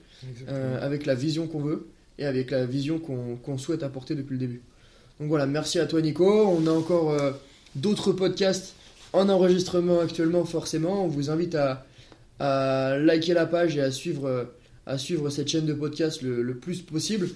[0.49, 4.33] euh, avec la vision qu'on veut et avec la vision qu'on qu'on souhaite apporter depuis
[4.33, 4.61] le début.
[5.19, 6.47] Donc voilà, merci à toi Nico.
[6.47, 7.31] On a encore euh,
[7.75, 8.73] d'autres podcasts
[9.13, 11.05] en enregistrement actuellement forcément.
[11.05, 11.85] On vous invite à,
[12.39, 14.43] liker la page et à suivre, euh,
[14.85, 17.29] à suivre cette chaîne de podcast le, le plus possible.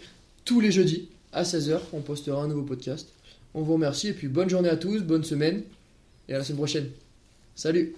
[0.43, 3.10] Tous les jeudis à 16h, on postera un nouveau podcast.
[3.53, 5.64] On vous remercie et puis bonne journée à tous, bonne semaine
[6.27, 6.89] et à la semaine prochaine.
[7.56, 7.95] Salut